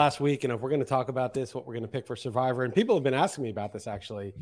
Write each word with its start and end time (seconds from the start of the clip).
last 0.00 0.18
week, 0.18 0.44
and 0.44 0.52
if 0.54 0.58
we're 0.62 0.70
going 0.70 0.80
to 0.80 0.86
talk 0.86 1.10
about 1.10 1.34
this, 1.34 1.54
what 1.54 1.66
we're 1.66 1.74
going 1.74 1.82
to 1.82 1.88
pick 1.88 2.06
for 2.06 2.16
Survivor, 2.16 2.64
and 2.64 2.74
people 2.74 2.96
have 2.96 3.04
been 3.04 3.12
asking 3.12 3.44
me 3.44 3.50
about 3.50 3.70
this 3.70 3.86
actually. 3.86 4.32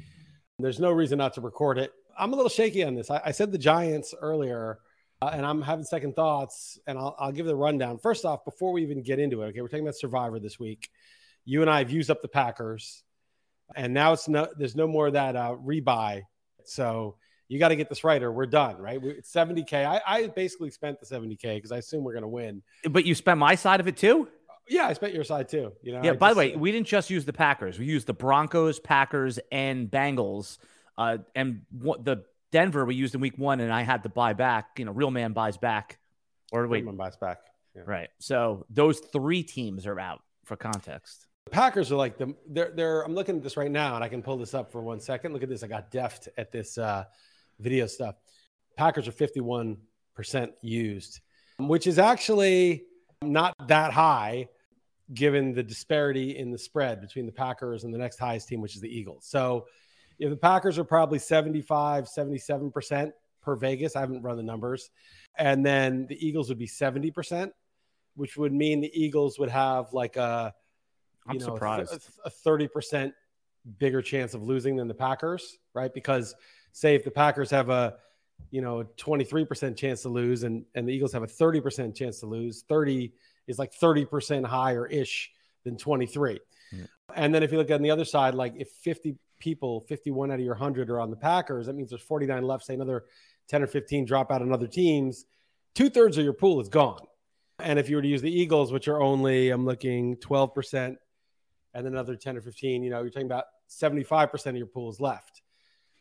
There's 0.61 0.79
no 0.79 0.93
reason 0.93 1.19
not 1.19 1.35
to 1.35 1.41
record 1.41 1.79
it. 1.79 1.93
I'm 2.17 2.33
a 2.33 2.37
little 2.37 2.49
shaky 2.49 2.85
on 2.85 2.95
this. 2.95 3.11
I, 3.11 3.21
I 3.25 3.31
said 3.33 3.51
the 3.51 3.59
Giants 3.59 4.15
earlier, 4.23 4.79
uh, 5.21 5.31
and 5.33 5.45
I'm 5.45 5.61
having 5.61 5.85
second 5.85 6.15
thoughts, 6.15 6.79
and 6.87 6.97
I'll, 6.97 7.17
I'll 7.19 7.33
give 7.33 7.47
the 7.47 7.57
rundown. 7.57 7.99
First 7.99 8.25
off, 8.25 8.45
before 8.45 8.71
we 8.71 8.83
even 8.83 9.03
get 9.03 9.19
into 9.19 9.43
it, 9.43 9.47
okay, 9.47 9.61
we're 9.61 9.67
talking 9.67 9.83
about 9.83 9.97
Survivor 9.97 10.39
this 10.39 10.61
week. 10.61 10.91
You 11.45 11.63
and 11.63 11.69
I 11.69 11.79
have 11.79 11.91
used 11.91 12.09
up 12.09 12.23
the 12.23 12.29
Packers, 12.29 13.03
and 13.75 13.93
now 13.93 14.13
it's 14.13 14.29
no, 14.29 14.47
there's 14.57 14.77
no 14.77 14.87
more 14.87 15.09
of 15.09 15.15
that 15.15 15.35
uh, 15.35 15.57
rebuy. 15.61 16.23
So 16.67 17.17
you 17.49 17.59
got 17.59 17.69
to 17.69 17.77
get 17.77 17.89
this 17.89 18.05
right, 18.05 18.23
or 18.23 18.31
we're 18.31 18.47
done, 18.47 18.79
right? 18.79 19.03
We, 19.03 19.11
it's 19.11 19.33
70k. 19.33 19.85
I, 19.85 20.01
I 20.07 20.27
basically 20.29 20.71
spent 20.71 21.01
the 21.01 21.07
70k 21.07 21.57
because 21.57 21.73
I 21.73 21.79
assume 21.79 22.05
we're 22.05 22.13
going 22.13 22.23
to 22.23 22.29
win. 22.29 22.63
But 22.89 23.05
you 23.05 23.17
spent 23.17 23.41
my 23.41 23.57
side 23.57 23.81
of 23.81 23.89
it 23.89 23.97
too. 23.97 24.29
Yeah, 24.69 24.87
I 24.87 24.93
spent 24.93 25.15
your 25.15 25.25
side 25.25 25.49
too. 25.49 25.73
You 25.83 25.93
know. 25.93 26.03
Yeah. 26.03 26.11
I 26.13 26.15
by 26.17 26.29
just- 26.29 26.35
the 26.35 26.39
way, 26.39 26.57
we 26.57 26.73
didn't 26.73 26.87
just 26.87 27.11
use 27.11 27.25
the 27.25 27.33
Packers. 27.33 27.79
We 27.79 27.87
used 27.87 28.07
the 28.07 28.15
Broncos, 28.15 28.79
Packers, 28.81 29.39
and 29.51 29.91
Bengals. 29.91 30.59
Uh, 30.97 31.19
and 31.35 31.63
what 31.71 32.05
the 32.05 32.25
Denver 32.51 32.85
we 32.85 32.95
used 32.95 33.15
in 33.15 33.21
Week 33.21 33.39
One, 33.39 33.61
and 33.61 33.73
I 33.73 33.83
had 33.83 34.03
to 34.05 34.09
buy 34.09 34.33
back. 34.33 34.79
You 34.79 34.85
know, 34.85 34.93
real 34.93 35.11
man 35.11 35.33
buys 35.33 35.57
back. 35.57 35.99
Or 36.51 36.67
wait, 36.67 36.79
Everyone 36.79 36.97
buys 36.97 37.17
back. 37.17 37.39
Yeah. 37.77 37.83
right. 37.87 38.09
So 38.21 38.65
those 38.71 38.99
three 39.01 39.43
teams 39.43 39.87
are 39.87 40.01
out 40.01 40.23
for 40.45 40.57
context. 40.57 41.27
The 41.45 41.51
Packers 41.51 41.93
are 41.93 41.97
like 41.97 42.19
the 42.19 42.35
they're 42.49 42.73
they're. 42.75 43.03
I'm 43.03 43.15
looking 43.15 43.37
at 43.37 43.43
this 43.43 43.57
right 43.57 43.71
now, 43.71 43.95
and 43.95 44.03
I 44.05 44.09
can 44.09 44.23
pull 44.23 44.37
this 44.39 44.55
up 44.55 44.73
for 44.73 44.81
one 44.83 44.99
second. 45.01 45.33
Look 45.33 45.43
at 45.43 45.49
this. 45.49 45.63
I 45.63 45.67
got 45.69 45.91
deft 45.91 46.29
at 46.37 46.51
this 46.51 46.79
uh, 46.79 47.05
video 47.61 47.87
stuff. 47.87 48.17
Packers 48.77 49.07
are 49.09 49.13
51 49.13 49.77
percent 50.15 50.53
used, 50.63 51.21
which 51.59 51.87
is 51.87 51.99
actually 51.99 52.85
not 53.23 53.55
that 53.69 53.93
high 53.93 54.49
given 55.15 55.53
the 55.53 55.63
disparity 55.63 56.37
in 56.37 56.51
the 56.51 56.59
spread 56.59 57.01
between 57.01 57.27
the 57.27 57.33
Packers 57.33 57.85
and 57.85 57.93
the 57.93 57.99
next 57.99 58.19
highest 58.19 58.49
team, 58.49 58.61
which 58.61 58.75
is 58.75 58.81
the 58.81 58.89
Eagles. 58.89 59.25
So 59.27 59.67
if 60.19 60.31
the 60.31 60.37
Packers 60.37 60.79
are 60.79 60.85
probably 60.85 61.19
75, 61.19 62.05
77% 62.05 63.13
per 63.41 63.57
Vegas, 63.57 63.97
I 63.97 64.01
haven't 64.01 64.23
run 64.23 64.37
the 64.37 64.43
numbers. 64.43 64.91
And 65.37 65.65
then 65.65 66.07
the 66.07 66.27
Eagles 66.27 66.49
would 66.49 66.59
be 66.59 66.67
70%, 66.67 67.51
which 68.17 68.37
would 68.37 68.53
mean 68.53 68.81
the 68.81 68.91
Eagles 68.93 69.39
would 69.39 69.51
have 69.51 69.93
like 69.93 70.17
a, 70.17 70.53
I'm 71.27 71.39
know, 71.39 71.45
surprised. 71.45 72.11
a 72.25 72.31
30% 72.31 73.13
bigger 73.79 74.03
chance 74.03 74.35
of 74.35 74.43
losing 74.43 74.77
than 74.77 74.89
the 74.89 74.95
Packers, 74.95 75.59
right? 75.75 75.93
Because 75.93 76.35
say 76.73 76.95
if 76.95 77.05
the 77.05 77.11
Packers 77.11 77.51
have 77.51 77.71
a, 77.71 77.97
you 78.51 78.61
know, 78.61 78.81
a 78.81 78.85
23% 78.85 79.77
chance 79.77 80.03
to 80.03 80.09
lose 80.09 80.43
and, 80.43 80.65
and 80.75 80.89
the 80.89 80.93
Eagles 80.93 81.13
have 81.13 81.23
a 81.23 81.27
30% 81.27 81.95
chance 81.95 82.21
to 82.21 82.27
lose, 82.27 82.65
30 82.69 83.13
is 83.49 83.59
like 83.59 83.73
30% 83.73 84.45
higher 84.45 84.87
ish 84.87 85.31
than 85.65 85.77
23. 85.77 86.39
Yeah. 86.73 86.85
And 87.15 87.35
then 87.35 87.43
if 87.43 87.51
you 87.51 87.59
look 87.59 87.71
on 87.71 87.83
the 87.83 87.91
other 87.91 88.05
side, 88.05 88.35
like 88.35 88.55
if 88.57 88.71
50 88.83 89.17
people, 89.41 89.81
51 89.89 90.31
out 90.31 90.35
of 90.35 90.41
your 90.41 90.55
100 90.55 90.91
are 90.91 91.01
on 91.01 91.11
the 91.11 91.17
Packers, 91.17 91.67
that 91.67 91.75
means 91.75 91.91
there's 91.91 92.03
49 92.03 92.43
left, 92.43 92.65
say 92.65 92.75
another 92.75 93.05
10 93.49 93.63
or 93.63 93.67
15 93.67 94.05
drop 94.05 94.31
out 94.31 94.43
on 94.43 94.53
other 94.53 94.67
teams. 94.67 95.25
Two 95.75 95.91
thirds 95.91 96.19
of 96.19 96.25
your 96.25 96.35
pool 96.35 96.61
is 96.61 96.69
gone. 96.69 97.07
And 97.61 97.79
if 97.79 97.89
you 97.89 97.97
were 97.97 98.03
to 98.03 98.09
use 98.09 98.23
the 98.23 98.31
Eagles, 98.31 98.73
which 98.73 98.87
are 98.87 99.01
only, 99.01 99.51
I'm 99.51 99.65
looking 99.65 100.17
12%, 100.17 100.97
and 101.75 101.87
another 101.87 102.17
10 102.17 102.37
or 102.37 102.41
15, 102.41 102.83
you 102.83 102.91
know, 102.91 103.01
you're 103.01 103.11
talking 103.11 103.27
about 103.27 103.45
75% 103.69 104.47
of 104.47 104.57
your 104.57 104.67
pool 104.67 104.91
is 104.91 105.01
left. 105.01 105.43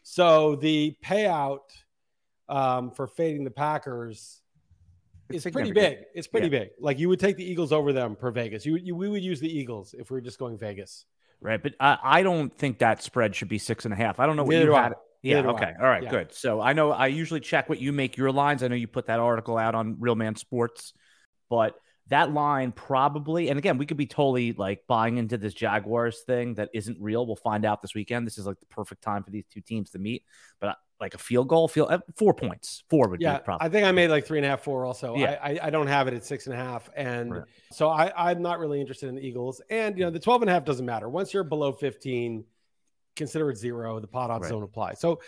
So 0.03 0.55
the 0.55 0.95
payout 1.03 1.69
um, 2.47 2.91
for 2.91 3.07
fading 3.07 3.43
the 3.43 3.51
Packers 3.51 4.41
It's 5.29 5.45
pretty 5.45 5.71
big. 5.71 5.99
It's 6.13 6.27
pretty 6.27 6.49
big. 6.49 6.69
Like 6.79 6.99
you 6.99 7.09
would 7.09 7.19
take 7.19 7.37
the 7.37 7.49
Eagles 7.49 7.71
over 7.71 7.93
them 7.93 8.15
per 8.15 8.31
Vegas. 8.31 8.65
You, 8.65 8.77
you 8.77 8.95
we 8.95 9.09
would 9.09 9.23
use 9.23 9.39
the 9.39 9.49
Eagles 9.49 9.93
if 9.97 10.09
we 10.09 10.15
were 10.15 10.21
just 10.21 10.39
going 10.39 10.57
Vegas. 10.57 11.05
Right. 11.41 11.61
But 11.61 11.75
I, 11.79 11.97
I 12.03 12.23
don't 12.23 12.53
think 12.53 12.79
that 12.79 13.03
spread 13.03 13.35
should 13.35 13.49
be 13.49 13.59
six 13.59 13.85
and 13.85 13.93
a 13.93 13.97
half. 13.97 14.19
I 14.19 14.25
don't 14.25 14.35
know 14.35 14.43
what 14.43 14.53
Neither 14.53 14.65
you 14.65 14.73
had. 14.73 14.93
Yeah. 15.21 15.35
Neither 15.35 15.49
Okay. 15.49 15.73
All 15.79 15.85
right. 15.85 16.03
Yeah. 16.03 16.09
Good. 16.09 16.33
So 16.33 16.61
I 16.61 16.73
know 16.73 16.91
I 16.91 17.07
usually 17.07 17.39
check 17.39 17.69
what 17.69 17.79
you 17.79 17.91
make 17.91 18.17
your 18.17 18.31
lines. 18.31 18.63
I 18.63 18.67
know 18.67 18.75
you 18.75 18.87
put 18.87 19.07
that 19.07 19.19
article 19.19 19.57
out 19.57 19.75
on 19.75 19.97
Real 19.99 20.15
Man 20.15 20.35
Sports, 20.35 20.93
but 21.49 21.75
that 22.09 22.33
line 22.33 22.71
probably, 22.71 23.49
and 23.49 23.59
again, 23.59 23.77
we 23.77 23.85
could 23.85 23.97
be 23.97 24.05
totally 24.07 24.53
like 24.53 24.83
buying 24.87 25.17
into 25.17 25.37
this 25.37 25.53
Jaguars 25.53 26.21
thing 26.25 26.55
that 26.55 26.69
isn't 26.73 26.97
real. 27.01 27.25
We'll 27.25 27.35
find 27.35 27.65
out 27.65 27.81
this 27.81 27.93
weekend. 27.93 28.25
This 28.25 28.37
is 28.37 28.45
like 28.45 28.59
the 28.59 28.65
perfect 28.67 29.03
time 29.03 29.23
for 29.23 29.31
these 29.31 29.45
two 29.51 29.61
teams 29.61 29.91
to 29.91 29.99
meet. 29.99 30.23
But 30.61 30.77
like 30.99 31.13
a 31.13 31.17
field 31.17 31.47
goal, 31.47 31.67
field 31.67 31.91
uh, 31.91 31.99
four 32.15 32.33
points, 32.33 32.83
four 32.89 33.07
would 33.09 33.21
Yeah, 33.21 33.37
be 33.37 33.43
probably. 33.43 33.65
I 33.65 33.69
think 33.69 33.85
I 33.85 33.91
made 33.91 34.09
like 34.09 34.25
three 34.25 34.39
and 34.39 34.45
a 34.45 34.49
half, 34.49 34.61
four. 34.63 34.85
Also, 34.85 35.15
Yeah. 35.15 35.37
I, 35.41 35.51
I 35.53 35.59
I 35.67 35.69
don't 35.69 35.87
have 35.87 36.07
it 36.07 36.13
at 36.13 36.25
six 36.25 36.47
and 36.47 36.55
a 36.55 36.57
half, 36.57 36.89
and 36.95 37.31
Right. 37.33 37.43
so 37.71 37.89
I 37.89 38.11
I'm 38.31 38.41
not 38.41 38.59
really 38.59 38.81
interested 38.81 39.07
in 39.09 39.15
the 39.15 39.21
Eagles. 39.21 39.61
And 39.69 39.97
you 39.97 40.03
know, 40.05 40.09
the 40.11 40.19
12 40.19 40.41
and 40.43 40.49
a 40.49 40.53
half 40.53 40.65
doesn't 40.65 40.85
matter. 40.85 41.07
Once 41.09 41.33
you're 41.33 41.43
below 41.43 41.71
15, 41.71 42.43
consider 43.15 43.49
it 43.51 43.57
zero. 43.57 43.99
The 43.99 44.07
pot 44.07 44.29
odds 44.31 44.43
Right. 44.43 44.49
don't 44.51 44.63
apply. 44.63 44.93
So 44.95 45.19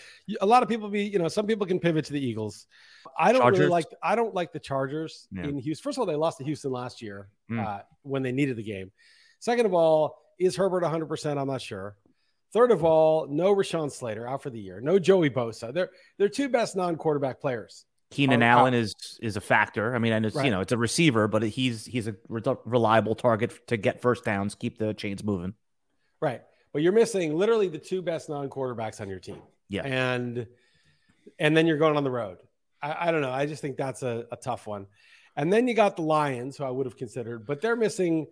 a 0.42 0.46
lot 0.46 0.64
of 0.64 0.70
people 0.70 0.90
be 0.90 1.04
you 1.04 1.20
know 1.20 1.28
some 1.28 1.46
people 1.48 1.66
can 1.68 1.80
pivot 1.80 2.06
to 2.06 2.14
the 2.14 2.24
Eagles. 2.26 2.68
I 3.18 3.32
don't 3.32 3.52
really 3.52 3.68
like 3.68 3.86
I 4.02 4.16
don't 4.16 4.34
like 4.34 4.52
the 4.54 4.60
Chargers 4.60 5.28
Yeah. 5.32 5.44
in 5.46 5.58
Houston. 5.60 5.84
First 5.84 5.98
of 5.98 6.02
all, 6.02 6.06
they 6.08 6.16
lost 6.16 6.40
to 6.40 6.44
Houston 6.44 6.72
last 6.72 7.02
year 7.02 7.30
Mm. 7.52 7.66
uh, 7.66 7.82
when 8.04 8.22
they 8.24 8.32
needed 8.32 8.56
the 8.58 8.64
game. 8.64 8.92
Second 9.40 9.66
of 9.66 9.74
all, 9.74 10.18
is 10.40 10.56
Herbert 10.56 10.84
100? 10.84 11.08
percent 11.08 11.40
I'm 11.40 11.48
not 11.48 11.62
sure. 11.62 11.96
Third 12.52 12.72
of 12.72 12.84
all, 12.84 13.28
no 13.28 13.54
Rashawn 13.56 13.92
Slater 13.92 14.28
out 14.28 14.42
for 14.42 14.50
the 14.50 14.60
year. 14.60 14.82
No 14.82 14.98
Joey 14.98 15.30
Bosa. 15.30 15.74
They're 15.74 15.90
they're 16.18 16.30
two 16.30 16.50
best 16.50 16.76
non-quarterback 16.76 17.40
players. 17.40 17.86
Keenan 18.12 18.42
Allen 18.42 18.74
is 18.74 18.96
is 19.22 19.38
a 19.38 19.42
factor. 19.42 19.94
I 19.96 20.00
mean, 20.00 20.14
and 20.14 20.26
it's 20.26 20.36
Right. 20.36 20.46
you 20.46 20.52
know 20.52 20.62
it's 20.62 20.72
a 20.72 20.78
receiver, 20.78 21.28
but 21.28 21.44
he's 21.44 21.86
he's 21.86 22.08
a 22.08 22.16
re- 22.28 22.42
reliable 22.66 23.14
target 23.14 23.54
to 23.68 23.78
get 23.78 24.02
first 24.02 24.26
downs, 24.26 24.56
keep 24.56 24.80
the 24.80 24.94
chains 24.96 25.24
moving. 25.24 25.54
Right. 26.20 26.42
But 26.74 26.82
you're 26.82 26.92
missing 26.92 27.36
literally 27.36 27.68
the 27.68 27.78
two 27.78 28.02
best 28.02 28.30
non-quarterbacks 28.30 29.00
on 29.00 29.10
your 29.10 29.20
team. 29.20 29.42
Yeah. 29.70 29.84
And 29.86 30.48
and 31.38 31.56
then 31.56 31.68
you're 31.68 31.78
going 31.78 31.98
on 31.98 32.04
the 32.04 32.12
road. 32.12 32.40
I, 32.82 33.10
I 33.10 33.12
don't 33.12 33.22
know. 33.22 33.32
I 33.32 33.46
just 33.46 33.62
think 33.62 33.78
that's 33.78 34.02
a, 34.02 34.26
a 34.32 34.36
tough 34.38 34.66
one. 34.66 34.88
And 35.36 35.54
then 35.54 35.68
you 35.68 35.76
got 35.76 35.96
the 35.96 36.02
Lions, 36.02 36.58
who 36.58 36.64
I 36.64 36.70
would 36.72 36.88
have 36.88 36.98
considered, 36.98 37.46
but 37.46 37.62
they're 37.62 37.76
missing 37.76 38.26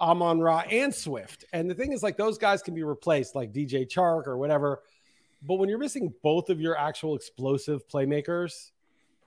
Amon 0.00 0.40
Ra 0.40 0.62
and 0.70 0.94
Swift. 0.94 1.44
And 1.52 1.70
the 1.70 1.74
thing 1.74 1.92
is, 1.92 2.02
like 2.02 2.16
those 2.16 2.38
guys 2.38 2.62
can 2.62 2.74
be 2.74 2.82
replaced, 2.82 3.34
like 3.34 3.52
DJ 3.52 3.88
Chark 3.88 4.26
or 4.26 4.36
whatever. 4.38 4.82
But 5.42 5.56
when 5.56 5.68
you're 5.68 5.78
missing 5.78 6.12
both 6.22 6.50
of 6.50 6.60
your 6.60 6.76
actual 6.76 7.16
explosive 7.16 7.86
playmakers, 7.88 8.70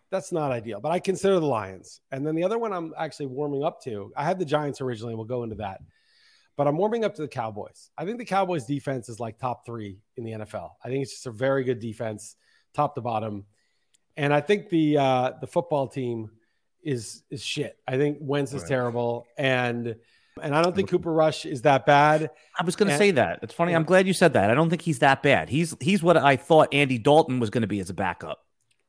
that's 0.09 0.31
not 0.31 0.51
ideal. 0.51 0.79
But 0.79 0.91
I 0.91 0.99
consider 0.99 1.39
the 1.39 1.45
Lions. 1.45 2.01
And 2.11 2.25
then 2.25 2.35
the 2.35 2.43
other 2.43 2.59
one 2.59 2.71
I'm 2.71 2.93
actually 2.97 3.27
warming 3.27 3.63
up 3.63 3.81
to. 3.83 4.11
I 4.15 4.23
had 4.23 4.37
the 4.37 4.45
Giants 4.45 4.79
originally. 4.81 5.15
We'll 5.15 5.25
go 5.25 5.43
into 5.43 5.55
that 5.55 5.81
but 6.55 6.67
I'm 6.67 6.77
warming 6.77 7.03
up 7.03 7.15
to 7.15 7.21
the 7.21 7.27
Cowboys. 7.27 7.89
I 7.97 8.05
think 8.05 8.19
the 8.19 8.25
Cowboys 8.25 8.65
defense 8.65 9.09
is 9.09 9.19
like 9.19 9.39
top 9.39 9.65
three 9.65 9.99
in 10.17 10.23
the 10.23 10.31
NFL. 10.31 10.71
I 10.83 10.89
think 10.89 11.03
it's 11.03 11.11
just 11.11 11.25
a 11.25 11.31
very 11.31 11.63
good 11.63 11.79
defense, 11.79 12.35
top 12.73 12.95
to 12.95 13.01
bottom. 13.01 13.45
And 14.17 14.33
I 14.33 14.41
think 14.41 14.69
the 14.69 14.97
uh, 14.97 15.31
the 15.41 15.47
football 15.47 15.87
team 15.87 16.29
is 16.83 17.23
is 17.31 17.43
shit. 17.43 17.79
I 17.87 17.97
think 17.97 18.19
Wentz 18.21 18.53
is 18.53 18.61
Right. 18.61 18.67
terrible, 18.69 19.25
and 19.37 19.95
and 20.41 20.55
I 20.55 20.61
don't 20.61 20.75
think 20.75 20.89
Cooper 20.89 21.11
Rush 21.11 21.45
is 21.45 21.61
that 21.63 21.85
bad. 21.85 22.31
I 22.59 22.63
was 22.63 22.75
going 22.75 22.89
to 22.89 22.97
say 22.97 23.11
that. 23.11 23.39
It's 23.43 23.53
funny. 23.53 23.71
Yeah. 23.71 23.77
I'm 23.77 23.83
glad 23.83 24.07
you 24.07 24.13
said 24.13 24.33
that. 24.33 24.49
I 24.49 24.53
don't 24.53 24.69
think 24.69 24.81
he's 24.81 24.99
that 24.99 25.21
bad. 25.23 25.49
He's 25.49 25.75
he's 25.79 26.01
what 26.01 26.17
I 26.17 26.35
thought 26.35 26.73
Andy 26.73 26.97
Dalton 26.97 27.39
was 27.39 27.49
going 27.49 27.61
to 27.61 27.67
be 27.67 27.79
as 27.79 27.89
a 27.89 27.93
backup. 27.93 28.39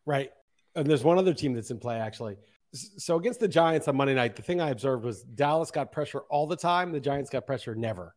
Right. 0.07 0.31
And 0.75 0.87
there's 0.87 1.05
one 1.05 1.19
other 1.19 1.35
team 1.35 1.55
that's 1.55 1.71
in 1.71 1.79
play 1.79 1.99
actually. 1.99 2.37
So 2.73 3.17
against 3.17 3.39
the 3.39 3.47
Giants 3.47 3.87
on 3.87 3.97
Monday 3.97 4.15
night, 4.15 4.35
the 4.35 4.43
thing 4.43 4.61
I 4.61 4.71
observed 4.71 5.05
was 5.05 5.23
Dallas 5.23 5.71
got 5.71 5.93
pressure 5.93 6.23
all 6.31 6.47
the 6.47 6.57
time. 6.57 6.91
The 6.91 7.01
Giants 7.01 7.31
got 7.31 7.47
pressure 7.47 7.75
never. 7.75 8.15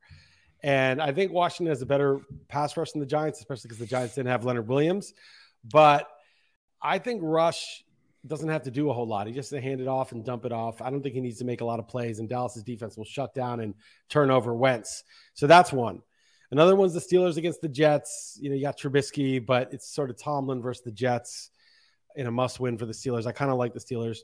And 0.63 0.99
I 0.99 1.11
think 1.11 1.31
Washington 1.31 1.67
has 1.67 1.83
a 1.83 1.85
better 1.85 2.21
pass 2.47 2.75
rush 2.75 2.91
than 2.91 2.99
the 2.99 3.05
Giants, 3.05 3.39
especially 3.39 3.67
because 3.67 3.77
the 3.77 3.85
Giants 3.85 4.16
didn't 4.16 4.29
have 4.29 4.45
Leonard 4.45 4.67
Williams. 4.67 5.13
But 5.63 6.09
I 6.81 6.97
think 6.97 7.21
Rush 7.23 7.83
doesn't 8.25 8.50
have 8.50 8.63
to 8.63 8.72
do 8.72 8.89
a 8.89 8.94
whole 8.94 9.07
lot. 9.07 9.28
He 9.28 9.34
just 9.34 9.52
has 9.52 9.58
to 9.58 9.61
hand 9.61 9.79
it 9.79 9.87
off 9.87 10.11
and 10.11 10.25
dump 10.25 10.46
it 10.46 10.52
off. 10.52 10.81
I 10.81 10.90
don't 10.90 11.02
think 11.02 11.16
he 11.16 11.22
needs 11.22 11.37
to 11.40 11.46
make 11.46 11.61
a 11.61 11.66
lot 11.66 11.79
of 11.79 11.87
plays, 11.87 12.19
and 12.19 12.28
Dallas's 12.28 12.64
defense 12.64 12.97
will 12.97 13.05
shut 13.05 13.34
down 13.34 13.59
and 13.59 13.75
turn 14.09 14.31
over 14.31 14.53
Wentz. 14.53 15.03
So 15.34 15.47
that's 15.47 15.72
one. 15.72 16.02
Another 16.52 16.75
one's 16.75 16.93
the 16.93 16.99
Steelers 16.99 17.37
against 17.37 17.61
the 17.61 17.69
Jets. 17.69 18.37
You 18.41 18.49
know, 18.49 18.55
you 18.55 18.61
got 18.61 18.79
Trubisky, 18.79 19.46
but 19.46 19.73
it's 19.73 19.93
sort 19.93 20.09
of 20.09 20.17
Tomlin 20.17 20.61
versus 20.61 20.84
the 20.84 20.91
Jets 20.91 21.52
in 22.16 22.25
a 22.25 22.31
must 22.31 22.59
win 22.59 22.78
for 22.78 22.85
the 22.85 22.93
Steelers. 22.93 23.25
I 23.28 23.31
kind 23.34 23.52
of 23.52 23.58
like 23.58 23.73
the 23.73 23.79
Steelers. 23.79 24.19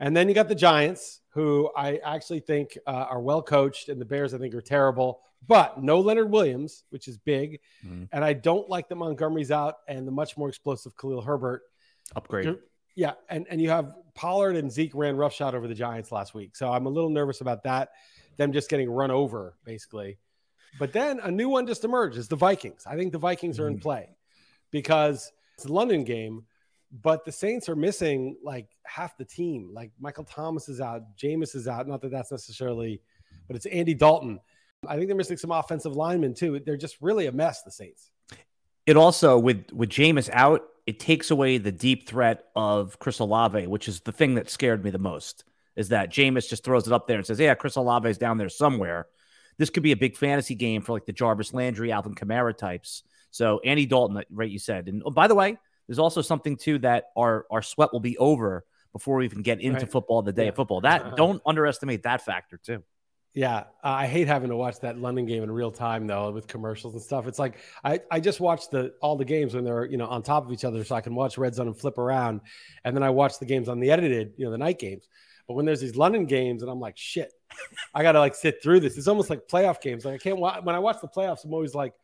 And 0.00 0.16
then 0.16 0.28
you 0.28 0.34
got 0.34 0.48
the 0.48 0.54
Giants, 0.54 1.20
who 1.28 1.70
I 1.76 1.98
actually 2.04 2.40
think 2.40 2.76
uh, 2.86 3.06
are 3.08 3.20
well 3.20 3.42
coached, 3.42 3.88
and 3.88 4.00
the 4.00 4.04
Bears 4.04 4.34
I 4.34 4.38
think 4.38 4.54
are 4.54 4.60
terrible, 4.60 5.20
but 5.46 5.80
no 5.80 6.00
Leonard 6.00 6.30
Williams, 6.30 6.84
which 6.90 7.06
is 7.06 7.18
big. 7.18 7.60
Mhm. 7.86 8.08
And 8.12 8.24
I 8.24 8.32
don't 8.32 8.68
like 8.68 8.88
that 8.88 8.96
Montgomery's 8.96 9.52
out 9.52 9.76
and 9.86 10.06
the 10.06 10.12
much 10.12 10.36
more 10.36 10.48
explosive 10.48 10.96
Khalil 10.96 11.22
Herbert. 11.22 11.62
Upgrade. 12.16 12.58
Yeah, 12.94 13.12
and 13.28 13.46
and 13.48 13.60
you 13.60 13.70
have 13.70 13.94
Pollard 14.14 14.56
and 14.56 14.70
Zeke 14.70 14.94
ran 14.94 15.16
roughshod 15.16 15.54
over 15.54 15.66
the 15.66 15.74
Giants 15.74 16.12
last 16.12 16.34
week, 16.34 16.56
so 16.56 16.70
I'm 16.70 16.86
a 16.86 16.90
little 16.90 17.10
nervous 17.10 17.40
about 17.40 17.62
that. 17.64 17.90
Them 18.36 18.52
just 18.52 18.68
getting 18.68 18.90
run 18.90 19.10
over, 19.10 19.56
basically. 19.64 20.18
But 20.78 20.92
then 20.92 21.20
a 21.20 21.30
new 21.30 21.48
one 21.48 21.66
just 21.66 21.84
emerged: 21.84 22.16
is 22.18 22.28
the 22.28 22.36
Vikings. 22.36 22.84
I 22.86 22.96
think 22.96 23.12
the 23.12 23.18
Vikings 23.18 23.58
are 23.58 23.68
in 23.68 23.78
Mhm. 23.78 23.82
play 23.82 24.16
because 24.70 25.32
it's 25.54 25.64
a 25.64 25.72
London 25.72 26.04
game, 26.04 26.46
but 27.02 27.24
the 27.24 27.32
Saints 27.32 27.68
are 27.68 27.76
missing 27.76 28.36
like 28.42 28.68
half 28.84 29.16
the 29.16 29.24
team. 29.24 29.70
Like 29.72 29.90
Michael 29.98 30.24
Thomas 30.24 30.68
is 30.68 30.80
out, 30.80 31.16
Jameis 31.16 31.54
is 31.54 31.68
out. 31.68 31.86
Not 31.88 32.00
that 32.02 32.10
that's 32.10 32.30
necessarily, 32.30 33.00
but 33.46 33.56
it's 33.56 33.66
Andy 33.66 33.94
Dalton. 33.94 34.40
I 34.86 34.96
think 34.96 35.06
they're 35.08 35.16
missing 35.16 35.36
some 35.36 35.52
offensive 35.52 35.94
linemen 35.94 36.34
too. 36.34 36.58
They're 36.60 36.76
just 36.76 37.00
really 37.00 37.26
a 37.26 37.32
mess, 37.32 37.62
the 37.62 37.70
Saints. 37.70 38.10
It 38.84 38.96
also 38.96 39.38
with 39.38 39.70
with 39.72 39.90
Jameis 39.90 40.28
out, 40.30 40.62
it 40.86 40.98
takes 40.98 41.30
away 41.30 41.58
the 41.58 41.72
deep 41.72 42.08
threat 42.08 42.44
of 42.56 42.98
Chris 42.98 43.18
Olave, 43.18 43.66
which 43.66 43.88
is 43.88 44.00
the 44.00 44.12
thing 44.12 44.34
that 44.34 44.50
scared 44.50 44.84
me 44.84 44.90
the 44.90 44.98
most. 44.98 45.44
Is 45.74 45.88
that 45.88 46.10
Jameis 46.10 46.48
just 46.48 46.64
throws 46.64 46.86
it 46.86 46.92
up 46.92 47.06
there 47.06 47.16
and 47.16 47.26
says, 47.26 47.40
"Yeah, 47.40 47.54
Chris 47.54 47.76
Olave 47.76 48.08
is 48.08 48.18
down 48.18 48.36
there 48.36 48.50
somewhere." 48.50 49.06
This 49.58 49.70
could 49.70 49.82
be 49.82 49.92
a 49.92 49.96
big 49.96 50.16
fantasy 50.16 50.54
game 50.54 50.82
for 50.82 50.92
like 50.92 51.06
the 51.06 51.12
Jarvis 51.12 51.54
Landry, 51.54 51.92
Alvin 51.92 52.14
Kamara 52.14 52.56
types. 52.56 53.04
So 53.30 53.60
Andy 53.60 53.86
Dalton, 53.86 54.22
right? 54.30 54.50
You 54.50 54.58
said, 54.58 54.88
and 54.88 55.02
oh, 55.06 55.10
by 55.10 55.28
the 55.28 55.34
way, 55.34 55.56
there's 55.86 55.98
also 55.98 56.20
something 56.20 56.56
too 56.56 56.78
that 56.80 57.06
our 57.16 57.46
our 57.50 57.62
sweat 57.62 57.92
will 57.92 58.00
be 58.00 58.18
over 58.18 58.64
before 58.92 59.16
we 59.16 59.24
even 59.24 59.42
get 59.42 59.60
into 59.60 59.80
right. 59.80 59.90
football 59.90 60.22
the 60.22 60.32
day 60.32 60.44
yeah. 60.44 60.48
of 60.50 60.56
football. 60.56 60.82
That 60.82 61.02
uh-huh. 61.02 61.16
don't 61.16 61.42
underestimate 61.46 62.02
that 62.02 62.22
factor 62.24 62.58
too. 62.58 62.82
Yeah, 63.34 63.64
I 63.82 64.06
hate 64.06 64.28
having 64.28 64.50
to 64.50 64.56
watch 64.56 64.80
that 64.80 64.98
London 64.98 65.24
game 65.24 65.42
in 65.42 65.50
real 65.50 65.70
time 65.70 66.06
though, 66.06 66.30
with 66.30 66.46
commercials 66.46 66.92
and 66.92 67.02
stuff. 67.02 67.26
It's 67.26 67.38
like 67.38 67.56
I, 67.82 68.00
I 68.10 68.20
just 68.20 68.40
watch 68.40 68.68
the 68.68 68.92
all 69.00 69.16
the 69.16 69.24
games 69.24 69.54
when 69.54 69.64
they're 69.64 69.86
you 69.86 69.96
know 69.96 70.06
on 70.06 70.22
top 70.22 70.44
of 70.44 70.52
each 70.52 70.64
other, 70.66 70.84
so 70.84 70.94
I 70.94 71.00
can 71.00 71.14
watch 71.14 71.38
Red 71.38 71.54
Zone 71.54 71.66
and 71.66 71.76
flip 71.76 71.96
around, 71.96 72.42
and 72.84 72.94
then 72.94 73.02
I 73.02 73.08
watch 73.08 73.38
the 73.38 73.46
games 73.46 73.68
on 73.68 73.80
the 73.80 73.90
edited, 73.90 74.34
you 74.36 74.44
know, 74.44 74.50
the 74.50 74.58
night 74.58 74.78
games. 74.78 75.08
But 75.48 75.54
when 75.54 75.64
there's 75.64 75.80
these 75.80 75.96
London 75.96 76.26
games, 76.26 76.62
and 76.62 76.70
I'm 76.70 76.78
like, 76.78 76.98
shit, 76.98 77.32
I 77.94 78.02
got 78.02 78.12
to 78.12 78.20
like 78.20 78.34
sit 78.34 78.62
through 78.62 78.80
this. 78.80 78.98
It's 78.98 79.08
almost 79.08 79.30
like 79.30 79.48
playoff 79.48 79.80
games. 79.80 80.04
Like 80.04 80.14
I 80.14 80.18
can't 80.18 80.38
watch 80.38 80.62
when 80.62 80.74
I 80.74 80.78
watch 80.78 81.00
the 81.00 81.08
playoffs. 81.08 81.44
I'm 81.44 81.54
always 81.54 81.74
like, 81.74 81.94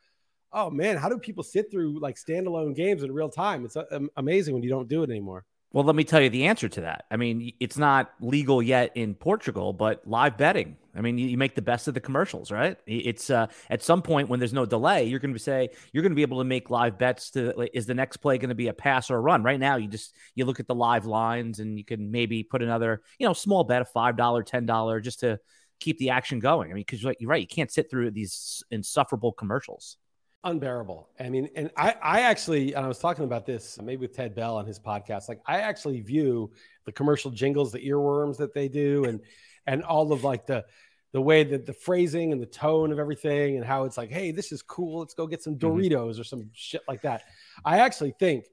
oh 0.53 0.71
man, 0.71 0.97
how 0.97 1.11
do 1.11 1.19
people 1.19 1.45
sit 1.45 1.71
through 1.71 2.01
like 2.01 2.17
standalone 2.17 2.75
games 2.75 3.03
in 3.03 3.13
real 3.13 3.29
time? 3.29 3.67
It's 3.67 3.77
uh, 3.77 3.85
amazing 4.17 4.55
when 4.55 4.63
you 4.63 4.71
don't 4.71 4.89
do 4.89 5.03
it 5.03 5.11
anymore. 5.11 5.45
Well, 5.73 5.85
let 5.85 5.97
me 5.97 6.05
tell 6.05 6.21
you 6.23 6.31
the 6.31 6.47
answer 6.47 6.69
to 6.69 6.81
that. 6.83 7.05
I 7.11 7.17
mean, 7.17 7.53
it's 7.61 7.77
not 7.77 8.13
legal 8.21 8.63
yet 8.63 8.91
in 8.95 9.15
Portugal, 9.15 9.75
but 9.75 10.07
live 10.07 10.39
betting. 10.39 10.79
I 10.97 11.03
mean, 11.03 11.19
you, 11.19 11.37
make 11.37 11.55
the 11.55 11.63
best 11.63 11.87
of 11.89 11.95
the 11.95 12.01
commercials, 12.01 12.51
right? 12.51 12.79
It's 12.87 13.29
uh, 13.29 13.49
at 13.69 13.83
some 13.83 14.01
point 14.01 14.31
when 14.31 14.41
there's 14.41 14.55
no 14.55 14.65
delay, 14.65 15.05
you're 15.05 15.21
going 15.21 15.35
to 15.35 15.39
say 15.39 15.69
you're 15.93 16.03
going 16.03 16.13
to 16.13 16.17
be 16.17 16.23
able 16.23 16.39
to 16.39 16.45
make 16.45 16.71
live 16.71 16.99
bets. 16.99 17.31
To 17.33 17.69
is 17.77 17.85
the 17.85 17.95
next 17.95 18.17
play 18.17 18.39
going 18.39 18.49
to 18.49 18.55
be 18.55 18.69
a 18.69 18.73
pass 18.73 19.11
or 19.11 19.17
a 19.17 19.21
run? 19.21 19.43
Right 19.43 19.61
now, 19.61 19.77
you 19.77 19.89
just 19.89 20.17
you 20.35 20.47
look 20.47 20.59
at 20.59 20.67
the 20.67 20.75
live 20.75 21.05
lines 21.05 21.61
and 21.61 21.79
you 21.79 21.85
can 21.85 22.11
maybe 22.11 22.43
put 22.43 22.63
another, 22.63 23.03
you 23.19 23.27
know, 23.27 23.35
small 23.35 23.63
bet, 23.63 23.83
a 23.83 23.85
five 23.85 24.17
dollar, 24.17 24.43
ten 24.43 24.65
dollar, 24.65 25.01
just 25.01 25.21
to 25.21 25.39
keep 25.81 25.99
the 25.99 26.11
action 26.11 26.41
going. 26.41 26.71
I 26.71 26.75
mean, 26.75 26.85
because 26.89 27.03
you're 27.03 27.31
right, 27.31 27.43
you 27.43 27.47
can't 27.47 27.71
sit 27.71 27.91
through 27.91 28.11
these 28.13 28.65
insufferable 28.71 29.33
commercials 29.33 29.99
unbearable. 30.45 31.09
I 31.19 31.29
mean, 31.29 31.49
and 31.57 31.71
I, 31.77 31.95
I 32.03 32.21
actually, 32.23 32.75
and 32.75 32.85
I 32.85 32.89
was 32.89 32.99
talking 32.99 33.25
about 33.25 33.47
this 33.47 33.79
maybe 33.81 34.03
with 34.03 34.15
Ted 34.15 34.35
Bell 34.35 34.57
on 34.57 34.67
his 34.67 34.79
podcast. 34.79 35.29
Like, 35.29 35.41
I 35.47 35.59
actually 35.61 36.01
view 36.01 36.53
the 36.85 36.93
commercial 36.93 37.31
jingles, 37.31 37.73
the 37.73 37.87
earworms 37.87 38.37
that 38.39 38.55
they 38.55 38.69
do, 38.69 39.05
and 39.05 39.21
and 39.67 39.83
all 39.83 40.13
of 40.13 40.25
like 40.25 40.47
the 40.47 40.65
the 41.13 41.21
way 41.21 41.43
that 41.43 41.67
the 41.67 41.73
phrasing 41.73 42.33
and 42.33 42.41
the 42.41 42.47
tone 42.47 42.93
of 42.93 42.99
everything, 42.99 43.57
and 43.57 43.65
how 43.65 43.85
it's 43.85 43.97
like, 43.97 44.11
hey, 44.11 44.31
this 44.31 44.53
is 44.53 44.63
cool. 44.63 45.01
Let's 45.01 45.15
go 45.15 45.27
get 45.27 45.43
some 45.43 45.57
mm-hmm. 45.57 45.79
Doritos 45.79 46.13
mm-hmm. 46.13 46.21
or 46.21 46.25
some 46.25 46.51
shit 46.53 46.83
like 46.87 47.03
that. 47.03 47.23
I 47.65 47.79
actually 47.79 48.15
think 48.19 48.45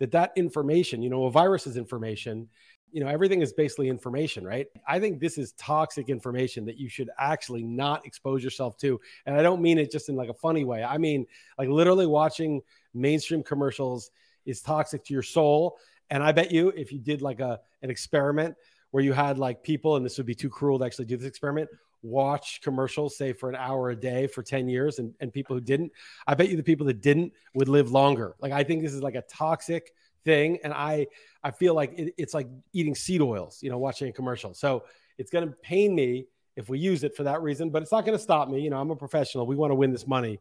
that 0.00 0.12
that 0.12 0.32
information, 0.36 1.02
you 1.02 1.10
know, 1.10 1.24
a 1.24 1.30
virus 1.30 1.66
is 1.66 1.76
information 1.76 2.48
you 2.94 3.00
know 3.00 3.08
everything 3.08 3.42
is 3.42 3.52
basically 3.52 3.88
information 3.88 4.46
right? 4.46 4.68
I 4.86 5.00
think 5.00 5.18
this 5.18 5.36
is 5.36 5.52
toxic 5.54 6.08
information 6.08 6.64
that 6.66 6.78
you 6.78 6.88
should 6.88 7.10
actually 7.18 7.64
not 7.64 8.06
expose 8.06 8.44
yourself 8.44 8.76
to. 8.78 9.00
And 9.26 9.36
i 9.36 9.42
don't 9.42 9.60
mean 9.60 9.78
it 9.78 9.90
just 9.90 10.08
in 10.08 10.14
like 10.14 10.28
a 10.28 10.34
funny 10.34 10.64
way. 10.64 10.84
I 10.84 10.96
mean 10.96 11.26
like 11.58 11.68
literally 11.68 12.06
watching 12.06 12.62
mainstream 12.94 13.42
commercials 13.42 14.12
is 14.46 14.62
toxic 14.62 15.04
to 15.06 15.12
your 15.12 15.24
soul. 15.24 15.76
And 16.10 16.22
i 16.22 16.30
bet 16.30 16.52
you 16.52 16.68
if 16.68 16.92
you 16.92 17.00
did 17.00 17.20
like 17.20 17.40
a 17.40 17.58
an 17.82 17.90
experiment 17.90 18.54
where 18.92 19.02
you 19.02 19.12
had 19.12 19.38
like 19.38 19.64
people 19.64 19.96
and 19.96 20.06
this 20.06 20.16
would 20.16 20.26
be 20.26 20.34
too 20.36 20.48
cruel 20.48 20.78
to 20.78 20.84
actually 20.84 21.06
do 21.06 21.16
this 21.16 21.26
experiment 21.26 21.68
watch 22.02 22.60
commercials 22.62 23.16
say 23.16 23.32
for 23.32 23.48
an 23.48 23.56
hour 23.56 23.90
a 23.90 23.96
day 23.96 24.26
for 24.26 24.42
10 24.42 24.68
years 24.68 24.98
and, 24.98 25.14
and 25.20 25.32
people 25.32 25.56
who 25.56 25.60
didn't 25.60 25.90
i 26.26 26.34
bet 26.34 26.50
you 26.50 26.56
the 26.56 26.62
people 26.62 26.86
that 26.86 27.00
didn't 27.00 27.32
would 27.54 27.68
live 27.68 27.90
longer. 27.90 28.36
Like 28.40 28.52
i 28.52 28.62
think 28.62 28.82
this 28.82 28.92
is 28.92 29.02
like 29.02 29.16
a 29.16 29.22
toxic 29.22 29.90
thing 30.24 30.58
and 30.64 30.72
i 30.72 31.06
i 31.42 31.50
feel 31.50 31.74
like 31.74 31.92
it, 31.98 32.14
it's 32.16 32.34
like 32.34 32.48
eating 32.72 32.94
seed 32.94 33.20
oils 33.20 33.58
you 33.62 33.70
know 33.70 33.78
watching 33.78 34.08
a 34.08 34.12
commercial. 34.12 34.54
So 34.54 34.84
it's 35.18 35.30
going 35.30 35.46
to 35.46 35.54
pain 35.62 35.94
me 35.94 36.26
if 36.56 36.68
we 36.68 36.78
use 36.78 37.04
it 37.04 37.16
for 37.16 37.24
that 37.24 37.42
reason 37.42 37.70
but 37.70 37.82
it's 37.82 37.92
not 37.92 38.04
going 38.04 38.16
to 38.16 38.22
stop 38.22 38.48
me. 38.48 38.60
You 38.60 38.70
know 38.70 38.80
i'm 38.80 38.90
a 38.90 38.96
professional. 38.96 39.46
We 39.46 39.56
want 39.56 39.70
to 39.70 39.74
win 39.74 39.92
this 39.92 40.06
money. 40.06 40.40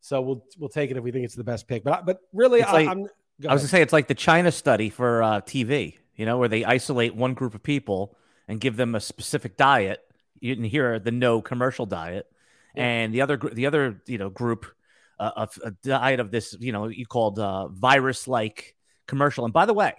So 0.00 0.20
we'll 0.20 0.44
we'll 0.58 0.68
take 0.70 0.90
it 0.90 0.96
if 0.96 1.02
we 1.02 1.12
think 1.12 1.24
it's 1.24 1.34
the 1.34 1.44
best 1.44 1.68
pick. 1.68 1.84
But 1.84 2.06
but 2.06 2.20
really 2.32 2.62
I, 2.62 2.72
like, 2.72 2.88
I'm, 2.88 3.06
I 3.48 3.52
was 3.52 3.62
gonna 3.62 3.68
say 3.68 3.82
it's 3.82 3.92
like 3.92 4.08
the 4.08 4.14
China 4.14 4.50
study 4.50 4.90
for 4.90 5.22
uh, 5.22 5.40
TV, 5.42 5.98
you 6.16 6.26
know, 6.26 6.38
where 6.38 6.48
they 6.48 6.64
isolate 6.64 7.14
one 7.14 7.34
group 7.34 7.54
of 7.54 7.62
people 7.62 8.16
and 8.48 8.60
give 8.60 8.76
them 8.76 8.94
a 8.94 9.00
specific 9.00 9.56
diet. 9.56 10.00
You 10.40 10.54
can 10.54 10.64
hear 10.64 10.98
the 10.98 11.10
no 11.10 11.42
commercial 11.42 11.86
diet, 11.86 12.26
yeah. 12.74 12.84
and 12.84 13.14
the 13.14 13.20
other 13.20 13.36
the 13.36 13.66
other 13.66 14.02
you 14.06 14.18
know 14.18 14.30
group 14.30 14.66
uh, 15.18 15.30
of 15.36 15.58
a 15.62 15.70
diet 15.70 16.20
of 16.20 16.30
this 16.30 16.56
you 16.58 16.72
know 16.72 16.88
you 16.88 17.06
called 17.06 17.38
uh, 17.38 17.68
virus 17.68 18.26
like 18.26 18.74
commercial. 19.10 19.44
And 19.44 19.52
by 19.52 19.66
the 19.66 19.74
way, 19.74 19.92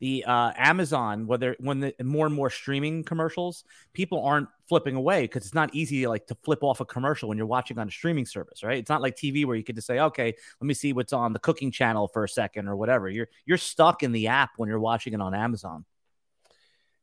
the 0.00 0.24
uh, 0.24 0.52
Amazon, 0.56 1.26
whether 1.26 1.56
when 1.60 1.80
the 1.80 1.94
more 2.02 2.26
and 2.26 2.34
more 2.34 2.50
streaming 2.50 3.04
commercials, 3.04 3.64
people 3.92 4.24
aren't 4.24 4.48
flipping 4.68 4.94
away 4.94 5.22
because 5.22 5.44
it's 5.44 5.54
not 5.54 5.74
easy 5.74 6.06
like 6.06 6.26
to 6.28 6.36
flip 6.42 6.62
off 6.62 6.80
a 6.80 6.84
commercial 6.84 7.28
when 7.28 7.36
you're 7.36 7.46
watching 7.46 7.78
on 7.78 7.88
a 7.88 7.90
streaming 7.90 8.24
service, 8.24 8.62
right? 8.62 8.78
It's 8.78 8.88
not 8.88 9.02
like 9.02 9.16
TV 9.16 9.44
where 9.44 9.56
you 9.56 9.64
could 9.64 9.74
just 9.74 9.86
say, 9.86 9.98
okay, 10.00 10.34
let 10.60 10.66
me 10.66 10.74
see 10.74 10.92
what's 10.92 11.12
on 11.12 11.32
the 11.32 11.38
cooking 11.38 11.70
channel 11.70 12.08
for 12.08 12.24
a 12.24 12.28
second 12.28 12.68
or 12.68 12.76
whatever. 12.76 13.08
You're 13.08 13.28
you're 13.44 13.58
stuck 13.58 14.02
in 14.02 14.12
the 14.12 14.28
app 14.28 14.50
when 14.56 14.68
you're 14.68 14.80
watching 14.80 15.14
it 15.14 15.20
on 15.20 15.34
Amazon. 15.34 15.84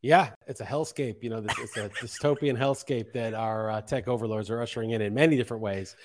Yeah, 0.01 0.29
it's 0.47 0.61
a 0.61 0.65
hellscape. 0.65 1.21
You 1.21 1.31
know, 1.31 1.43
it's 1.59 1.77
a 1.77 1.89
dystopian 1.89 2.57
hellscape 2.57 3.11
that 3.13 3.33
our 3.33 3.71
uh, 3.71 3.81
tech 3.81 4.07
overlords 4.07 4.49
are 4.49 4.61
ushering 4.61 4.91
in 4.91 5.01
in 5.01 5.13
many 5.13 5.35
different 5.35 5.63
ways. 5.63 5.95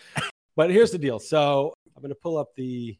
But 0.56 0.70
here's 0.70 0.90
the 0.90 0.98
deal. 0.98 1.18
So 1.18 1.74
I'm 1.94 2.02
going 2.02 2.10
to 2.10 2.20
pull 2.20 2.36
up 2.36 2.48
the 2.56 2.98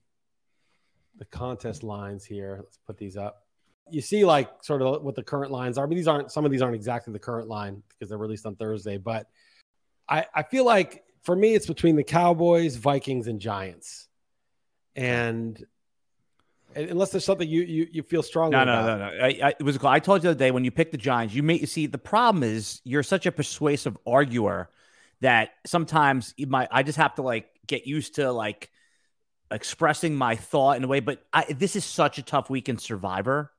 the 1.20 1.26
contest 1.26 1.84
lines 1.84 2.24
here. 2.24 2.56
Let's 2.64 2.78
put 2.78 2.98
these 2.98 3.16
up. 3.16 3.44
You 3.88 4.00
see, 4.00 4.24
like, 4.24 4.48
sort 4.62 4.82
of 4.82 5.02
what 5.02 5.14
the 5.14 5.22
current 5.22 5.52
lines 5.52 5.78
are. 5.78 5.84
I 5.84 5.88
mean, 5.88 5.96
these 5.96 6.08
aren't 6.08 6.32
some 6.32 6.44
of 6.44 6.50
these 6.50 6.62
aren't 6.62 6.74
exactly 6.74 7.12
the 7.12 7.18
current 7.20 7.46
line 7.46 7.82
because 7.88 8.08
they're 8.08 8.18
released 8.18 8.46
on 8.46 8.56
Thursday, 8.56 8.96
but 8.96 9.28
I, 10.08 10.24
I 10.34 10.42
feel 10.42 10.64
like 10.64 11.04
for 11.22 11.36
me, 11.36 11.54
it's 11.54 11.66
between 11.66 11.94
the 11.94 12.02
Cowboys, 12.02 12.76
Vikings, 12.76 13.28
and 13.28 13.38
Giants. 13.40 14.08
And 14.96 15.62
unless 16.74 17.10
there's 17.10 17.24
something 17.24 17.48
you 17.48 17.62
you, 17.62 17.88
you 17.92 18.02
feel 18.02 18.22
strongly 18.22 18.56
no, 18.56 18.64
no, 18.64 18.86
no, 18.86 18.98
no, 18.98 19.10
no. 19.10 19.24
I, 19.24 19.40
I, 19.42 19.54
it 19.58 19.62
was 19.62 19.78
I 19.84 19.98
told 19.98 20.20
you 20.20 20.22
the 20.22 20.30
other 20.30 20.38
day 20.38 20.50
when 20.50 20.64
you 20.64 20.70
picked 20.70 20.92
the 20.92 20.98
Giants, 20.98 21.34
you 21.34 21.42
may 21.42 21.64
see 21.66 21.86
the 21.86 21.98
problem 21.98 22.42
is 22.42 22.80
you're 22.84 23.02
such 23.02 23.26
a 23.26 23.32
persuasive 23.32 23.96
arguer 24.06 24.70
that 25.20 25.50
sometimes 25.66 26.32
you 26.36 26.46
might 26.46 26.68
I 26.70 26.82
just 26.82 26.96
have 26.96 27.14
to 27.16 27.22
like 27.22 27.50
get 27.66 27.86
used 27.86 28.14
to 28.14 28.32
like 28.32 28.70
expressing 29.50 30.14
my 30.14 30.36
thought 30.36 30.76
in 30.76 30.84
a 30.84 30.88
way. 30.88 31.00
But 31.00 31.22
I, 31.32 31.44
this 31.44 31.76
is 31.76 31.84
such 31.84 32.18
a 32.18 32.22
tough 32.22 32.50
week 32.50 32.68
in 32.68 32.78
Survivor 32.78 33.52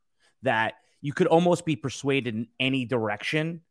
that 0.43 0.75
you 1.01 1.13
could 1.13 1.27
almost 1.27 1.65
be 1.65 1.75
persuaded 1.75 2.35
in 2.35 2.47
any 2.59 2.85
direction. 2.85 3.61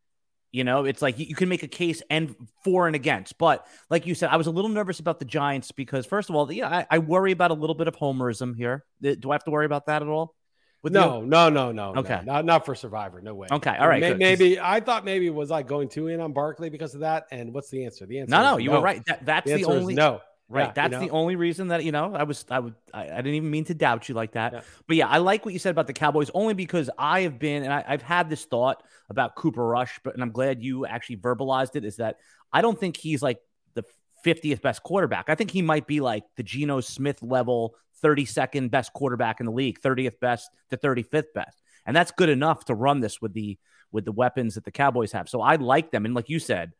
You 0.53 0.65
know, 0.65 0.85
it's 0.85 1.01
like 1.01 1.19
you 1.19 1.35
can 1.35 1.49
make 1.49 1.63
a 1.63 1.69
case 1.69 2.03
and 2.11 2.35
for 2.65 2.89
and 2.89 2.97
against. 2.97 3.39
But 3.39 3.65
like 3.89 4.07
you 4.07 4.17
said, 4.17 4.31
I 4.31 4.37
was 4.37 4.49
a 4.49 4.51
little 4.51 4.69
nervous 4.69 4.99
about 4.99 5.21
the 5.21 5.25
Giants 5.25 5.71
because, 5.71 6.07
first 6.07 6.29
of 6.29 6.35
all, 6.35 6.51
yeah, 6.51 6.69
I, 6.69 6.87
I 6.91 6.99
worry 6.99 7.31
about 7.31 7.53
a 7.53 7.55
little 7.55 7.77
bit 7.77 7.87
of 7.87 7.97
homerism 7.97 8.57
here. 8.57 8.85
Uh, 9.05 9.15
do 9.19 9.31
I 9.31 9.35
have 9.35 9.45
to 9.45 9.53
worry 9.53 9.67
about 9.67 9.87
that 9.87 10.03
at 10.03 10.09
all? 10.09 10.35
no, 10.83 11.21
no, 11.21 11.51
no, 11.51 11.73
no, 11.73 11.95
okay, 11.97 12.21
no, 12.25 12.33
not 12.33 12.45
not 12.45 12.67
for 12.67 12.75
Survivor. 12.75 13.21
No 13.21 13.35
way. 13.35 13.49
Okay, 13.51 13.77
all 13.77 13.87
right. 13.87 14.01
Maybe, 14.01 14.19
maybe 14.19 14.61
I 14.61 14.81
thought 14.81 15.05
maybe 15.05 15.29
was 15.29 15.51
I 15.51 15.63
going 15.63 15.89
too 15.89 16.09
in 16.09 16.21
on 16.21 16.33
Barkley 16.33 16.71
because 16.71 16.95
of 16.95 17.01
that. 17.01 17.27
And 17.31 17.53
what's 17.53 17.71
the 17.71 17.85
answer? 17.85 18.07
The 18.07 18.21
answer. 18.21 18.31
No, 18.31 18.43
no, 18.43 18.57
you 18.57 18.71
no. 18.71 18.77
were 18.77 18.83
right. 18.83 19.05
That, 19.07 19.27
that's 19.27 19.47
the, 19.47 19.57
the 19.57 19.65
only 19.67 19.95
no. 19.95 20.21
Right. 20.51 20.67
Yeah, 20.67 20.73
That's 20.75 20.93
you 20.95 20.99
know? 20.99 21.07
the 21.07 21.13
only 21.13 21.37
reason 21.37 21.69
that, 21.69 21.85
you 21.85 21.93
know, 21.93 22.13
I 22.13 22.25
was, 22.25 22.45
I 22.51 22.59
would, 22.59 22.75
I, 22.93 23.05
I 23.05 23.17
didn't 23.17 23.35
even 23.35 23.51
mean 23.53 23.65
to 23.67 23.75
doubt 23.75 24.09
you 24.09 24.17
like 24.17 24.33
that. 24.33 24.53
Yeah. 24.53 24.61
But 24.89 24.97
yeah, 24.97 25.07
I 25.07 25.19
like 25.19 25.45
what 25.45 25.55
you 25.55 25.61
said 25.61 25.71
about 25.71 25.87
the 25.87 25.93
Cowboys 25.93 26.29
only 26.35 26.55
because 26.55 26.91
I 26.99 27.21
have 27.21 27.39
been, 27.39 27.63
and 27.63 27.73
I, 27.73 27.83
have 27.87 28.03
had 28.03 28.29
this 28.29 28.45
thought 28.47 28.83
about 29.09 29.37
Cooper 29.37 29.65
Rush, 29.65 30.01
but, 30.03 30.15
and 30.15 30.23
I'm 30.25 30.33
glad 30.33 30.61
you 30.61 30.87
actually 30.87 31.19
verbalized 31.19 31.77
it 31.77 31.85
is 31.85 31.97
that 31.97 32.17
I 32.53 32.63
don't 32.63 32.79
think 32.79 32.97
he's 32.97 33.23
like 33.23 33.39
the 33.75 33.85
50th 34.27 34.61
best 34.61 34.83
quarterback. 34.83 35.27
I 35.29 35.37
think 35.37 35.53
he 35.53 35.63
might 35.63 35.87
be 35.87 36.01
like 36.01 36.25
the 36.37 36.43
Geno 36.43 36.81
Smith 36.81 37.23
level 37.23 37.77
32nd 38.03 38.73
best 38.73 38.93
quarterback 38.93 39.39
in 39.39 39.47
the 39.47 39.53
league, 39.53 39.81
30th 39.81 40.19
best 40.19 40.51
to 40.71 40.77
35th 40.77 41.33
best. 41.33 41.63
And 41.87 41.95
that's 41.95 42.11
good 42.11 42.29
enough 42.29 42.65
to 42.65 42.75
run 42.75 42.99
this 42.99 43.23
with 43.23 43.35
the, 43.35 43.57
with 43.93 44.05
the 44.05 44.13
weapons 44.13 44.57
that 44.57 44.65
the 44.65 44.73
Cowboys 44.73 45.13
have. 45.13 45.29
So 45.29 45.41
I 45.41 45.57
like 45.57 45.93
them. 45.93 46.07
And 46.07 46.15
like 46.15 46.29
you 46.29 46.41
said, 46.41 46.73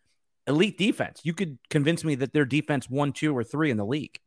elite 0.47 0.79
defense. 0.79 1.21
You 1.25 1.35
could 1.35 1.59
convince 1.69 2.05
me 2.05 2.15
that 2.17 2.33
their 2.33 2.45
defense 2.45 2.89
one, 2.89 3.13
two, 3.13 3.37
or 3.37 3.45
three 3.45 3.71
in 3.71 3.77
the 3.77 3.87
league. 3.87 4.19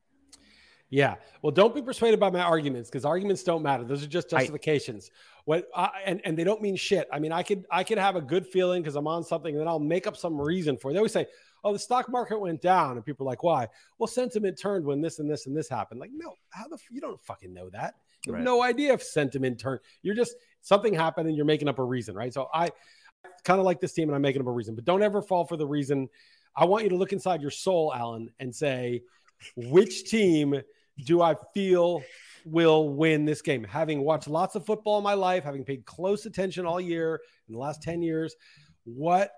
Yeah. 0.94 1.16
Well, 1.42 1.52
don't 1.52 1.74
be 1.74 1.82
persuaded 1.82 2.20
by 2.20 2.30
my 2.30 2.42
arguments 2.42 2.88
because 2.88 3.04
arguments 3.04 3.42
don't 3.42 3.64
matter. 3.64 3.84
Those 3.84 4.04
are 4.04 4.08
just 4.08 4.30
justifications. 4.30 5.10
I, 5.12 5.18
what 5.46 5.68
I, 5.76 5.90
and 6.06 6.22
and 6.24 6.38
they 6.38 6.44
don't 6.44 6.62
mean 6.62 6.76
shit. 6.76 7.08
I 7.12 7.18
mean, 7.18 7.32
I 7.32 7.42
could 7.42 7.66
I 7.72 7.84
could 7.84 7.98
have 7.98 8.16
a 8.16 8.22
good 8.22 8.46
feeling 8.46 8.84
because 8.84 8.96
I'm 8.96 9.08
on 9.08 9.24
something, 9.24 9.56
and 9.56 9.60
then 9.60 9.68
I'll 9.68 9.80
make 9.80 10.06
up 10.06 10.16
some 10.16 10.40
reason 10.40 10.78
for 10.78 10.92
it. 10.92 10.94
They 10.94 11.00
always 11.00 11.12
say, 11.12 11.26
"Oh, 11.64 11.74
the 11.74 11.80
stock 11.80 12.10
market 12.10 12.40
went 12.40 12.62
down," 12.62 12.96
and 12.96 13.04
people 13.04 13.26
are 13.26 13.32
like, 13.32 13.42
"Why?" 13.42 13.68
Well, 13.98 14.06
sentiment 14.06 14.60
turned 14.60 14.86
when 14.86 15.02
this 15.02 15.18
and 15.18 15.28
this 15.28 15.48
and 15.48 15.58
this 15.58 15.68
happened. 15.68 16.00
Like, 16.00 16.12
no, 16.14 16.36
how 16.52 16.68
the 16.68 16.78
you 16.92 17.02
don't 17.02 17.20
fucking 17.24 17.52
know 17.52 17.72
that. 17.72 17.96
You 18.28 18.34
have 18.34 18.40
right. 18.40 18.46
no 18.46 18.62
idea 18.62 18.94
if 18.94 19.02
sentiment 19.02 19.60
turned. 19.60 19.80
You're 20.04 20.14
just 20.14 20.36
something 20.62 20.94
happened, 20.94 21.28
and 21.28 21.36
you're 21.36 21.46
making 21.48 21.70
up 21.70 21.80
a 21.80 21.84
reason, 21.84 22.14
right? 22.14 22.32
So 22.32 22.50
I 22.54 22.70
kind 23.44 23.60
of 23.60 23.66
like 23.66 23.80
this 23.80 23.94
team 23.94 24.10
and 24.10 24.16
I'm 24.16 24.22
making 24.22 24.42
up 24.42 24.48
a 24.48 24.52
reason, 24.52 24.76
but 24.76 24.86
don't 24.86 25.04
ever 25.04 25.22
fall 25.22 25.46
for 25.46 25.58
the 25.58 25.68
reason. 25.68 26.10
I 26.56 26.66
want 26.66 26.84
you 26.84 26.90
to 26.90 26.96
look 26.96 27.14
inside 27.14 27.42
your 27.42 27.52
soul, 27.52 27.94
Alan, 27.94 28.30
and 28.40 28.54
say, 28.56 29.04
which 29.56 30.10
team 30.10 30.62
do 31.06 31.22
I 31.22 31.36
feel 31.54 32.04
will 32.46 32.90
win 32.90 33.26
this 33.26 33.42
game? 33.42 33.64
Having 33.64 34.02
watched 34.02 34.28
lots 34.28 34.56
of 34.56 34.66
football 34.66 34.98
in 34.98 35.04
my 35.04 35.14
life, 35.14 35.44
having 35.44 35.64
paid 35.64 35.86
close 35.86 36.26
attention 36.26 36.66
all 36.66 36.80
year 36.80 37.22
in 37.48 37.54
the 37.54 37.60
last 37.60 37.82
10 37.82 38.02
years, 38.02 38.36
what 38.86 39.32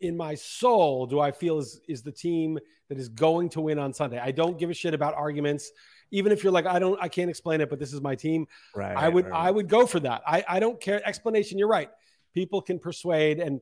in 0.00 0.16
my 0.16 0.34
soul 0.34 1.06
do 1.06 1.18
I 1.20 1.32
feel 1.32 1.58
is 1.58 1.80
is 1.88 2.02
the 2.02 2.12
team 2.12 2.58
that 2.88 2.98
is 2.98 3.08
going 3.08 3.48
to 3.50 3.60
win 3.60 3.78
on 3.78 3.92
Sunday? 3.92 4.18
I 4.18 4.30
don't 4.30 4.58
give 4.58 4.70
a 4.70 4.74
shit 4.74 4.94
about 4.94 5.14
arguments. 5.14 5.70
Even 6.10 6.32
if 6.32 6.42
you're 6.42 6.52
like, 6.52 6.64
I 6.64 6.78
don't, 6.78 6.98
I 7.02 7.08
can't 7.08 7.28
explain 7.28 7.60
it, 7.60 7.68
but 7.68 7.78
this 7.78 7.92
is 7.92 8.00
my 8.00 8.14
team. 8.14 8.46
Right. 8.74 8.96
I 8.96 9.10
would, 9.10 9.26
right. 9.26 9.48
I 9.48 9.50
would 9.50 9.68
go 9.68 9.84
for 9.84 10.00
that. 10.00 10.22
I, 10.26 10.42
I 10.48 10.58
don't 10.58 10.80
care. 10.80 11.06
Explanation. 11.06 11.58
You're 11.58 11.68
right. 11.68 11.90
People 12.34 12.60
can 12.62 12.78
persuade, 12.78 13.40
and 13.40 13.60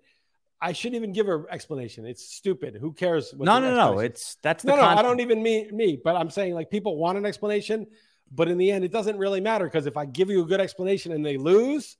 I 0.60 0.72
shouldn't 0.72 0.96
even 0.96 1.12
give 1.12 1.26
her 1.26 1.50
explanation. 1.50 2.06
It's 2.06 2.24
stupid. 2.24 2.76
Who 2.80 2.92
cares? 2.92 3.34
No, 3.36 3.58
no, 3.58 3.74
no. 3.74 3.98
It's 3.98 4.36
that's 4.42 4.64
no, 4.64 4.74
no. 4.74 4.82
Concept. 4.82 4.98
I 4.98 5.02
don't 5.02 5.20
even 5.20 5.42
mean 5.42 5.74
me, 5.76 6.00
but 6.02 6.16
I'm 6.16 6.30
saying 6.30 6.54
like 6.54 6.70
people 6.70 6.96
want 6.96 7.18
an 7.18 7.26
explanation, 7.26 7.86
but 8.32 8.48
in 8.48 8.58
the 8.58 8.70
end, 8.70 8.84
it 8.84 8.92
doesn't 8.92 9.18
really 9.18 9.40
matter 9.40 9.66
because 9.66 9.86
if 9.86 9.96
I 9.96 10.06
give 10.06 10.30
you 10.30 10.42
a 10.42 10.46
good 10.46 10.60
explanation 10.60 11.12
and 11.12 11.24
they 11.24 11.36
lose, 11.36 11.96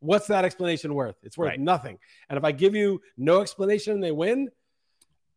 what's 0.00 0.26
that 0.26 0.44
explanation 0.44 0.94
worth? 0.94 1.16
It's 1.22 1.38
worth 1.38 1.50
right. 1.50 1.60
nothing. 1.60 1.98
And 2.28 2.36
if 2.36 2.44
I 2.44 2.52
give 2.52 2.74
you 2.74 3.00
no 3.16 3.40
explanation 3.40 3.94
and 3.94 4.02
they 4.02 4.12
win, 4.12 4.48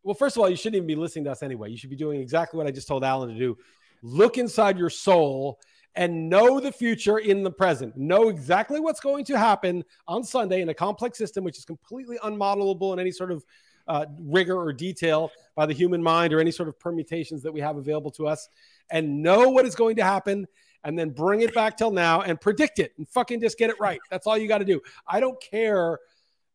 well, 0.03 0.15
first 0.15 0.35
of 0.35 0.41
all, 0.41 0.49
you 0.49 0.55
shouldn't 0.55 0.75
even 0.75 0.87
be 0.87 0.95
listening 0.95 1.25
to 1.25 1.31
us 1.31 1.43
anyway. 1.43 1.69
You 1.69 1.77
should 1.77 1.89
be 1.89 1.95
doing 1.95 2.19
exactly 2.19 2.57
what 2.57 2.67
I 2.67 2.71
just 2.71 2.87
told 2.87 3.03
Alan 3.03 3.29
to 3.29 3.37
do. 3.37 3.57
Look 4.01 4.37
inside 4.37 4.77
your 4.77 4.89
soul 4.89 5.59
and 5.95 6.29
know 6.29 6.59
the 6.59 6.71
future 6.71 7.19
in 7.19 7.43
the 7.43 7.51
present. 7.51 7.95
Know 7.95 8.29
exactly 8.29 8.79
what's 8.79 8.99
going 8.99 9.25
to 9.25 9.37
happen 9.37 9.83
on 10.07 10.23
Sunday 10.23 10.61
in 10.61 10.69
a 10.69 10.73
complex 10.73 11.17
system, 11.17 11.43
which 11.43 11.57
is 11.57 11.65
completely 11.65 12.17
unmodelable 12.19 12.93
in 12.93 12.99
any 12.99 13.11
sort 13.11 13.31
of 13.31 13.45
uh, 13.87 14.05
rigor 14.19 14.57
or 14.57 14.73
detail 14.73 15.31
by 15.55 15.65
the 15.65 15.73
human 15.73 16.01
mind 16.01 16.33
or 16.33 16.39
any 16.39 16.51
sort 16.51 16.67
of 16.67 16.79
permutations 16.79 17.43
that 17.43 17.51
we 17.51 17.61
have 17.61 17.77
available 17.77 18.11
to 18.11 18.27
us, 18.27 18.49
and 18.89 19.21
know 19.21 19.49
what 19.49 19.65
is 19.65 19.75
going 19.75 19.95
to 19.95 20.03
happen 20.03 20.47
and 20.83 20.97
then 20.97 21.09
bring 21.09 21.41
it 21.41 21.53
back 21.53 21.77
till 21.77 21.91
now 21.91 22.21
and 22.21 22.39
predict 22.39 22.79
it 22.79 22.93
and 22.97 23.07
fucking 23.09 23.41
just 23.41 23.57
get 23.57 23.69
it 23.69 23.79
right. 23.79 23.99
That's 24.11 24.27
all 24.27 24.37
you 24.37 24.47
got 24.47 24.59
to 24.59 24.65
do. 24.65 24.81
I 25.07 25.19
don't 25.19 25.39
care 25.41 25.99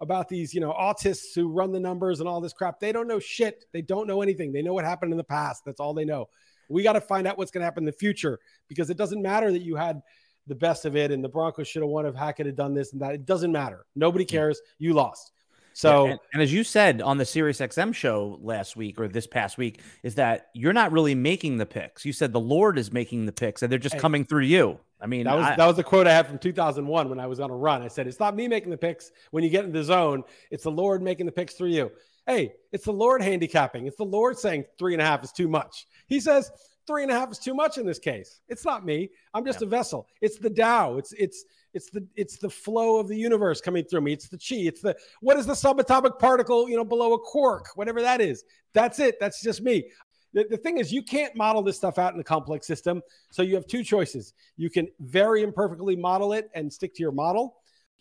about 0.01 0.29
these, 0.29 0.55
you 0.55 0.61
know, 0.61 0.73
autists 0.73 1.35
who 1.35 1.49
run 1.49 1.73
the 1.73 1.81
numbers 1.81 2.21
and 2.21 2.29
all 2.29 2.41
this 2.41 2.53
crap. 2.53 2.81
They 2.81 2.93
don't 2.93 3.09
know 3.09 3.19
shit. 3.19 3.67
They 3.73 3.83
don't 3.83 4.07
know 4.07 4.23
anything. 4.23 4.53
They 4.53 4.63
know 4.63 4.73
what 4.73 4.85
happened 4.85 5.13
in 5.13 5.19
the 5.19 5.25
past. 5.25 5.65
That's 5.65 5.81
all 5.81 5.95
they 5.95 6.05
know. 6.05 6.29
We 6.71 6.83
got 6.83 6.95
to 6.95 7.01
find 7.01 7.27
out 7.27 7.37
what's 7.37 7.51
going 7.51 7.61
to 7.61 7.65
happen 7.65 7.83
in 7.83 7.87
the 7.87 7.93
future 7.93 8.39
because 8.69 8.91
it 8.91 8.97
doesn't 8.97 9.21
matter 9.21 9.53
that 9.53 9.63
you 9.63 9.77
had 9.77 10.01
the 10.47 10.55
best 10.55 10.85
of 10.85 10.97
it 10.97 11.11
and 11.11 11.23
the 11.23 11.29
Broncos 11.29 11.69
should 11.69 11.83
have 11.83 11.91
won 11.91 12.07
if 12.07 12.15
Hackett 12.15 12.47
had 12.47 12.57
done 12.57 12.75
this 12.75 12.93
and 12.93 13.03
that. 13.03 13.15
It 13.15 13.27
doesn't 13.27 13.53
matter. 13.53 13.87
Nobody 13.95 14.25
cares. 14.25 14.61
You 14.79 14.95
lost. 14.95 15.33
So, 15.73 16.05
yeah, 16.05 16.11
and, 16.11 16.21
and, 16.35 16.43
as 16.43 16.53
you 16.53 16.65
said 16.65 17.01
on 17.01 17.17
the 17.17 17.25
Sirius 17.25 17.61
XM 17.61 17.95
show 17.95 18.39
last 18.43 18.77
week 18.77 18.99
or 19.01 19.09
this 19.09 19.27
past 19.27 19.57
week, 19.57 19.81
is 20.03 20.17
that 20.17 20.49
you're 20.53 20.73
not 20.73 20.93
really 20.93 21.15
making 21.15 21.59
the 21.59 21.67
picks. 21.67 22.05
You 22.05 22.13
said 22.13 22.33
the 22.33 22.41
Lord 22.41 22.77
is 22.79 22.93
making 22.93 23.27
the 23.27 23.33
picks, 23.33 23.63
and 23.63 23.71
they're 23.71 23.79
just 23.79 23.95
hey, 23.95 24.01
coming 24.01 24.25
through 24.25 24.45
you. 24.45 24.81
I 25.01 25.07
mean, 25.07 25.25
that 25.25 25.37
was 25.37 25.47
I, 25.47 25.57
that 25.57 25.67
was 25.67 25.79
a 25.79 25.85
quote 25.85 26.07
I 26.07 26.13
had 26.13 26.27
from 26.27 26.39
2001 26.39 27.09
when 27.09 27.21
I 27.21 27.27
was 27.27 27.41
on 27.41 27.51
a 27.51 27.57
run. 27.57 27.83
I 27.83 27.89
said, 27.89 28.07
"It's 28.07 28.21
not 28.21 28.35
me 28.35 28.49
making 28.49 28.71
the 28.71 28.77
picks 28.77 29.13
when 29.31 29.45
you 29.45 29.51
get 29.51 29.65
in 29.65 29.73
the 29.73 29.85
zone; 29.85 30.25
it's 30.51 30.65
the 30.65 30.71
Lord 30.71 31.03
making 31.03 31.27
the 31.27 31.33
picks 31.33 31.55
through 31.55 31.69
you." 31.69 31.93
Hey, 32.31 32.53
it's 32.71 32.85
the 32.85 32.93
Lord 32.93 33.23
handicapping. 33.23 33.89
It's 33.89 33.97
the 33.97 34.05
Lord 34.05 34.39
saying 34.39 34.65
three 34.79 34.93
and 34.93 35.03
a 35.03 35.05
half 35.05 35.25
is 35.25 35.33
too 35.33 35.49
much. 35.49 35.89
He 36.07 36.21
says 36.21 36.53
three 36.87 37.03
and 37.03 37.11
a 37.11 37.19
half 37.19 37.33
is 37.33 37.41
too 37.41 37.55
much 37.55 37.77
in 37.77 37.85
this 37.85 37.99
case. 37.99 38.41
It's 38.47 38.65
not 38.65 38.85
me. 38.85 39.11
I'm 39.35 39.45
just 39.45 39.61
yeah. 39.61 39.67
a 39.67 39.69
vessel. 39.69 40.07
It's 40.21 40.39
the 40.39 40.49
Tao. 40.49 40.97
It's 40.97 41.13
it's 41.15 41.45
it's 41.75 41.91
the 41.91 42.07
it's 42.15 42.37
the 42.39 42.49
flow 42.49 43.01
of 43.01 43.09
the 43.09 43.17
universe 43.17 43.61
coming 43.61 43.83
through 43.83 44.03
me. 44.03 44.13
It's 44.13 44.29
the 44.29 44.39
chi. 44.39 44.61
It's 44.69 44.81
the 44.81 44.97
what 45.21 45.39
is 45.39 45.47
the 45.47 45.55
subatomic 45.55 46.21
particle, 46.21 46.71
you 46.71 46.77
know, 46.77 46.85
below 46.85 47.15
a 47.15 47.19
quark, 47.19 47.71
whatever 47.75 48.01
that 48.01 48.21
is. 48.21 48.45
That's 48.75 49.01
it. 49.01 49.19
That's 49.19 49.43
just 49.43 49.61
me. 49.61 49.91
The, 50.33 50.47
the 50.49 50.57
thing 50.57 50.79
is, 50.79 50.93
you 50.93 51.03
can't 51.03 51.35
model 51.35 51.63
this 51.63 51.79
stuff 51.79 51.99
out 51.99 52.15
in 52.15 52.21
a 52.21 52.25
complex 52.25 52.65
system. 52.65 53.03
So 53.33 53.43
you 53.43 53.57
have 53.57 53.67
two 53.67 53.83
choices. 53.83 54.35
You 54.57 54.71
can 54.71 54.87
very 55.01 55.43
imperfectly 55.43 55.97
model 55.97 56.33
it 56.35 56.49
and 56.55 56.73
stick 56.73 56.95
to 56.95 57.03
your 57.03 57.11
model. 57.11 57.57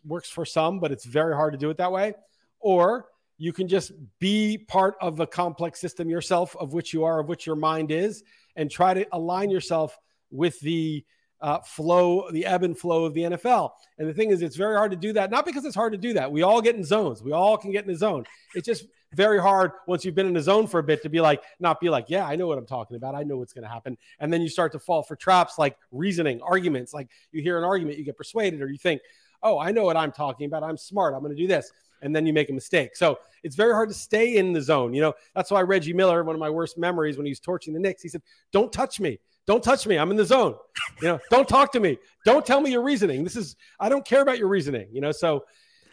Works 0.06 0.30
for 0.30 0.46
some, 0.46 0.80
but 0.80 0.92
it's 0.92 1.06
very 1.06 1.34
hard 1.34 1.54
to 1.54 1.58
do 1.58 1.72
it 1.72 1.78
that 1.78 1.92
way. 1.92 2.14
Or 2.60 3.08
you 3.40 3.54
can 3.54 3.68
just 3.68 3.94
be 4.20 4.58
part 4.58 4.96
of 5.02 5.16
the 5.16 5.26
complex 5.26 5.80
system 5.80 6.10
yourself, 6.10 6.56
of 6.58 6.74
which 6.74 6.94
you 6.94 7.06
are, 7.06 7.20
of 7.20 7.30
which 7.30 7.46
your 7.46 7.56
mind 7.56 7.90
is, 7.90 8.24
and 8.56 8.70
try 8.70 8.94
to 8.94 9.08
align 9.14 9.50
yourself 9.50 9.98
with 10.30 10.60
the 10.60 11.04
uh, 11.42 11.60
flow, 11.62 12.30
the 12.32 12.46
ebb 12.46 12.64
and 12.64 12.78
flow 12.78 13.06
of 13.06 13.14
the 13.14 13.22
NFL. 13.22 13.72
And 13.98 14.10
the 14.10 14.14
thing 14.14 14.32
is, 14.32 14.42
it's 14.42 14.58
very 14.58 14.76
hard 14.76 14.92
to 14.92 14.98
do 14.98 15.14
that, 15.14 15.32
not 15.32 15.46
because 15.46 15.64
it's 15.64 15.76
hard 15.76 15.94
to 15.94 15.98
do 15.98 16.14
that. 16.14 16.30
We 16.30 16.42
all 16.42 16.62
get 16.62 16.76
in 16.76 16.84
zones. 16.84 17.24
We 17.24 17.32
all 17.32 17.58
can 17.58 17.72
get 17.72 17.86
in 17.86 17.92
a 17.92 17.96
zone. 17.96 18.26
It's 18.56 18.66
just 18.66 18.86
very 19.14 19.40
hard 19.40 19.72
once 19.88 20.04
you've 20.04 20.16
been 20.16 20.28
in 20.28 20.36
a 20.36 20.42
zone 20.42 20.68
for 20.68 20.80
a 20.80 20.84
bit 20.84 21.02
to 21.04 21.10
be 21.10 21.22
like, 21.22 21.42
not 21.62 21.80
be 21.80 21.90
like, 21.90 22.10
yeah, 22.10 22.28
I 22.28 22.36
know 22.36 22.46
what 22.46 22.58
I'm 22.58 22.68
talking 22.68 22.98
about. 22.98 23.16
I 23.16 23.24
know 23.24 23.38
what's 23.38 23.54
going 23.54 23.64
to 23.64 23.70
happen. 23.70 23.98
And 24.20 24.32
then 24.34 24.42
you 24.42 24.50
start 24.50 24.74
to 24.74 24.80
fall 24.80 25.02
for 25.02 25.16
traps 25.16 25.58
like 25.58 25.78
reasoning, 25.92 26.42
arguments. 26.42 26.94
Like 26.94 27.08
you 27.32 27.42
hear 27.42 27.58
an 27.58 27.64
argument, 27.64 27.98
you 27.98 28.04
get 28.04 28.18
persuaded, 28.18 28.62
or 28.62 28.68
you 28.68 28.78
think, 28.78 29.02
oh, 29.42 29.58
I 29.58 29.72
know 29.72 29.86
what 29.86 29.96
I'm 29.96 30.12
talking 30.12 30.46
about. 30.46 30.64
I'm 30.64 30.78
smart. 30.78 31.14
I'm 31.14 31.22
going 31.22 31.36
to 31.36 31.42
do 31.42 31.48
this. 31.48 31.72
And 32.02 32.16
then 32.16 32.26
you 32.26 32.34
make 32.34 32.50
a 32.50 32.54
mistake. 32.54 32.96
So 32.96 33.20
it's 33.44 33.56
very 33.56 33.74
hard 33.74 33.90
to 33.90 33.96
stay 33.96 34.38
in 34.38 34.54
the 34.54 34.62
zone. 34.62 34.94
You 34.94 35.02
know, 35.02 35.14
that's 35.36 35.52
why 35.52 35.62
Reggie 35.62 35.94
Miller, 35.94 36.24
one 36.24 36.36
of 36.36 36.40
my 36.40 36.50
worst 36.50 36.78
memories 36.78 37.18
when 37.18 37.26
he 37.26 37.32
was 37.32 37.40
torching 37.40 37.74
the 37.74 37.80
Knicks, 37.80 38.02
he 38.02 38.10
said, 38.10 38.22
don't 38.52 38.72
touch 38.72 39.00
me. 39.00 39.20
Don't 39.50 39.64
touch 39.64 39.88
me. 39.88 39.98
I'm 39.98 40.12
in 40.12 40.18
the 40.18 40.26
zone. 40.26 40.56
You 41.02 41.08
know, 41.08 41.20
don't 41.32 41.48
talk 41.48 41.72
to 41.72 41.80
me. 41.80 41.98
Don't 42.24 42.46
tell 42.46 42.62
me 42.62 42.72
your 42.72 42.84
reasoning. 42.84 43.24
This 43.24 43.36
is 43.36 43.56
I 43.80 43.90
don't 43.90 44.06
care 44.06 44.22
about 44.22 44.38
your 44.38 44.48
reasoning. 44.48 44.88
You 44.92 45.02
know, 45.02 45.12
so 45.12 45.44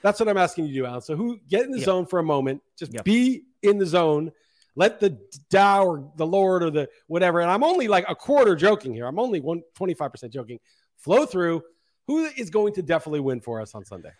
that's 0.02 0.20
what 0.20 0.28
I'm 0.28 0.36
asking 0.36 0.66
you 0.66 0.74
to 0.74 0.78
do, 0.80 0.86
Alan. 0.86 1.00
So 1.00 1.16
who 1.16 1.38
get 1.48 1.64
in 1.64 1.70
the 1.70 1.78
yep. 1.78 1.86
zone 1.86 2.04
for 2.06 2.18
a 2.18 2.22
moment, 2.22 2.60
just 2.78 2.92
yep. 2.92 3.04
be 3.04 3.44
in 3.62 3.78
the 3.78 3.86
zone. 3.86 4.30
Let 4.74 5.00
the 5.00 5.18
Tao 5.48 5.86
or 5.86 6.12
the 6.16 6.26
Lord 6.26 6.64
or 6.64 6.70
the 6.70 6.88
whatever, 7.06 7.40
and 7.40 7.50
I'm 7.50 7.64
only 7.64 7.88
like 7.88 8.04
a 8.08 8.14
quarter 8.14 8.56
joking 8.56 8.92
here. 8.92 9.06
I'm 9.06 9.18
only 9.18 9.40
one 9.40 9.62
25% 9.78 10.30
joking. 10.30 10.58
Flow 10.98 11.24
through. 11.24 11.62
Who 12.08 12.26
is 12.26 12.50
going 12.50 12.74
to 12.74 12.82
definitely 12.82 13.20
win 13.20 13.40
for 13.40 13.60
us 13.62 13.74
on 13.74 13.86
Sunday? 13.86 14.12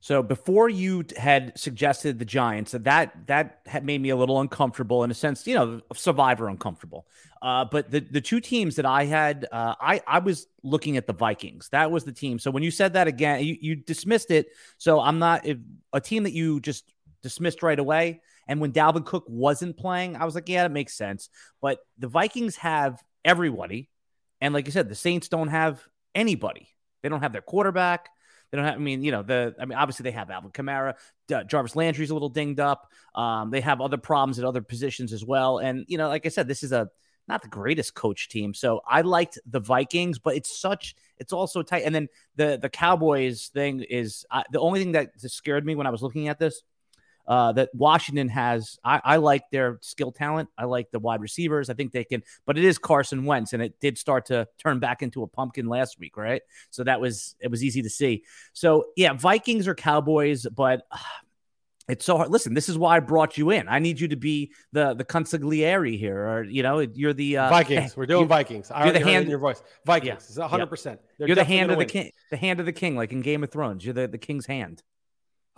So 0.00 0.22
before 0.22 0.68
you 0.68 1.04
had 1.16 1.58
suggested 1.58 2.18
the 2.18 2.24
Giants, 2.24 2.72
that 2.72 3.26
that 3.26 3.60
had 3.66 3.84
made 3.84 4.00
me 4.00 4.10
a 4.10 4.16
little 4.16 4.40
uncomfortable 4.40 5.02
in 5.02 5.10
a 5.10 5.14
sense, 5.14 5.46
you 5.46 5.54
know, 5.54 5.80
survivor 5.92 6.48
uncomfortable. 6.48 7.06
Uh, 7.42 7.64
but 7.64 7.90
the 7.90 8.00
the 8.00 8.20
two 8.20 8.40
teams 8.40 8.76
that 8.76 8.86
I 8.86 9.04
had, 9.06 9.46
uh, 9.50 9.74
I 9.80 10.00
I 10.06 10.20
was 10.20 10.46
looking 10.62 10.96
at 10.96 11.06
the 11.06 11.12
Vikings. 11.12 11.68
That 11.70 11.90
was 11.90 12.04
the 12.04 12.12
team. 12.12 12.38
So 12.38 12.50
when 12.50 12.62
you 12.62 12.70
said 12.70 12.92
that 12.92 13.08
again, 13.08 13.42
you, 13.42 13.56
you 13.60 13.74
dismissed 13.74 14.30
it. 14.30 14.48
So 14.76 15.00
I'm 15.00 15.18
not 15.18 15.46
a 15.92 16.00
team 16.00 16.22
that 16.22 16.32
you 16.32 16.60
just 16.60 16.84
dismissed 17.22 17.62
right 17.62 17.78
away. 17.78 18.20
And 18.46 18.60
when 18.60 18.72
Dalvin 18.72 19.04
Cook 19.04 19.24
wasn't 19.28 19.76
playing, 19.76 20.16
I 20.16 20.24
was 20.24 20.34
like, 20.34 20.48
yeah, 20.48 20.62
that 20.62 20.70
makes 20.70 20.94
sense. 20.94 21.28
But 21.60 21.80
the 21.98 22.08
Vikings 22.08 22.56
have 22.56 23.02
everybody, 23.24 23.90
and 24.40 24.54
like 24.54 24.66
you 24.66 24.72
said, 24.72 24.88
the 24.88 24.94
Saints 24.94 25.28
don't 25.28 25.48
have 25.48 25.82
anybody. 26.14 26.68
They 27.02 27.08
don't 27.08 27.20
have 27.20 27.32
their 27.32 27.42
quarterback. 27.42 28.08
They 28.50 28.56
don't 28.56 28.64
have. 28.64 28.76
I 28.76 28.78
mean, 28.78 29.02
you 29.02 29.12
know, 29.12 29.22
the. 29.22 29.54
I 29.60 29.64
mean, 29.64 29.76
obviously 29.76 30.04
they 30.04 30.12
have 30.12 30.30
Alvin 30.30 30.50
Kamara. 30.50 30.94
Jarvis 31.46 31.76
Landry's 31.76 32.10
a 32.10 32.14
little 32.14 32.30
dinged 32.30 32.60
up. 32.60 32.90
Um, 33.14 33.50
they 33.50 33.60
have 33.60 33.80
other 33.80 33.98
problems 33.98 34.38
at 34.38 34.44
other 34.44 34.62
positions 34.62 35.12
as 35.12 35.24
well. 35.24 35.58
And 35.58 35.84
you 35.88 35.98
know, 35.98 36.08
like 36.08 36.24
I 36.26 36.30
said, 36.30 36.48
this 36.48 36.62
is 36.62 36.72
a 36.72 36.88
not 37.28 37.42
the 37.42 37.48
greatest 37.48 37.94
coach 37.94 38.28
team. 38.30 38.54
So 38.54 38.80
I 38.88 39.02
liked 39.02 39.38
the 39.46 39.60
Vikings, 39.60 40.18
but 40.18 40.34
it's 40.34 40.58
such. 40.58 40.94
It's 41.18 41.32
also 41.32 41.62
tight. 41.62 41.82
And 41.84 41.94
then 41.94 42.08
the 42.36 42.58
the 42.60 42.70
Cowboys 42.70 43.48
thing 43.48 43.84
is 43.88 44.24
uh, 44.30 44.44
the 44.50 44.60
only 44.60 44.80
thing 44.80 44.92
that 44.92 45.10
scared 45.20 45.66
me 45.66 45.74
when 45.74 45.86
I 45.86 45.90
was 45.90 46.02
looking 46.02 46.28
at 46.28 46.38
this 46.38 46.62
uh, 47.28 47.52
that 47.52 47.68
Washington 47.74 48.28
has. 48.28 48.78
I, 48.82 49.00
I, 49.04 49.16
like 49.18 49.44
their 49.52 49.78
skill 49.82 50.10
talent. 50.10 50.48
I 50.56 50.64
like 50.64 50.90
the 50.90 50.98
wide 50.98 51.20
receivers. 51.20 51.68
I 51.68 51.74
think 51.74 51.92
they 51.92 52.04
can, 52.04 52.22
but 52.46 52.56
it 52.56 52.64
is 52.64 52.78
Carson 52.78 53.26
Wentz, 53.26 53.52
and 53.52 53.62
it 53.62 53.78
did 53.80 53.98
start 53.98 54.26
to 54.26 54.48
turn 54.58 54.80
back 54.80 55.02
into 55.02 55.22
a 55.22 55.26
pumpkin 55.26 55.66
last 55.66 55.98
week, 56.00 56.16
right? 56.16 56.40
So 56.70 56.84
that 56.84 57.00
was 57.00 57.36
it 57.38 57.50
was 57.50 57.62
easy 57.62 57.82
to 57.82 57.90
see. 57.90 58.24
So 58.54 58.86
yeah, 58.96 59.12
Vikings 59.12 59.68
or 59.68 59.74
Cowboys, 59.74 60.46
but. 60.46 60.82
Uh, 60.90 60.98
it's 61.88 62.04
so 62.04 62.18
hard. 62.18 62.30
Listen, 62.30 62.52
this 62.52 62.68
is 62.68 62.76
why 62.76 62.96
I 62.96 63.00
brought 63.00 63.38
you 63.38 63.48
in. 63.48 63.66
I 63.66 63.78
need 63.78 63.98
you 63.98 64.08
to 64.08 64.16
be 64.16 64.52
the 64.72 64.92
the 64.92 65.06
consigliere 65.06 65.98
here, 65.98 66.18
or 66.18 66.44
you 66.44 66.62
know, 66.62 66.80
you're 66.80 67.14
the 67.14 67.38
uh, 67.38 67.48
Vikings. 67.48 67.96
We're 67.96 68.04
doing 68.04 68.28
Vikings. 68.28 68.70
I 68.70 68.84
you're 68.84 68.92
the 68.92 69.02
hand 69.02 69.24
in 69.24 69.30
your 69.30 69.38
voice. 69.38 69.62
Vikings. 69.86 70.34
Yeah. 70.36 70.42
100. 70.42 70.66
percent 70.66 71.00
You're 71.18 71.34
the 71.34 71.44
hand 71.44 71.70
of 71.70 71.78
the 71.78 71.86
king. 71.86 72.12
The 72.30 72.36
hand 72.36 72.60
of 72.60 72.66
the 72.66 72.74
king, 72.74 72.94
like 72.94 73.12
in 73.12 73.22
Game 73.22 73.42
of 73.42 73.50
Thrones. 73.50 73.86
You're 73.86 73.94
the 73.94 74.06
the 74.06 74.18
king's 74.18 74.44
hand. 74.44 74.82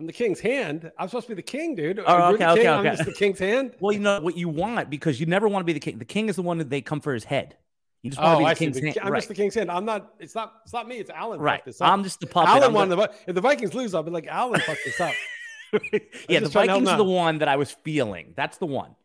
I'm 0.01 0.07
the 0.07 0.15
king's 0.15 0.41
hand. 0.41 0.91
I'm 0.99 1.09
supposed 1.09 1.27
to 1.27 1.33
be 1.33 1.43
the 1.43 1.43
king, 1.43 1.75
dude. 1.75 1.99
Oh, 1.99 2.33
okay, 2.33 2.47
okay, 2.47 2.63
king. 2.63 2.69
okay. 2.71 2.89
I'm 2.89 2.97
just 2.97 3.05
the 3.05 3.13
king's 3.13 3.39
hand. 3.39 3.75
Well, 3.81 3.93
you 3.93 3.99
know 3.99 4.19
what 4.23 4.35
you 4.35 4.49
want 4.49 4.89
because 4.89 5.21
you 5.21 5.27
never 5.27 5.47
want 5.47 5.61
to 5.61 5.67
be 5.67 5.75
the 5.75 5.81
king. 5.81 5.99
The 5.99 6.07
king 6.07 6.31
is 6.31 6.37
the 6.37 6.43
one 6.43 6.57
that 6.57 6.71
they 6.71 6.81
come 6.81 7.03
for 7.03 7.13
his 7.13 7.25
head. 7.25 7.55
You 8.01 8.11
just 8.11 8.19
want 8.19 8.31
oh, 8.31 8.33
to 8.33 8.39
be 8.39 8.45
the 8.45 8.51
I 8.51 8.55
king's 8.55 8.77
see. 8.79 8.85
hand. 8.87 8.99
I'm 9.03 9.13
right. 9.13 9.19
just 9.19 9.29
the 9.29 9.35
king's 9.35 9.55
hand. 9.55 9.71
I'm 9.71 9.85
not. 9.85 10.15
It's 10.19 10.35
not. 10.35 10.55
It's 10.65 10.73
not 10.73 10.89
me. 10.89 10.97
It's 10.97 11.11
Alan. 11.11 11.39
Right. 11.39 11.63
This 11.67 11.83
I'm 11.83 12.03
just 12.03 12.19
the 12.21 12.27
puppet. 12.29 12.49
Alan 12.49 12.73
won 12.73 12.89
the. 12.89 13.11
If 13.27 13.35
the 13.35 13.43
Vikings 13.43 13.75
lose, 13.75 13.95
I'll 13.95 14.03
be 14.03 14.11
like 14.11 14.27
Alan 14.27 14.59
fucked 14.63 14.81
this 14.87 14.99
up. 15.03 15.13
yeah, 16.31 16.41
the 16.41 16.49
Vikings 16.49 16.89
are 16.89 16.97
the 16.97 17.05
one 17.05 17.37
that 17.41 17.49
I 17.49 17.57
was 17.57 17.71
feeling. 17.71 18.33
That's 18.35 18.57
the 18.57 18.65
one. 18.65 18.97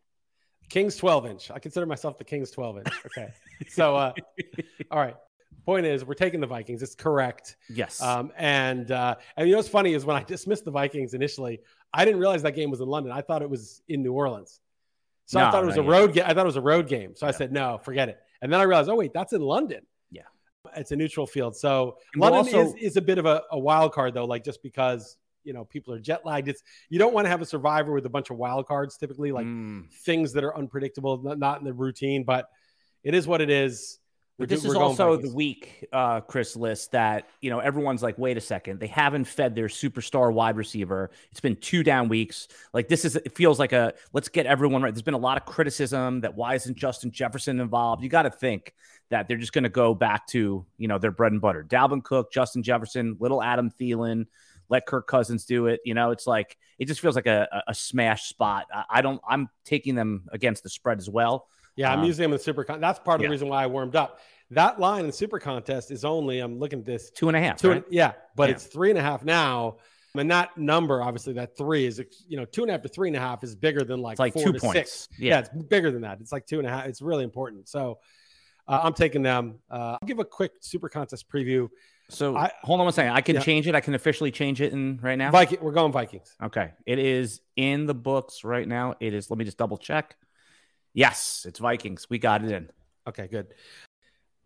King's 0.70 0.96
12 0.96 1.26
inch. 1.26 1.50
I 1.50 1.58
consider 1.58 1.84
myself 1.84 2.16
the 2.16 2.24
King's 2.24 2.50
12 2.52 2.78
inch. 2.78 2.88
Okay. 3.04 3.32
so, 3.68 3.96
uh, 3.96 4.12
all 4.90 4.98
right. 4.98 5.16
Point 5.66 5.84
is, 5.84 6.04
we're 6.04 6.14
taking 6.14 6.40
the 6.40 6.46
Vikings. 6.46 6.82
It's 6.82 6.94
correct. 6.94 7.56
Yes. 7.68 8.00
Um, 8.00 8.32
and 8.38 8.90
uh, 8.90 9.16
and 9.36 9.46
you 9.46 9.52
know 9.52 9.58
what's 9.58 9.68
funny 9.68 9.92
is 9.92 10.04
when 10.06 10.16
I 10.16 10.22
dismissed 10.36 10.64
the 10.64 10.70
Vikings 10.70 11.12
initially, 11.12 11.60
I 11.92 12.04
didn't 12.06 12.20
realize 12.20 12.42
that 12.42 12.54
game 12.54 12.70
was 12.70 12.80
in 12.80 12.88
London. 12.88 13.12
I 13.12 13.20
thought 13.20 13.42
it 13.42 13.50
was 13.50 13.82
in 13.88 14.02
New 14.02 14.12
Orleans. 14.14 14.60
So 15.26 15.40
No, 15.40 15.46
I 15.46 15.50
thought 15.50 15.64
it 15.64 15.66
was 15.66 15.76
a 15.76 15.82
yeah. 15.82 15.90
road 15.90 16.12
game. 16.14 16.24
I 16.26 16.32
thought 16.32 16.42
it 16.42 16.46
was 16.46 16.56
a 16.56 16.60
road 16.62 16.88
game. 16.88 17.14
So 17.16 17.26
I 17.26 17.32
said 17.32 17.52
no, 17.52 17.78
forget 17.82 18.08
it. 18.08 18.18
And 18.40 18.52
then 18.52 18.60
I 18.60 18.62
realized, 18.62 18.88
oh 18.88 18.94
wait, 18.96 19.12
that's 19.12 19.32
in 19.32 19.40
London. 19.42 19.84
Yeah. 20.10 20.22
it's 20.76 20.92
a 20.92 20.96
neutral 20.96 21.26
field. 21.26 21.56
So 21.56 21.98
we'll 22.16 22.30
London 22.30 22.54
also- 22.54 22.74
is, 22.76 22.82
is 22.92 22.96
a 22.96 23.02
bit 23.02 23.18
of 23.18 23.26
a, 23.26 23.42
a 23.50 23.58
wild 23.58 23.92
card 23.92 24.14
though, 24.14 24.24
like 24.24 24.44
just 24.44 24.62
because 24.62 25.16
you 25.42 25.52
know 25.52 25.64
people 25.64 25.92
are 25.94 25.98
jet 26.00 26.24
lagged. 26.26 26.48
It's 26.48 26.62
you 26.88 26.98
don't 26.98 27.12
want 27.14 27.24
to 27.24 27.28
have 27.30 27.40
a 27.42 27.46
survivor 27.46 27.92
with 27.92 28.06
a 28.06 28.08
bunch 28.08 28.30
of 28.30 28.36
wild 28.36 28.66
cards 28.66 28.96
typically, 28.96 29.32
like 29.32 29.46
Mm. 29.46 29.90
things 30.04 30.32
that 30.34 30.44
are 30.44 30.56
unpredictable, 30.56 31.20
not, 31.22 31.38
not 31.38 31.58
in 31.58 31.64
the 31.64 31.72
routine. 31.72 32.22
But 32.24 32.48
it 33.04 33.14
is 33.14 33.26
what 33.26 33.40
it 33.40 33.50
is. 33.50 33.98
But 34.38 34.48
do- 34.50 34.54
this 34.56 34.64
is 34.66 34.74
also 34.74 35.16
the 35.16 35.32
week, 35.34 35.86
uh, 35.92 36.20
Chris 36.20 36.56
Liss 36.56 36.88
that 36.88 37.28
you 37.40 37.48
know 37.50 37.58
everyone's 37.58 38.02
like, 38.02 38.18
wait 38.18 38.36
a 38.36 38.40
second, 38.40 38.80
they 38.80 38.86
haven't 38.86 39.24
fed 39.24 39.54
their 39.54 39.68
superstar 39.68 40.32
wide 40.32 40.56
receiver. 40.56 41.10
It's 41.30 41.40
been 41.40 41.56
two 41.56 41.82
down 41.82 42.08
weeks. 42.08 42.48
Like 42.74 42.88
this 42.88 43.04
is, 43.06 43.16
it 43.16 43.34
feels 43.34 43.58
like 43.58 43.72
a 43.72 43.94
let's 44.12 44.28
get 44.28 44.44
everyone 44.46 44.82
right. 44.82 44.92
There's 44.92 45.02
been 45.02 45.14
a 45.14 45.18
lot 45.18 45.38
of 45.38 45.46
criticism 45.46 46.20
that 46.20 46.34
why 46.36 46.54
isn't 46.54 46.76
Justin 46.76 47.10
Jefferson 47.12 47.60
involved? 47.60 48.02
You 48.02 48.10
got 48.10 48.22
to 48.22 48.30
think 48.30 48.74
that 49.08 49.26
they're 49.28 49.36
just 49.38 49.52
going 49.52 49.64
to 49.64 49.70
go 49.70 49.94
back 49.94 50.26
to 50.28 50.66
you 50.76 50.88
know 50.88 50.98
their 50.98 51.12
bread 51.12 51.32
and 51.32 51.40
butter: 51.40 51.64
Dalvin 51.66 52.04
Cook, 52.04 52.30
Justin 52.30 52.62
Jefferson, 52.62 53.16
little 53.18 53.42
Adam 53.42 53.70
Thielen. 53.70 54.26
Let 54.68 54.84
Kirk 54.84 55.06
Cousins 55.06 55.44
do 55.44 55.66
it. 55.68 55.80
You 55.84 55.94
know, 55.94 56.10
it's 56.10 56.26
like 56.26 56.58
it 56.78 56.86
just 56.88 57.00
feels 57.00 57.14
like 57.14 57.28
a, 57.28 57.46
a- 57.52 57.70
a 57.70 57.74
smash 57.74 58.24
spot. 58.28 58.66
I, 58.74 58.84
I 58.90 59.00
don't. 59.00 59.20
I'm 59.26 59.48
taking 59.64 59.94
them 59.94 60.24
against 60.32 60.62
the 60.64 60.68
spread 60.68 60.98
as 60.98 61.08
well. 61.08 61.46
Yeah, 61.76 61.92
I'm 61.92 62.00
Um, 62.00 62.04
using 62.06 62.22
them 62.24 62.32
in 62.32 62.38
the 62.38 62.42
super. 62.42 62.64
Con- 62.64 62.80
that's 62.80 62.98
part 62.98 63.20
of 63.20 63.22
yeah. 63.22 63.28
the 63.28 63.32
reason 63.32 63.48
why 63.48 63.62
I 63.62 63.66
warmed 63.66 63.94
up. 63.96 64.18
That 64.50 64.78
line 64.80 65.04
in 65.04 65.12
super 65.12 65.38
contest 65.38 65.90
is 65.90 66.04
only. 66.04 66.38
I'm 66.40 66.58
looking 66.58 66.78
at 66.80 66.84
this. 66.84 67.10
Two 67.10 67.28
and 67.28 67.36
a 67.36 67.40
half. 67.40 67.58
Two, 67.60 67.68
right? 67.68 67.76
and, 67.84 67.84
yeah, 67.90 68.12
but 68.34 68.48
Yeah. 68.48 68.54
it's 68.54 68.64
three 68.64 68.90
and 68.90 68.98
a 68.98 69.02
half 69.02 69.24
now. 69.24 69.76
And 70.16 70.30
that 70.30 70.56
number, 70.56 71.02
obviously, 71.02 71.34
that 71.34 71.58
three 71.58 71.84
is, 71.84 72.02
you 72.26 72.38
know, 72.38 72.46
two 72.46 72.62
and 72.62 72.70
a 72.70 72.72
half 72.72 72.80
to 72.82 72.88
three 72.88 73.08
and 73.08 73.16
a 73.16 73.20
half 73.20 73.44
is 73.44 73.54
bigger 73.54 73.84
than 73.84 74.00
like, 74.00 74.14
It's 74.14 74.20
like 74.20 74.32
four 74.32 74.44
two 74.44 74.52
points. 74.54 74.72
six. 74.92 75.08
Yeah. 75.18 75.30
Yeah. 75.34 75.38
it's 75.40 75.48
bigger 75.68 75.90
than 75.90 76.02
that. 76.02 76.20
It's 76.22 76.32
like 76.32 76.46
two 76.46 76.58
and 76.58 76.66
a 76.66 76.70
half. 76.70 76.86
It's 76.86 77.02
really 77.02 77.24
important. 77.24 77.68
So 77.68 77.98
uh, 78.66 78.80
I'm 78.82 78.94
taking 78.94 79.22
them. 79.22 79.56
Uh, 79.70 79.98
I'll 80.00 80.06
give 80.08 80.18
a 80.18 80.24
quick 80.24 80.52
super 80.60 80.88
contest 80.88 81.28
preview. 81.28 81.68
So 82.08 82.34
I- 82.36 82.50
hold 82.62 82.80
on 82.80 82.86
one 82.86 82.92
second. 82.94 83.12
I 83.12 83.20
can 83.20 83.34
Yeah. 83.36 83.42
change 83.42 83.66
it. 83.68 83.74
I 83.74 83.80
can 83.80 83.94
officially 83.94 84.30
change 84.30 84.60
it 84.62 84.72
in 84.72 84.98
right 85.02 85.16
now. 85.18 85.30
Viking, 85.32 85.58
we're 85.60 85.72
going 85.72 85.92
Vikings. 85.92 86.34
Okay. 86.42 86.70
It 86.86 86.98
is 86.98 87.42
in 87.56 87.84
the 87.86 87.94
books 87.94 88.42
right 88.42 88.66
now. 88.66 88.94
It 89.00 89.12
is. 89.12 89.28
Let 89.28 89.38
me 89.38 89.44
just 89.44 89.58
double 89.58 89.76
check. 89.76 90.16
Yes, 90.96 91.44
it's 91.46 91.58
Vikings. 91.58 92.08
We 92.08 92.18
got 92.18 92.42
it 92.42 92.50
in. 92.50 92.70
Okay, 93.06 93.28
good. 93.28 93.48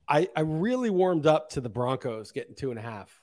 I, 0.09 0.29
I 0.35 0.41
really 0.41 0.91
warmed 0.91 1.25
up 1.25 1.51
to 1.51 1.61
the 1.61 1.69
Broncos 1.69 2.33
getting 2.33 2.57
two 2.57 2.71
and 2.71 2.79
a 2.79 2.83
half. 2.83 3.23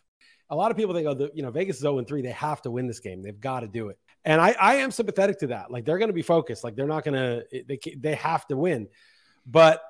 A 0.50 0.56
lot 0.56 0.72
of 0.72 0.78
people 0.78 0.96
think, 0.96 1.06
oh, 1.08 1.14
the, 1.14 1.30
you 1.34 1.44
know, 1.44 1.52
Vegas 1.52 1.76
is 1.76 1.82
0 1.82 1.98
and 1.98 2.08
3. 2.08 2.22
They 2.22 2.30
have 2.30 2.62
to 2.62 2.72
win 2.72 2.88
this 2.88 3.02
game. 3.02 3.22
They've 3.22 3.38
got 3.38 3.60
to 3.60 3.68
do 3.68 3.90
it. 3.90 4.00
And 4.24 4.40
I, 4.40 4.56
I 4.58 4.76
am 4.76 4.92
sympathetic 4.92 5.40
to 5.40 5.48
that. 5.48 5.70
Like 5.70 5.84
they're 5.84 5.98
going 5.98 6.08
to 6.08 6.14
be 6.14 6.22
focused. 6.22 6.64
Like 6.64 6.78
they're 6.78 6.88
not 6.88 7.04
going 7.04 7.16
to, 7.16 7.64
they, 7.68 7.78
they 7.98 8.16
have 8.16 8.48
to 8.48 8.56
win. 8.56 8.88
But 9.46 9.84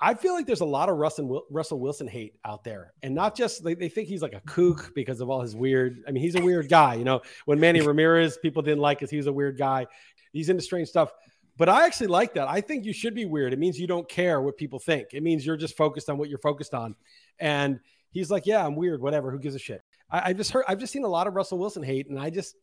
I 0.00 0.14
feel 0.14 0.34
like 0.34 0.44
there's 0.44 0.60
a 0.60 0.64
lot 0.64 0.88
of 0.88 0.96
Russell, 0.96 1.44
Russell 1.52 1.78
Wilson 1.78 2.08
hate 2.08 2.34
out 2.44 2.64
there. 2.64 2.92
And 3.04 3.14
not 3.14 3.36
just, 3.36 3.62
they, 3.62 3.74
they 3.74 3.88
think 3.88 4.08
he's 4.08 4.20
like 4.20 4.34
a 4.34 4.40
kook 4.40 4.90
because 4.96 5.20
of 5.20 5.30
all 5.30 5.42
his 5.42 5.54
weird, 5.54 6.02
I 6.08 6.10
mean, 6.10 6.24
he's 6.24 6.34
a 6.34 6.42
weird 6.42 6.68
guy. 6.68 6.94
You 6.94 7.04
know, 7.04 7.20
when 7.44 7.60
Manny 7.60 7.80
Ramirez, 7.86 8.36
people 8.36 8.62
didn't 8.62 8.80
like 8.80 9.00
us. 9.04 9.10
He 9.10 9.16
was 9.16 9.28
a 9.28 9.32
weird 9.32 9.56
guy. 9.56 9.86
He's 10.32 10.48
into 10.48 10.62
strange 10.62 10.88
stuff. 10.88 11.12
But 11.56 11.68
I 11.68 11.86
actually 11.86 12.08
like 12.08 12.34
that. 12.34 12.48
I 12.48 12.60
think 12.60 12.84
you 12.84 12.92
should 12.92 13.14
be 13.14 13.24
weird. 13.26 13.52
It 13.52 13.58
means 13.58 13.78
you 13.78 13.86
don't 13.86 14.08
care 14.08 14.40
what 14.40 14.56
people 14.56 14.78
think. 14.78 15.08
It 15.12 15.22
means 15.22 15.46
you're 15.46 15.56
just 15.56 15.76
focused 15.76 16.10
on 16.10 16.18
what 16.18 16.28
you're 16.28 16.38
focused 16.38 16.74
on. 16.74 16.96
And 17.38 17.78
he's 18.10 18.30
like, 18.30 18.44
yeah, 18.46 18.64
I'm 18.66 18.74
weird. 18.74 19.00
Whatever. 19.00 19.30
Who 19.30 19.38
gives 19.38 19.54
a 19.54 19.58
shit? 19.60 19.82
I, 20.10 20.30
I 20.30 20.32
just 20.32 20.50
heard. 20.50 20.64
I've 20.66 20.78
just 20.80 20.92
seen 20.92 21.04
a 21.04 21.08
lot 21.08 21.26
of 21.26 21.34
Russell 21.34 21.58
Wilson 21.58 21.82
hate, 21.82 22.08
and 22.08 22.18
I 22.18 22.30
just, 22.30 22.56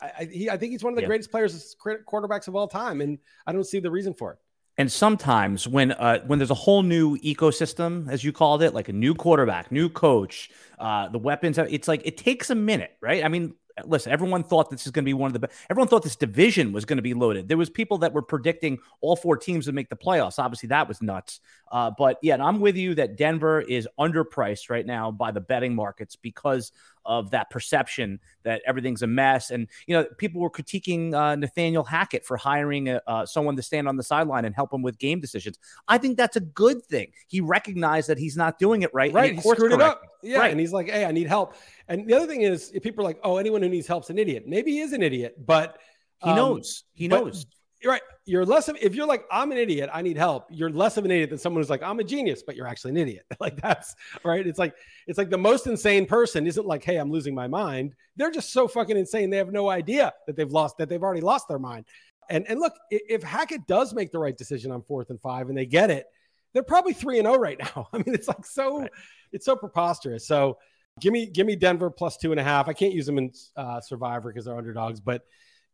I, 0.00 0.10
I, 0.18 0.24
he, 0.24 0.50
I 0.50 0.56
think 0.58 0.72
he's 0.72 0.84
one 0.84 0.92
of 0.92 0.96
the 0.96 1.02
Yeah. 1.02 1.08
greatest 1.08 1.30
players, 1.30 1.74
quarterbacks 1.82 2.48
of 2.48 2.54
all 2.56 2.68
time, 2.68 3.00
and 3.00 3.18
I 3.46 3.52
don't 3.52 3.64
see 3.66 3.80
the 3.80 3.90
reason 3.90 4.12
for 4.12 4.32
it. 4.32 4.38
And 4.78 4.92
sometimes 4.92 5.66
when 5.66 5.92
uh, 5.92 6.20
when 6.26 6.38
there's 6.38 6.50
a 6.50 6.54
whole 6.54 6.82
new 6.82 7.16
ecosystem, 7.18 8.10
as 8.10 8.22
you 8.24 8.30
called 8.30 8.62
it, 8.62 8.74
like 8.74 8.90
a 8.90 8.92
new 8.92 9.14
quarterback, 9.14 9.72
new 9.72 9.88
coach, 9.88 10.50
uh, 10.78 11.08
the 11.08 11.18
weapons, 11.18 11.56
it's 11.56 11.88
like 11.88 12.02
it 12.04 12.18
takes 12.18 12.50
a 12.50 12.54
minute, 12.54 12.94
right? 13.00 13.24
I 13.24 13.28
mean, 13.28 13.54
listen, 13.84 14.12
everyone 14.12 14.42
thought 14.42 14.70
this 14.70 14.86
is 14.86 14.92
going 14.92 15.04
to 15.04 15.08
be 15.08 15.14
one 15.14 15.28
of 15.28 15.32
the 15.32 15.40
best. 15.40 15.54
Everyone 15.68 15.88
thought 15.88 16.02
this 16.02 16.16
division 16.16 16.72
was 16.72 16.84
going 16.84 16.96
to 16.96 17.02
be 17.02 17.14
loaded. 17.14 17.48
There 17.48 17.56
was 17.56 17.68
people 17.68 17.98
that 17.98 18.12
were 18.12 18.22
predicting 18.22 18.78
all 19.00 19.16
four 19.16 19.36
teams 19.36 19.66
would 19.66 19.74
make 19.74 19.88
the 19.88 19.96
playoffs. 19.96 20.38
Obviously, 20.38 20.68
that 20.68 20.88
was 20.88 21.02
nuts. 21.02 21.40
Uh, 21.70 21.90
but 21.96 22.18
yeah, 22.22 22.42
I'm 22.42 22.60
with 22.60 22.76
you 22.76 22.94
that 22.94 23.16
Denver 23.16 23.60
is 23.60 23.88
underpriced 23.98 24.70
right 24.70 24.86
now 24.86 25.10
by 25.10 25.30
the 25.30 25.40
betting 25.40 25.74
markets 25.74 26.16
because 26.16 26.72
of 27.06 27.30
that 27.30 27.50
perception 27.50 28.20
that 28.42 28.62
everything's 28.66 29.02
a 29.02 29.06
mess. 29.06 29.50
And 29.50 29.68
you 29.86 29.94
know, 29.94 30.04
people 30.18 30.40
were 30.40 30.50
critiquing 30.50 31.14
uh, 31.14 31.36
Nathaniel 31.36 31.84
Hackett 31.84 32.24
for 32.24 32.36
hiring 32.36 32.88
a, 32.88 33.00
uh, 33.06 33.26
someone 33.26 33.56
to 33.56 33.62
stand 33.62 33.88
on 33.88 33.96
the 33.96 34.02
sideline 34.02 34.44
and 34.44 34.54
help 34.54 34.72
him 34.72 34.82
with 34.82 34.98
game 34.98 35.20
decisions. 35.20 35.58
I 35.88 35.98
think 35.98 36.16
that's 36.16 36.36
a 36.36 36.40
good 36.40 36.84
thing. 36.84 37.12
He 37.28 37.40
recognized 37.40 38.08
that 38.08 38.18
he's 38.18 38.36
not 38.36 38.58
doing 38.58 38.82
it 38.82 38.90
right. 38.92 39.12
Right. 39.12 39.30
he 39.34 39.40
He 39.40 39.48
screwed 39.48 39.72
it 39.72 39.80
up. 39.80 40.02
Yeah. 40.22 40.38
Right. 40.38 40.50
And 40.50 40.58
he's 40.58 40.72
like, 40.72 40.90
hey, 40.90 41.04
I 41.04 41.12
need 41.12 41.26
help. 41.28 41.54
And 41.88 42.06
the 42.08 42.14
other 42.14 42.26
thing 42.26 42.42
is, 42.42 42.70
if 42.74 42.82
people 42.82 43.04
are 43.04 43.08
like, 43.08 43.20
oh, 43.22 43.36
anyone 43.36 43.62
who 43.62 43.68
needs 43.68 43.86
help's 43.86 44.10
an 44.10 44.18
idiot. 44.18 44.44
Maybe 44.46 44.72
he 44.72 44.80
is 44.80 44.92
an 44.92 45.02
idiot, 45.02 45.36
but 45.46 45.78
He 46.22 46.30
um, 46.30 46.36
knows. 46.36 46.84
He 46.94 47.08
but- 47.08 47.24
knows. 47.24 47.46
You're 47.86 47.92
right. 47.92 48.02
You're 48.24 48.44
less 48.44 48.68
of 48.68 48.76
if 48.82 48.96
you're 48.96 49.06
like 49.06 49.24
I'm 49.30 49.52
an 49.52 49.58
idiot, 49.58 49.88
I 49.92 50.02
need 50.02 50.16
help. 50.16 50.48
You're 50.50 50.70
less 50.70 50.96
of 50.96 51.04
an 51.04 51.12
idiot 51.12 51.30
than 51.30 51.38
someone 51.38 51.62
who's 51.62 51.70
like 51.70 51.84
I'm 51.84 52.00
a 52.00 52.02
genius, 52.02 52.42
but 52.42 52.56
you're 52.56 52.66
actually 52.66 52.90
an 52.90 52.96
idiot. 52.96 53.24
like 53.40 53.62
that's 53.62 53.94
right. 54.24 54.44
It's 54.44 54.58
like 54.58 54.74
it's 55.06 55.18
like 55.18 55.30
the 55.30 55.38
most 55.38 55.68
insane 55.68 56.04
person 56.04 56.48
isn't 56.48 56.66
like, 56.66 56.82
hey, 56.82 56.96
I'm 56.96 57.12
losing 57.12 57.32
my 57.32 57.46
mind. 57.46 57.94
They're 58.16 58.32
just 58.32 58.52
so 58.52 58.66
fucking 58.66 58.96
insane. 58.96 59.30
They 59.30 59.36
have 59.36 59.52
no 59.52 59.70
idea 59.70 60.12
that 60.26 60.34
they've 60.34 60.50
lost 60.50 60.78
that 60.78 60.88
they've 60.88 61.00
already 61.00 61.20
lost 61.20 61.46
their 61.46 61.60
mind. 61.60 61.84
And 62.28 62.44
and 62.48 62.58
look, 62.58 62.72
if 62.90 63.22
Hackett 63.22 63.68
does 63.68 63.94
make 63.94 64.10
the 64.10 64.18
right 64.18 64.36
decision 64.36 64.72
on 64.72 64.82
fourth 64.82 65.10
and 65.10 65.20
five 65.20 65.48
and 65.48 65.56
they 65.56 65.64
get 65.66 65.92
it, 65.92 66.06
they're 66.54 66.64
probably 66.64 66.92
three 66.92 67.20
and 67.20 67.26
zero 67.28 67.38
right 67.38 67.58
now. 67.76 67.88
I 67.92 67.98
mean, 67.98 68.16
it's 68.16 68.26
like 68.26 68.44
so 68.44 68.80
Right. 68.80 68.90
it's 69.30 69.46
so 69.46 69.54
preposterous. 69.54 70.26
So 70.26 70.58
give 71.00 71.12
me 71.12 71.26
give 71.26 71.46
me 71.46 71.54
Denver 71.54 71.90
plus 71.90 72.16
two 72.16 72.32
and 72.32 72.40
a 72.40 72.44
half. 72.44 72.66
I 72.66 72.72
can't 72.72 72.92
use 72.94 73.06
them 73.06 73.18
in 73.18 73.30
uh, 73.54 73.80
Survivor 73.80 74.30
because 74.32 74.46
they're 74.46 74.58
underdogs, 74.58 74.98
but 74.98 75.22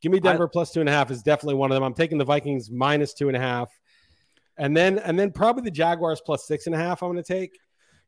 give 0.02 0.12
me 0.12 0.20
Denver 0.20 0.48
plus 0.48 0.72
two 0.72 0.80
and 0.80 0.88
a 0.88 0.92
half 0.92 1.10
is 1.10 1.22
definitely 1.22 1.54
one 1.54 1.70
of 1.70 1.76
them. 1.76 1.82
I'm 1.82 1.94
taking 1.94 2.18
the 2.18 2.24
Vikings 2.24 2.70
minus 2.70 3.14
two 3.14 3.28
and 3.28 3.36
a 3.36 3.40
half, 3.40 3.70
and 4.58 4.76
then 4.76 4.98
and 4.98 5.18
then 5.18 5.30
probably 5.30 5.62
the 5.62 5.70
Jaguars 5.70 6.20
plus 6.24 6.46
six 6.46 6.66
and 6.66 6.74
a 6.74 6.78
half. 6.78 7.02
I'm 7.02 7.10
going 7.10 7.22
to 7.22 7.26
take. 7.26 7.58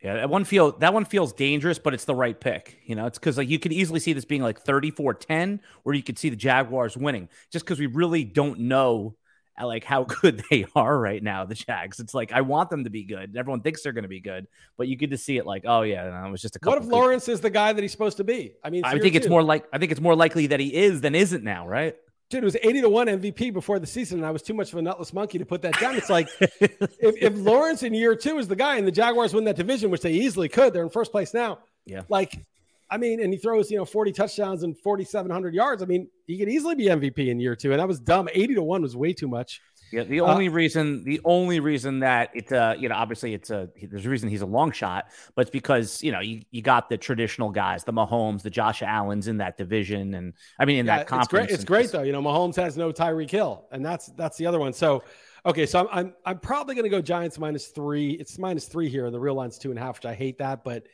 Yeah, 0.02 0.14
that 0.16 0.28
one 0.28 0.44
feel 0.44 0.72
that 0.78 0.92
one 0.92 1.06
feels 1.06 1.32
dangerous, 1.32 1.78
but 1.78 1.94
it's 1.94 2.04
the 2.04 2.14
right 2.14 2.38
pick. 2.38 2.78
You 2.84 2.94
know, 2.94 3.06
it's 3.06 3.18
because 3.18 3.38
like 3.38 3.48
you 3.48 3.58
could 3.58 3.72
easily 3.72 4.00
see 4.00 4.12
this 4.12 4.26
being 4.26 4.42
like 4.42 4.62
34-10, 4.62 5.60
or 5.84 5.94
you 5.94 6.02
could 6.02 6.18
see 6.18 6.28
the 6.28 6.36
Jaguars 6.36 6.96
winning, 6.96 7.30
just 7.50 7.64
because 7.64 7.78
we 7.78 7.86
really 7.86 8.24
don't 8.24 8.60
know 8.60 9.16
uh, 9.60 9.66
like 9.66 9.84
how 9.84 10.04
good 10.22 10.42
they 10.50 10.66
are 10.74 10.98
right 10.98 11.22
now, 11.22 11.44
the 11.44 11.54
Jags. 11.54 12.00
It's 12.00 12.14
like 12.14 12.32
I 12.32 12.40
want 12.40 12.70
them 12.70 12.84
to 12.84 12.90
be 12.90 13.04
good. 13.04 13.36
Everyone 13.36 13.60
thinks 13.60 13.82
they're 13.82 13.92
going 13.92 14.02
to 14.04 14.08
be 14.08 14.20
good, 14.20 14.46
but 14.76 14.88
you 14.88 14.96
get 14.96 15.10
to 15.10 15.18
see 15.18 15.36
it 15.36 15.46
like, 15.46 15.64
oh 15.66 15.82
yeah, 15.82 16.08
no, 16.08 16.26
it 16.26 16.30
was 16.30 16.42
just 16.42 16.56
a 16.56 16.58
couple. 16.58 16.78
What 16.78 16.86
if 16.86 16.90
Lawrence 16.90 17.28
is 17.28 17.40
the 17.40 17.50
guy 17.50 17.72
that 17.72 17.80
he's 17.80 17.92
supposed 17.92 18.16
to 18.18 18.24
be? 18.24 18.54
I 18.62 18.70
mean, 18.70 18.84
I 18.84 18.98
think 18.98 19.14
it's 19.14 19.26
two. 19.26 19.30
more 19.30 19.42
like 19.42 19.66
I 19.72 19.78
think 19.78 19.92
it's 19.92 20.00
more 20.00 20.16
likely 20.16 20.48
that 20.48 20.60
he 20.60 20.74
is 20.74 21.00
than 21.00 21.14
isn't 21.14 21.44
now, 21.44 21.68
right? 21.68 21.96
Dude, 22.30 22.42
it 22.42 22.46
was 22.46 22.56
80 22.62 22.80
to 22.80 22.88
1 22.88 23.06
MVP 23.06 23.52
before 23.52 23.78
the 23.78 23.86
season, 23.86 24.18
and 24.18 24.26
I 24.26 24.30
was 24.30 24.40
too 24.40 24.54
much 24.54 24.72
of 24.72 24.78
a 24.78 24.82
nutless 24.82 25.12
monkey 25.12 25.38
to 25.38 25.44
put 25.44 25.60
that 25.62 25.78
down. 25.78 25.94
It's 25.94 26.08
like 26.08 26.28
if, 26.40 26.80
if 26.98 27.36
Lawrence 27.36 27.82
in 27.82 27.92
year 27.92 28.16
two 28.16 28.38
is 28.38 28.48
the 28.48 28.56
guy 28.56 28.76
and 28.76 28.86
the 28.86 28.92
Jaguars 28.92 29.34
win 29.34 29.44
that 29.44 29.56
division, 29.56 29.90
which 29.90 30.00
they 30.00 30.12
easily 30.12 30.48
could, 30.48 30.72
they're 30.72 30.82
in 30.82 30.88
first 30.88 31.12
place 31.12 31.34
now. 31.34 31.58
Yeah. 31.84 32.02
Like, 32.08 32.46
I 32.94 32.98
mean, 32.98 33.20
and 33.20 33.32
he 33.32 33.38
throws, 33.38 33.70
you 33.70 33.76
know, 33.76 33.84
40 33.84 34.12
touchdowns 34.12 34.62
and 34.62 34.78
4,700 34.78 35.52
yards. 35.52 35.82
I 35.82 35.86
mean, 35.86 36.08
he 36.28 36.38
could 36.38 36.48
easily 36.48 36.76
be 36.76 36.84
MVP 36.86 37.28
in 37.28 37.40
year 37.40 37.56
two. 37.56 37.72
And 37.72 37.80
that 37.80 37.88
was 37.88 37.98
dumb. 37.98 38.28
80 38.32 38.54
to 38.54 38.62
1 38.62 38.82
was 38.82 38.96
way 38.96 39.12
too 39.12 39.26
much. 39.26 39.60
Yeah, 39.92 40.04
the 40.04 40.20
Uh, 40.20 40.32
only 40.32 40.48
reason, 40.48 41.04
the 41.04 41.20
only 41.24 41.60
reason 41.60 42.00
that 42.00 42.30
it's 42.34 42.50
uh, 42.52 42.74
you 42.78 42.88
know, 42.88 42.94
obviously 42.94 43.34
it's 43.34 43.50
a 43.50 43.68
there's 43.90 44.06
a 44.06 44.10
reason 44.10 44.28
he's 44.28 44.42
a 44.42 44.46
long 44.46 44.72
shot, 44.72 45.06
but 45.36 45.42
it's 45.42 45.50
because 45.50 46.02
you 46.02 46.10
know 46.10 46.20
you, 46.20 46.42
you 46.50 46.62
got 46.62 46.88
the 46.88 46.96
traditional 46.96 47.50
guys, 47.50 47.84
the 47.84 47.92
Mahomes, 47.92 48.42
the 48.42 48.50
Josh 48.50 48.82
Allen's 48.82 49.28
in 49.28 49.36
that 49.38 49.56
division, 49.58 50.14
and 50.14 50.32
I 50.58 50.64
mean 50.64 50.78
in 50.78 50.86
Yeah, 50.86 50.96
that 50.96 51.02
it's 51.02 51.10
conference. 51.10 51.46
great. 51.48 51.50
It's 51.54 51.64
great 51.64 51.92
though. 51.92 52.02
You 52.02 52.12
know, 52.12 52.22
Mahomes 52.22 52.56
has 52.56 52.76
no 52.76 52.92
Tyreek 52.92 53.30
Hill, 53.30 53.66
and 53.72 53.84
that's 53.84 54.06
that's 54.16 54.36
the 54.36 54.46
other 54.46 54.58
one. 54.58 54.72
So, 54.72 55.04
okay, 55.46 55.66
so 55.66 55.80
I'm 55.80 55.88
I'm, 55.92 56.14
I'm 56.24 56.38
probably 56.38 56.74
going 56.74 56.84
to 56.84 56.90
go 56.90 57.02
Giants 57.02 57.38
minus 57.38 57.66
three. 57.68 58.12
It's 58.12 58.38
minus 58.38 58.66
three 58.66 58.88
here, 58.88 59.04
and 59.06 59.14
the 59.14 59.20
real 59.20 59.34
line's 59.34 59.58
two 59.58 59.70
and 59.70 59.78
a 59.78 59.82
half, 59.82 59.98
which 59.98 60.06
I 60.06 60.14
hate 60.14 60.38
that, 60.38 60.64
but 60.64 60.86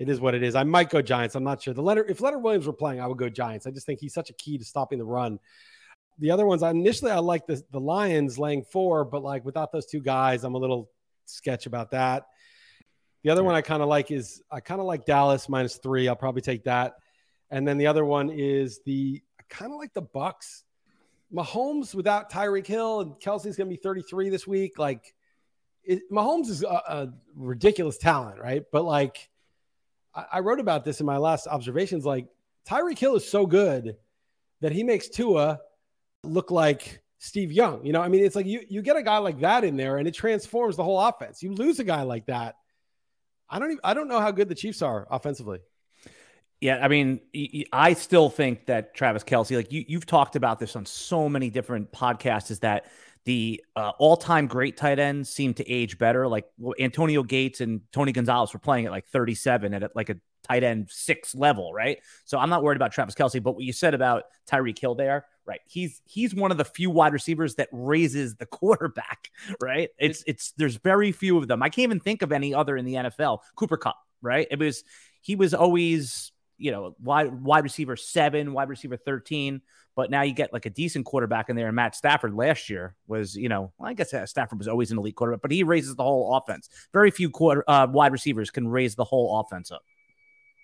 it 0.00 0.08
is 0.08 0.18
what 0.18 0.34
it 0.34 0.42
is. 0.42 0.54
I 0.54 0.64
might 0.64 0.88
go 0.88 1.02
Giants. 1.02 1.34
I'm 1.34 1.44
not 1.44 1.60
sure. 1.60 1.74
The 1.74 1.82
letter 1.82 2.02
if 2.08 2.22
Leonard 2.22 2.42
Williams 2.42 2.66
were 2.66 2.72
playing, 2.72 3.02
I 3.02 3.06
would 3.06 3.18
go 3.18 3.28
Giants. 3.28 3.66
I 3.66 3.70
just 3.70 3.84
think 3.84 4.00
he's 4.00 4.14
such 4.14 4.30
a 4.30 4.32
key 4.32 4.56
to 4.56 4.64
stopping 4.64 4.98
the 4.98 5.04
run. 5.04 5.38
The 6.18 6.30
other 6.30 6.46
ones, 6.46 6.62
I 6.62 6.70
initially 6.70 7.10
I 7.10 7.18
like 7.18 7.46
the 7.46 7.62
the 7.70 7.80
Lions 7.80 8.38
laying 8.38 8.64
four, 8.64 9.04
but 9.04 9.22
like 9.22 9.44
without 9.44 9.72
those 9.72 9.84
two 9.84 10.00
guys, 10.00 10.42
I'm 10.42 10.54
a 10.54 10.58
little 10.58 10.90
sketch 11.26 11.66
about 11.66 11.90
that. 11.90 12.28
The 13.24 13.28
other 13.28 13.44
one 13.44 13.54
I 13.54 13.60
kind 13.60 13.82
of 13.82 13.88
like 13.90 14.10
is 14.10 14.42
I 14.50 14.60
kind 14.60 14.80
of 14.80 14.86
like 14.86 15.04
Dallas 15.04 15.50
minus 15.50 15.76
three. 15.76 16.08
I'll 16.08 16.16
probably 16.16 16.40
take 16.40 16.64
that. 16.64 16.94
And 17.50 17.68
then 17.68 17.76
the 17.76 17.86
other 17.86 18.04
one 18.04 18.30
is 18.30 18.80
the 18.86 19.20
I 19.38 19.42
kind 19.50 19.70
of 19.70 19.78
like 19.78 19.92
the 19.92 20.02
Bucs. 20.02 20.62
Mahomes 21.32 21.94
without 21.94 22.32
Tyreek 22.32 22.66
Hill 22.66 23.00
and 23.00 23.12
Kelce's 23.20 23.56
going 23.56 23.68
to 23.68 23.76
be 23.76 23.80
33 23.80 24.30
this 24.30 24.48
week. 24.48 24.80
Like, 24.80 25.14
it, 25.84 26.10
Mahomes 26.10 26.48
is 26.48 26.64
a, 26.64 26.66
a, 26.66 27.12
ridiculous 27.36 27.98
talent, 27.98 28.40
right? 28.40 28.64
But 28.72 28.84
like, 28.84 29.29
I, 30.14 30.24
I, 30.34 30.40
wrote 30.40 30.60
about 30.60 30.84
this 30.84 31.00
in 31.00 31.06
my 31.06 31.16
last 31.16 31.46
observations. 31.46 32.04
Like, 32.04 32.26
Tyreek 32.68 32.98
Hill 32.98 33.16
is 33.16 33.28
so 33.28 33.46
good 33.46 33.96
that 34.60 34.72
he 34.72 34.82
makes 34.82 35.08
Tua 35.08 35.60
look 36.22 36.50
like 36.50 37.02
Steve 37.18 37.52
Young. 37.52 37.84
You 37.84 37.92
know, 37.92 38.00
I 38.00 38.08
mean, 38.08 38.24
it's 38.24 38.36
like 38.36 38.46
you 38.46 38.60
you 38.68 38.82
get 38.82 38.96
a 38.96 39.02
guy 39.02 39.18
like 39.18 39.40
that 39.40 39.64
in 39.64 39.76
there, 39.76 39.98
and 39.98 40.08
it 40.08 40.14
transforms 40.14 40.76
the 40.76 40.84
whole 40.84 41.00
offense. 41.00 41.42
You 41.42 41.52
lose 41.52 41.78
a 41.78 41.84
guy 41.84 42.02
like 42.02 42.26
that. 42.26 42.56
I 43.48 43.58
don't 43.58 43.72
even, 43.72 43.80
I 43.82 43.94
don't 43.94 44.08
know 44.08 44.20
how 44.20 44.30
good 44.30 44.48
the 44.48 44.54
Chiefs 44.54 44.80
are 44.82 45.06
offensively. 45.10 45.58
Yeah, 46.60 46.84
I 46.84 46.88
mean, 46.88 47.20
I 47.72 47.94
still 47.94 48.28
think 48.28 48.66
that 48.66 48.94
Travis 48.94 49.24
Kelce, 49.24 49.56
like 49.56 49.72
you, 49.72 49.84
you've 49.88 50.04
talked 50.04 50.36
about 50.36 50.58
this 50.58 50.76
on 50.76 50.84
so 50.84 51.26
many 51.26 51.48
different 51.48 51.90
podcasts, 51.90 52.50
is 52.50 52.58
that 52.60 52.84
the 53.24 53.62
uh, 53.76 53.92
all-time 53.98 54.46
great 54.46 54.76
tight 54.76 54.98
ends 54.98 55.28
seem 55.28 55.54
to 55.54 55.68
age 55.68 55.98
better. 55.98 56.26
Like 56.26 56.46
well, 56.58 56.74
Antonio 56.78 57.22
Gates 57.22 57.60
and 57.60 57.82
Tony 57.92 58.12
Gonzalez 58.12 58.52
were 58.52 58.60
playing 58.60 58.86
at 58.86 58.92
like 58.92 59.06
37 59.08 59.74
at 59.74 59.94
like 59.94 60.08
a 60.08 60.16
tight 60.48 60.64
end 60.64 60.88
six 60.90 61.34
level, 61.34 61.72
right? 61.72 61.98
So 62.24 62.38
I'm 62.38 62.50
not 62.50 62.62
worried 62.62 62.76
about 62.76 62.92
Travis 62.92 63.14
Kelce, 63.14 63.42
But 63.42 63.54
what 63.54 63.64
you 63.64 63.72
said 63.72 63.94
about 63.94 64.24
Tyreek 64.50 64.78
Hill 64.78 64.94
there, 64.94 65.26
right? 65.46 65.60
He's 65.66 66.00
he's 66.06 66.34
one 66.34 66.50
of 66.50 66.58
the 66.58 66.64
few 66.64 66.90
wide 66.90 67.12
receivers 67.12 67.56
that 67.56 67.68
raises 67.72 68.36
the 68.36 68.46
quarterback, 68.46 69.30
right? 69.60 69.90
It's 69.98 70.24
it's 70.26 70.52
there's 70.56 70.76
very 70.76 71.12
few 71.12 71.38
of 71.38 71.48
them. 71.48 71.62
I 71.62 71.68
can't 71.68 71.84
even 71.84 72.00
think 72.00 72.22
of 72.22 72.32
any 72.32 72.54
other 72.54 72.76
in 72.76 72.84
the 72.84 72.94
NFL. 72.94 73.38
Cooper 73.56 73.76
Kupp, 73.76 73.96
right? 74.22 74.46
It 74.50 74.58
was 74.58 74.84
he 75.20 75.36
was 75.36 75.54
always 75.54 76.32
you 76.60 76.70
know 76.70 76.94
wide 77.02 77.42
wide 77.42 77.64
receiver 77.64 77.96
seven, 77.96 78.52
wide 78.52 78.68
receiver 78.68 78.96
13 78.96 79.60
but 79.96 80.10
now 80.10 80.22
you 80.22 80.32
get 80.32 80.52
like 80.52 80.66
a 80.66 80.70
decent 80.70 81.04
quarterback 81.04 81.50
in 81.50 81.56
there. 81.56 81.66
And 81.66 81.76
Matt 81.76 81.94
Stafford 81.94 82.34
last 82.34 82.70
year 82.70 82.94
was, 83.06 83.36
you 83.36 83.48
know, 83.48 83.72
well, 83.78 83.90
I 83.90 83.92
guess 83.92 84.14
uh, 84.14 84.24
Stafford 84.24 84.58
was 84.58 84.68
always 84.68 84.90
an 84.90 84.98
elite 84.98 85.16
quarterback, 85.16 85.42
but 85.42 85.50
he 85.50 85.62
raises 85.62 85.94
the 85.96 86.02
whole 86.02 86.36
offense. 86.36 86.68
Very 86.92 87.10
few 87.10 87.28
quarter 87.28 87.64
uh, 87.68 87.86
wide 87.86 88.12
receivers 88.12 88.50
can 88.50 88.68
raise 88.68 88.94
the 88.94 89.04
whole 89.04 89.40
offense 89.40 89.70
up. 89.70 89.82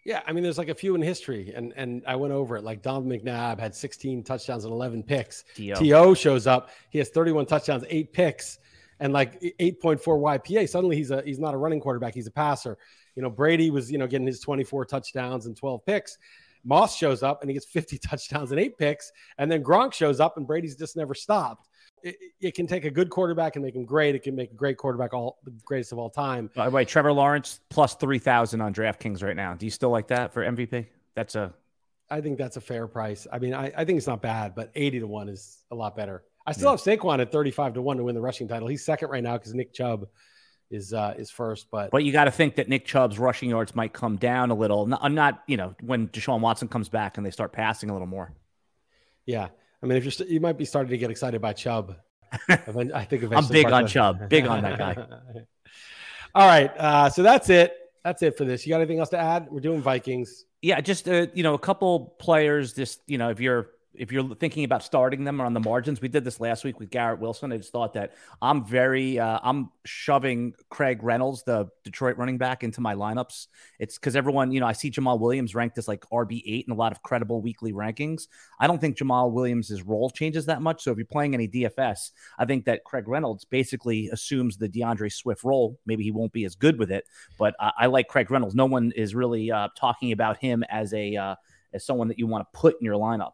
Yeah, 0.07 0.23
I 0.25 0.33
mean, 0.33 0.45
there's 0.45 0.57
like 0.57 0.69
a 0.69 0.75
few 0.75 0.95
in 0.95 1.03
history, 1.03 1.53
and 1.55 1.73
and 1.77 2.03
I 2.07 2.15
went 2.15 2.33
over 2.33 2.57
it. 2.57 2.63
Like 2.63 2.81
Don 2.81 3.05
McNabb 3.07 3.59
had 3.59 3.75
16 3.75 4.23
touchdowns 4.23 4.65
and 4.65 4.73
11 4.73 5.03
picks. 5.03 5.45
T.O. 5.75 6.15
shows 6.15 6.47
up, 6.47 6.71
he 6.91 6.99
has 6.99 7.09
31 7.09 7.47
touchdowns, 7.47 7.85
eight 7.89 8.13
picks, 8.13 8.61
and 9.01 9.13
like 9.13 9.41
8.4 9.41 9.99
YPA. 10.01 10.69
Suddenly, 10.69 10.95
he's 10.95 11.11
a 11.11 11.23
he's 11.23 11.41
not 11.41 11.55
a 11.55 11.57
running 11.57 11.81
quarterback; 11.81 12.15
he's 12.15 12.29
a 12.29 12.31
passer. 12.31 12.79
You 13.17 13.23
know, 13.23 13.31
Brady 13.31 13.71
was 13.71 13.91
you 13.91 13.99
know 13.99 14.07
getting 14.07 14.27
his 14.27 14.41
24 14.41 14.85
touchdowns 14.85 15.47
and 15.47 15.57
12 15.57 15.85
picks. 15.85 16.19
Moss 16.67 16.97
shows 16.97 17.23
up 17.23 17.43
and 17.43 17.51
he 17.51 17.55
gets 17.55 17.67
50 17.67 17.99
touchdowns 18.07 18.51
and 18.51 18.61
eight 18.61 18.77
picks. 18.77 19.13
And 19.39 19.51
then 19.51 19.63
Gronk 19.63 19.93
shows 19.93 20.21
up 20.21 20.37
and 20.37 20.47
Brady's 20.47 20.77
just 20.77 20.97
never 20.97 21.15
stopped. 21.15 21.69
It, 22.03 22.17
it, 22.41 22.55
can 22.55 22.67
take 22.67 22.85
a 22.85 22.91
good 22.91 23.09
quarterback 23.09 23.57
and 23.57 23.65
make 23.65 23.75
him 23.75 23.85
great. 23.85 24.15
It 24.15 24.23
can 24.23 24.37
make 24.37 24.53
a 24.53 24.55
great 24.55 24.77
quarterback 24.77 25.15
all 25.15 25.39
the 25.45 25.53
greatest 25.65 25.93
of 25.93 25.99
all 25.99 26.11
time. 26.11 26.51
By 26.55 26.67
the 26.67 26.71
way, 26.71 26.85
Trevor 26.85 27.13
Lawrence 27.13 27.61
plus 27.71 27.95
3,000 27.95 28.61
on 28.61 28.75
DraftKings 28.75 29.23
right 29.23 29.35
now. 29.35 29.55
Do 29.55 29.65
you 29.65 29.71
still 29.71 29.91
like 29.91 30.09
that 30.09 30.33
for 30.33 30.45
MVP? 30.45 30.87
That's 31.15 31.35
a. 31.35 31.55
I 32.11 32.21
think 32.21 32.39
that's 32.39 32.57
a 32.57 32.61
fair 32.61 32.87
price. 32.87 33.27
I 33.33 33.39
mean, 33.39 33.55
I, 33.55 33.73
I 33.77 33.85
think 33.85 33.97
it's 33.97 34.07
not 34.07 34.23
bad, 34.23 34.55
but 34.55 34.71
80 34.75 35.01
to 35.01 35.07
1 35.07 35.29
is 35.29 35.65
a 35.73 35.75
lot 35.75 35.97
better. 35.97 36.23
I 36.47 36.53
still 36.53 36.67
yeah. 36.67 36.73
have 36.73 36.81
Saquon 36.81 37.21
at 37.21 37.33
35 37.33 37.75
to 37.75 37.83
1 37.83 37.97
to 37.97 38.05
win 38.05 38.15
the 38.15 38.21
rushing 38.21 38.47
title. 38.47 38.69
He's 38.69 38.85
second 38.85 39.09
right 39.09 39.23
now 39.23 39.37
because 39.37 39.55
Nick 39.55 39.73
Chubb 39.73 40.07
is 40.71 40.93
uh, 40.93 41.15
is 41.17 41.31
first. 41.31 41.69
But 41.71 41.91
but 41.91 42.05
you 42.05 42.13
got 42.13 42.25
to 42.25 42.31
think 42.31 42.57
that 42.57 42.69
Nick 42.69 42.85
Chubb's 42.85 43.19
rushing 43.19 43.51
yards 43.51 43.75
might 43.75 43.93
come 43.93 44.17
down 44.17 44.51
a 44.51 44.55
little. 44.55 44.87
Not, 44.87 45.13
not 45.13 45.43
you 45.47 45.57
know 45.57 45.75
when 45.81 46.09
Deshaun 46.09 46.41
Watson 46.41 46.69
comes 46.69 46.89
back 46.89 47.17
and 47.17 47.27
they 47.27 47.31
start 47.31 47.53
passing 47.53 47.91
a 47.91 47.93
little 47.93 48.09
more. 48.09 48.33
Yeah, 49.25 49.49
I 49.83 49.87
mean 49.87 49.97
if 49.97 50.05
you're 50.05 50.11
st- 50.11 50.31
you 50.31 50.41
might 50.41 50.59
be 50.59 50.65
starting 50.65 50.91
to 50.91 50.99
get 50.99 51.11
excited 51.11 51.41
by 51.41 51.53
Chubb. 51.53 51.97
I 52.49 53.05
think 53.05 53.33
I'm 53.33 53.47
big 53.49 53.71
on 53.71 53.87
Chubb. 53.87 54.29
Big 54.29 54.47
on 54.47 54.63
that 54.63 54.79
guy. 54.79 54.97
All 56.35 56.47
right, 56.47 56.71
uh, 56.77 57.09
so 57.09 57.23
that's 57.23 57.49
it. 57.49 57.75
That's 58.05 58.23
it 58.23 58.37
for 58.37 58.45
this. 58.45 58.67
You 58.67 58.71
got 58.71 58.81
anything 58.81 58.99
else 58.99 59.09
to 59.11 59.19
add? 59.19 59.49
We're 59.51 59.61
doing 59.61 59.81
Vikings. 59.81 60.45
Yeah, 60.63 60.81
just 60.81 61.09
uh, 61.09 61.29
you 61.35 61.43
know 61.43 61.55
a 61.55 61.59
couple 61.59 62.15
players. 62.19 62.75
Just 62.75 63.01
you 63.07 63.19
know 63.19 63.31
if 63.31 63.41
you're 63.41 63.71
if 63.99 64.13
you're 64.13 64.35
thinking 64.37 64.65
about 64.65 64.83
starting 64.83 65.25
them 65.25 65.41
on 65.41 65.55
the 65.55 65.61
margins, 65.61 66.01
we 66.01 66.09
did 66.09 66.25
this 66.25 66.41
last 66.41 66.65
week 66.65 66.79
with 66.79 66.91
Garrett 66.91 67.21
Wilson. 67.21 67.53
I 67.53 67.57
just 67.57 67.73
thought 67.73 67.93
that 67.95 68.15
I'm 68.41 68.65
very, 68.65 69.19
uh, 69.19 69.41
I'm 69.43 69.71
shoving 69.85 70.55
Craig 70.71 71.03
Reynolds, 71.03 71.43
the 71.43 71.69
Detroit 71.85 72.17
running 72.17 72.39
back, 72.39 72.63
into 72.63 72.81
my 72.81 72.95
lineups. 72.95 73.47
It's 73.79 73.99
because 73.99 74.17
everyone, 74.17 74.53
you 74.53 74.61
know, 74.61 74.67
I 74.67 74.73
see 74.73 74.91
Jamaal 74.91 75.19
Williams 75.19 75.55
ranked 75.55 75.79
as 75.79 75.89
like 75.89 76.05
RB 76.13 76.43
eight 76.47 76.67
in 76.67 76.73
a 76.73 76.77
lot 76.77 76.93
of 76.93 77.03
credible 77.03 77.41
weekly 77.41 77.73
rankings. 77.73 78.29
I 78.61 78.67
don't 78.67 78.81
think 78.81 78.97
Jamaal 78.97 79.33
Williams's 79.33 79.83
role 79.83 80.11
changes 80.11 80.47
that 80.47 80.63
much. 80.63 80.83
So 80.83 80.93
if 80.93 80.99
you're 80.99 81.07
playing 81.07 81.35
any 81.35 81.49
DFS, 81.49 82.11
I 82.39 82.45
think 82.45 82.65
that 82.67 82.85
Craig 82.85 83.09
Reynolds 83.09 83.45
basically 83.45 84.09
assumes 84.09 84.57
the 84.57 84.69
D'Andre 84.69 85.09
Swift 85.09 85.45
role. 85.45 85.79
Maybe 85.87 86.05
he 86.05 86.11
won't 86.11 86.33
be 86.33 86.45
as 86.45 86.55
good 86.55 86.79
with 86.79 86.91
it, 86.91 87.05
but 87.39 87.55
I, 87.61 87.73
I 87.81 87.87
like 87.87 88.09
Craig 88.09 88.31
Reynolds. 88.31 88.55
No 88.55 88.67
one 88.67 88.93
is 88.93 89.15
really 89.15 89.51
uh, 89.51 89.69
talking 89.77 90.13
about 90.13 90.39
him 90.39 90.65
as 90.69 90.93
a 90.93 91.17
uh, 91.17 91.35
as 91.73 91.85
someone 91.85 92.09
that 92.09 92.19
you 92.19 92.27
want 92.27 92.47
to 92.47 92.59
put 92.59 92.77
in 92.81 92.85
your 92.85 92.97
lineup. 92.97 93.33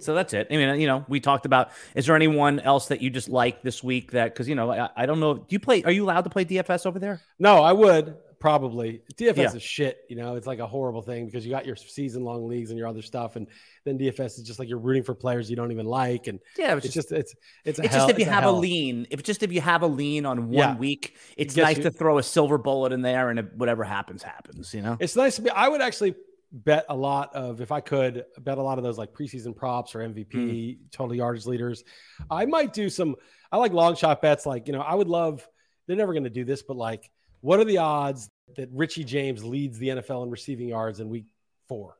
So 0.00 0.14
that's 0.14 0.32
it. 0.34 0.48
I 0.50 0.56
mean, 0.56 0.80
you 0.80 0.86
know, 0.86 1.04
we 1.08 1.20
talked 1.20 1.46
about. 1.46 1.70
Is 1.94 2.06
there 2.06 2.16
anyone 2.16 2.58
else 2.60 2.88
that 2.88 3.00
you 3.00 3.10
just 3.10 3.28
like 3.28 3.62
this 3.62 3.82
week? 3.82 4.10
That 4.10 4.32
because 4.32 4.48
you 4.48 4.54
know, 4.54 4.70
I, 4.70 4.88
I, 4.96 5.06
don't 5.06 5.20
know. 5.20 5.34
Do 5.34 5.46
you 5.50 5.60
play? 5.60 5.82
Are 5.84 5.92
you 5.92 6.04
allowed 6.04 6.22
to 6.22 6.30
play 6.30 6.44
DFS 6.44 6.84
over 6.84 6.98
there? 6.98 7.20
No, 7.38 7.62
I 7.62 7.72
would 7.72 8.16
probably. 8.44 9.00
DFS 9.14 9.36
yeah. 9.36 9.52
is 9.54 9.62
shit. 9.62 10.04
You 10.10 10.16
know, 10.16 10.34
it's 10.34 10.46
like 10.46 10.58
a 10.58 10.66
horrible 10.66 11.00
thing 11.00 11.24
because 11.24 11.46
you 11.46 11.50
got 11.50 11.64
your 11.64 11.76
season 11.76 12.24
long 12.24 12.46
leagues 12.46 12.70
and 12.70 12.78
your 12.78 12.86
other 12.88 13.00
stuff, 13.00 13.36
and 13.36 13.46
then 13.84 13.98
DFS 13.98 14.38
is 14.38 14.42
just 14.42 14.58
like 14.58 14.68
you're 14.68 14.78
rooting 14.78 15.02
for 15.02 15.14
players 15.14 15.48
you 15.48 15.56
don't 15.56 15.72
even 15.72 15.86
like, 15.86 16.26
and 16.26 16.40
yeah, 16.58 16.76
it's, 16.76 16.86
it's 16.86 16.94
just, 16.94 17.12
it's 17.12 17.34
it's 17.64 17.78
it's 17.78 17.88
hell, 17.88 18.06
just 18.06 18.10
if 18.10 18.18
you 18.18 18.26
have 18.26 18.42
hell. 18.42 18.56
a 18.56 18.58
lean. 18.58 19.06
If 19.10 19.22
just 19.22 19.42
if 19.42 19.50
you 19.50 19.62
have 19.62 19.82
a 19.82 19.86
lean 19.86 20.26
on 20.26 20.50
one 20.50 20.52
yeah. 20.52 20.76
week, 20.76 21.16
it's 21.36 21.56
nice 21.56 21.78
you, 21.78 21.84
to 21.84 21.90
throw 21.90 22.18
a 22.18 22.22
silver 22.22 22.58
bullet 22.58 22.92
in 22.92 23.00
there, 23.00 23.30
and 23.30 23.48
whatever 23.56 23.84
happens, 23.84 24.22
happens. 24.22 24.74
You 24.74 24.82
know, 24.82 24.96
it's 25.00 25.16
nice 25.16 25.36
to 25.36 25.42
be. 25.42 25.50
I 25.50 25.68
would 25.68 25.80
actually 25.80 26.14
bet 26.54 26.86
a 26.88 26.94
lot 26.94 27.34
of 27.34 27.60
if 27.60 27.72
I 27.72 27.80
could 27.80 28.24
bet 28.38 28.58
a 28.58 28.62
lot 28.62 28.78
of 28.78 28.84
those 28.84 28.96
like 28.96 29.12
preseason 29.12 29.54
props 29.56 29.94
or 29.94 29.98
MVP 29.98 30.32
mm. 30.32 30.78
total 30.92 31.16
yardage 31.16 31.46
leaders. 31.46 31.82
I 32.30 32.46
might 32.46 32.72
do 32.72 32.88
some 32.88 33.16
I 33.50 33.56
like 33.56 33.72
long 33.72 33.96
shot 33.96 34.22
bets 34.22 34.46
like, 34.46 34.68
you 34.68 34.72
know, 34.72 34.80
I 34.80 34.94
would 34.94 35.08
love 35.08 35.46
they're 35.86 35.96
never 35.96 36.12
going 36.12 36.24
to 36.24 36.30
do 36.30 36.44
this 36.44 36.62
but 36.62 36.76
like 36.76 37.10
what 37.40 37.58
are 37.58 37.64
the 37.64 37.78
odds 37.78 38.30
that 38.56 38.68
Richie 38.72 39.04
James 39.04 39.44
leads 39.44 39.78
the 39.78 39.88
NFL 39.88 40.24
in 40.24 40.30
receiving 40.30 40.68
yards 40.68 41.00
in 41.00 41.08
week 41.08 41.26
4? 41.68 41.96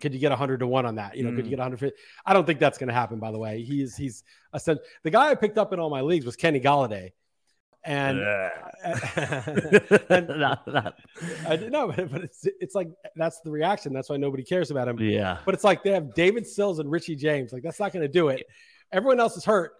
Could 0.00 0.12
you 0.12 0.20
get 0.20 0.30
100 0.30 0.60
to 0.60 0.66
1 0.66 0.86
on 0.86 0.96
that? 0.96 1.16
You 1.16 1.24
know, 1.24 1.30
mm. 1.30 1.36
could 1.36 1.46
you 1.46 1.50
hmm. 1.50 1.56
get 1.56 1.58
150? 1.60 1.98
I 2.26 2.32
don't 2.34 2.44
think 2.44 2.60
that's 2.60 2.76
going 2.76 2.88
to 2.88 2.94
happen 2.94 3.18
by 3.18 3.32
the 3.32 3.38
way. 3.38 3.62
He's 3.62 3.96
he's 3.96 4.22
a 4.52 4.60
the 5.02 5.10
guy 5.10 5.30
I 5.30 5.34
picked 5.34 5.56
up 5.56 5.72
in 5.72 5.80
all 5.80 5.88
my 5.88 6.02
leagues 6.02 6.26
was 6.26 6.36
Kenny 6.36 6.60
Golladay 6.60 7.12
and, 7.84 8.18
and 10.10 10.28
not, 10.38 10.66
not. 10.66 10.94
I 11.46 11.56
know, 11.56 11.88
but 11.88 12.24
it's 12.24 12.46
it's 12.60 12.74
like 12.74 12.88
that's 13.16 13.40
the 13.40 13.50
reaction. 13.50 13.92
That's 13.92 14.08
why 14.08 14.16
nobody 14.16 14.42
cares 14.42 14.70
about 14.70 14.88
him. 14.88 14.98
Yeah. 14.98 15.38
But 15.44 15.54
it's 15.54 15.64
like 15.64 15.82
they 15.82 15.92
have 15.92 16.14
David 16.14 16.46
Sills 16.46 16.78
and 16.78 16.90
Richie 16.90 17.16
James. 17.16 17.52
Like 17.52 17.62
that's 17.62 17.78
not 17.78 17.92
going 17.92 18.02
to 18.02 18.08
do 18.08 18.28
it. 18.28 18.46
Everyone 18.92 19.20
else 19.20 19.36
is 19.36 19.44
hurt, 19.44 19.72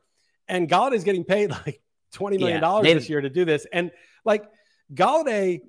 and 0.49 0.69
Golladay's 0.69 1.05
getting 1.05 1.25
paid 1.25 1.51
like 1.51 1.81
twenty 2.12 2.38
million 2.38 2.61
dollars 2.61 2.87
yeah, 2.87 2.95
this 2.95 3.09
year 3.09 3.21
to 3.21 3.31
do 3.31 3.45
this. 3.45 3.67
And 3.73 3.90
like 4.25 4.45
Golladay, 4.93 5.61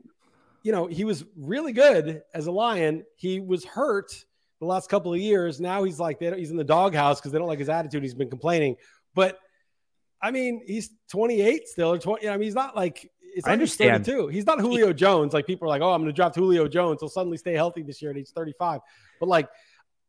you 0.64 0.72
know, 0.72 0.88
he 0.88 1.06
was 1.06 1.24
really 1.38 1.72
good 1.72 2.22
as 2.34 2.48
a 2.48 2.52
Lion. 2.52 3.04
He 3.16 3.40
was 3.40 3.64
hurt 3.64 4.26
the 4.60 4.66
last 4.66 4.90
couple 4.90 5.14
of 5.14 5.20
years. 5.20 5.62
Now 5.62 5.84
he's 5.84 6.00
like 6.00 6.20
he's 6.20 6.52
in 6.52 6.58
the 6.58 6.64
doghouse 6.64 7.20
because 7.20 7.32
they 7.32 7.38
don't 7.40 7.48
like 7.48 7.60
his 7.60 7.70
attitude. 7.70 8.04
He's 8.04 8.14
been 8.14 8.30
complaining, 8.30 8.76
but 9.14 9.40
I 10.22 10.32
mean, 10.32 10.62
he's 10.66 10.90
28 11.10 11.68
still, 11.68 11.94
or 11.94 11.98
20. 11.98 12.28
I 12.28 12.32
mean, 12.34 12.44
he's 12.44 12.56
not 12.56 12.76
like 12.76 13.10
it's 13.36 13.46
I 13.46 13.52
understand 13.52 14.06
too. 14.06 14.28
He's 14.28 14.46
not 14.46 14.60
Julio 14.62 14.94
Jones. 14.94 15.34
Like 15.34 15.46
people 15.46 15.68
are 15.68 15.70
like, 15.70 15.82
oh, 15.82 15.92
I'm 15.92 16.02
going 16.02 16.12
to 16.12 16.16
draft 16.16 16.36
Julio 16.36 16.68
Jones. 16.70 17.02
He'll 17.02 17.10
suddenly 17.10 17.38
stay 17.38 17.54
healthy 17.54 17.82
this 17.82 18.02
year 18.02 18.12
at 18.12 18.18
age 18.18 18.30
35. 18.30 18.80
But 19.20 19.28
like, 19.28 19.50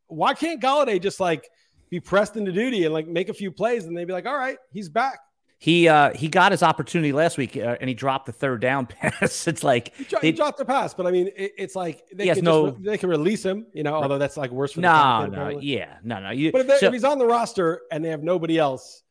why 0.07 0.35
can't 0.35 0.63
Golladay 0.63 1.03
just 1.03 1.19
like 1.19 1.49
be 1.91 1.99
pressed 1.99 2.37
into 2.37 2.53
duty 2.53 2.85
and 2.85 2.95
like 2.95 3.09
make 3.09 3.29
a 3.29 3.35
few 3.35 3.51
plays 3.51 3.85
and 3.87 3.97
they'd 3.97 4.05
be 4.05 4.13
like, 4.13 4.27
all 4.27 4.37
right, 4.37 4.59
he's 4.73 4.89
back. 4.89 5.19
He 5.59 5.89
uh 5.89 6.15
he 6.15 6.29
got 6.29 6.53
his 6.53 6.63
opportunity 6.63 7.13
last 7.13 7.39
week 7.39 7.57
uh, 7.57 7.77
and 7.81 7.89
he 7.89 7.95
dropped 7.95 8.27
the 8.27 8.33
third 8.33 8.61
down 8.61 8.87
pass. 8.87 9.49
it's 9.49 9.65
like 9.65 9.95
he, 9.97 10.05
dro- 10.05 10.21
he 10.21 10.31
dropped 10.31 10.59
the 10.59 10.67
pass, 10.67 10.93
but 10.93 11.07
I 11.07 11.11
mean 11.11 11.29
it, 11.35 11.53
it's 11.57 11.75
like 11.75 12.05
they 12.15 12.27
can 12.27 12.45
no 12.45 12.67
re- 12.67 12.77
they 12.79 12.99
can 12.99 13.09
release 13.09 13.43
him, 13.43 13.67
you 13.73 13.83
know. 13.83 13.95
Although 13.95 14.19
that's 14.19 14.37
like 14.37 14.51
worse 14.51 14.73
for 14.73 14.83
no 14.83 15.27
no 15.27 15.59
yeah 15.61 15.97
no 16.05 16.21
no. 16.21 16.31
You, 16.31 16.53
but 16.53 16.61
if, 16.61 16.67
they, 16.67 16.79
so, 16.79 16.87
if 16.87 16.93
he's 16.93 17.05
on 17.05 17.19
the 17.19 17.25
roster 17.25 17.81
and 17.91 18.05
they 18.05 18.11
have 18.11 18.23
nobody 18.23 18.59
else, 18.59 19.03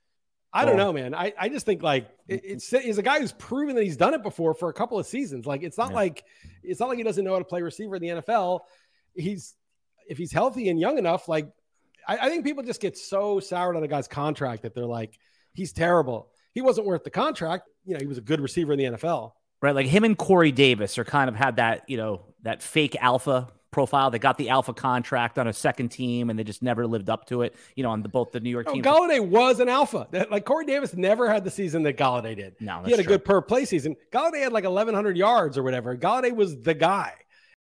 I 0.56 0.66
don't 0.66 0.78
know, 0.78 0.94
man. 0.94 1.14
I, 1.14 1.34
I 1.38 1.50
just 1.50 1.66
think 1.66 1.84
like 1.84 2.08
it, 2.28 2.42
it's 2.46 2.70
he's 2.70 2.98
a 2.98 3.04
guy 3.04 3.20
who's 3.20 3.34
proven 3.34 3.76
that 3.76 3.84
he's 3.84 3.98
done 3.98 4.14
it 4.14 4.24
before 4.24 4.54
for 4.54 4.70
a 4.70 4.74
couple 4.74 4.98
of 4.98 5.06
seasons. 5.06 5.46
Like 5.46 5.64
it's 5.64 5.78
not 5.78 5.90
yeah. 5.90 5.96
like 5.96 6.24
it's 6.64 6.80
not 6.80 6.90
like 6.90 6.98
he 6.98 7.04
doesn't 7.04 7.24
know 7.26 7.34
how 7.34 7.40
to 7.40 7.46
play 7.46 7.62
receiver 7.62 7.98
in 7.98 8.02
the 8.02 8.08
NFL. 8.08 8.62
He's 9.14 9.54
if 10.08 10.18
he's 10.18 10.32
healthy 10.32 10.70
and 10.70 10.80
young 10.80 10.98
enough, 10.98 11.28
like 11.28 11.52
I, 12.08 12.18
I 12.18 12.30
think 12.30 12.46
people 12.46 12.64
just 12.64 12.82
get 12.82 12.98
so 12.98 13.40
soured 13.40 13.76
on 13.76 13.84
a 13.84 13.88
guy's 13.88 14.08
contract 14.08 14.64
that 14.64 14.74
they're 14.74 14.86
like, 14.86 15.20
he's 15.54 15.74
terrible. 15.74 16.30
He 16.54 16.62
wasn't 16.62 16.88
worth 16.88 17.04
the 17.04 17.10
contract. 17.10 17.68
You 17.86 17.96
know, 17.96 18.00
he 18.00 18.08
was 18.08 18.18
a 18.18 18.22
good 18.22 18.40
receiver 18.40 18.74
in 18.74 18.80
the 18.80 18.86
NFL. 18.86 19.34
Right. 19.62 19.76
Like 19.76 19.88
him 19.88 20.04
and 20.04 20.18
Corey 20.18 20.52
Davis 20.52 20.98
are 20.98 21.04
kind 21.04 21.28
of 21.28 21.36
had 21.36 21.58
that, 21.58 21.90
you 21.90 21.98
know, 21.98 22.22
that 22.44 22.62
fake 22.62 22.96
alpha 23.02 23.50
profile. 23.76 24.10
They 24.10 24.20
got 24.20 24.38
the 24.38 24.50
alpha 24.50 24.74
contract 24.74 25.38
on 25.38 25.48
a 25.48 25.54
second 25.54 25.90
team, 25.90 26.30
and 26.30 26.40
they 26.40 26.46
just 26.46 26.64
never 26.64 26.88
lived 26.88 27.10
up 27.10 27.26
to 27.28 27.42
it. 27.42 27.54
You 27.76 27.84
know, 27.84 27.92
on 27.92 28.02
the, 28.02 28.10
both 28.10 28.32
the 28.32 28.40
New 28.40 28.50
York 28.50 28.72
teams. 28.72 28.86
Golladay 28.86 29.20
was 29.20 29.60
an 29.60 29.70
alpha. 29.70 30.08
Like 30.32 30.46
Corey 30.46 30.66
Davis 30.66 30.96
never 30.96 31.30
had 31.30 31.44
the 31.44 31.52
season 31.52 31.84
that 31.84 31.98
Golladay 31.98 32.36
did. 32.38 32.56
No, 32.62 32.82
he 32.84 32.92
had 32.92 33.00
a 33.02 33.04
true. 33.04 33.14
good 33.14 33.26
per 33.26 33.42
play 33.42 33.66
season. 33.66 33.98
Golladay 34.12 34.42
had 34.42 34.54
like 34.54 34.64
1,100 34.64 35.18
yards 35.18 35.58
or 35.58 35.64
whatever. 35.64 35.96
Golladay 35.96 36.34
was 36.34 36.60
the 36.62 36.74
guy, 36.74 37.14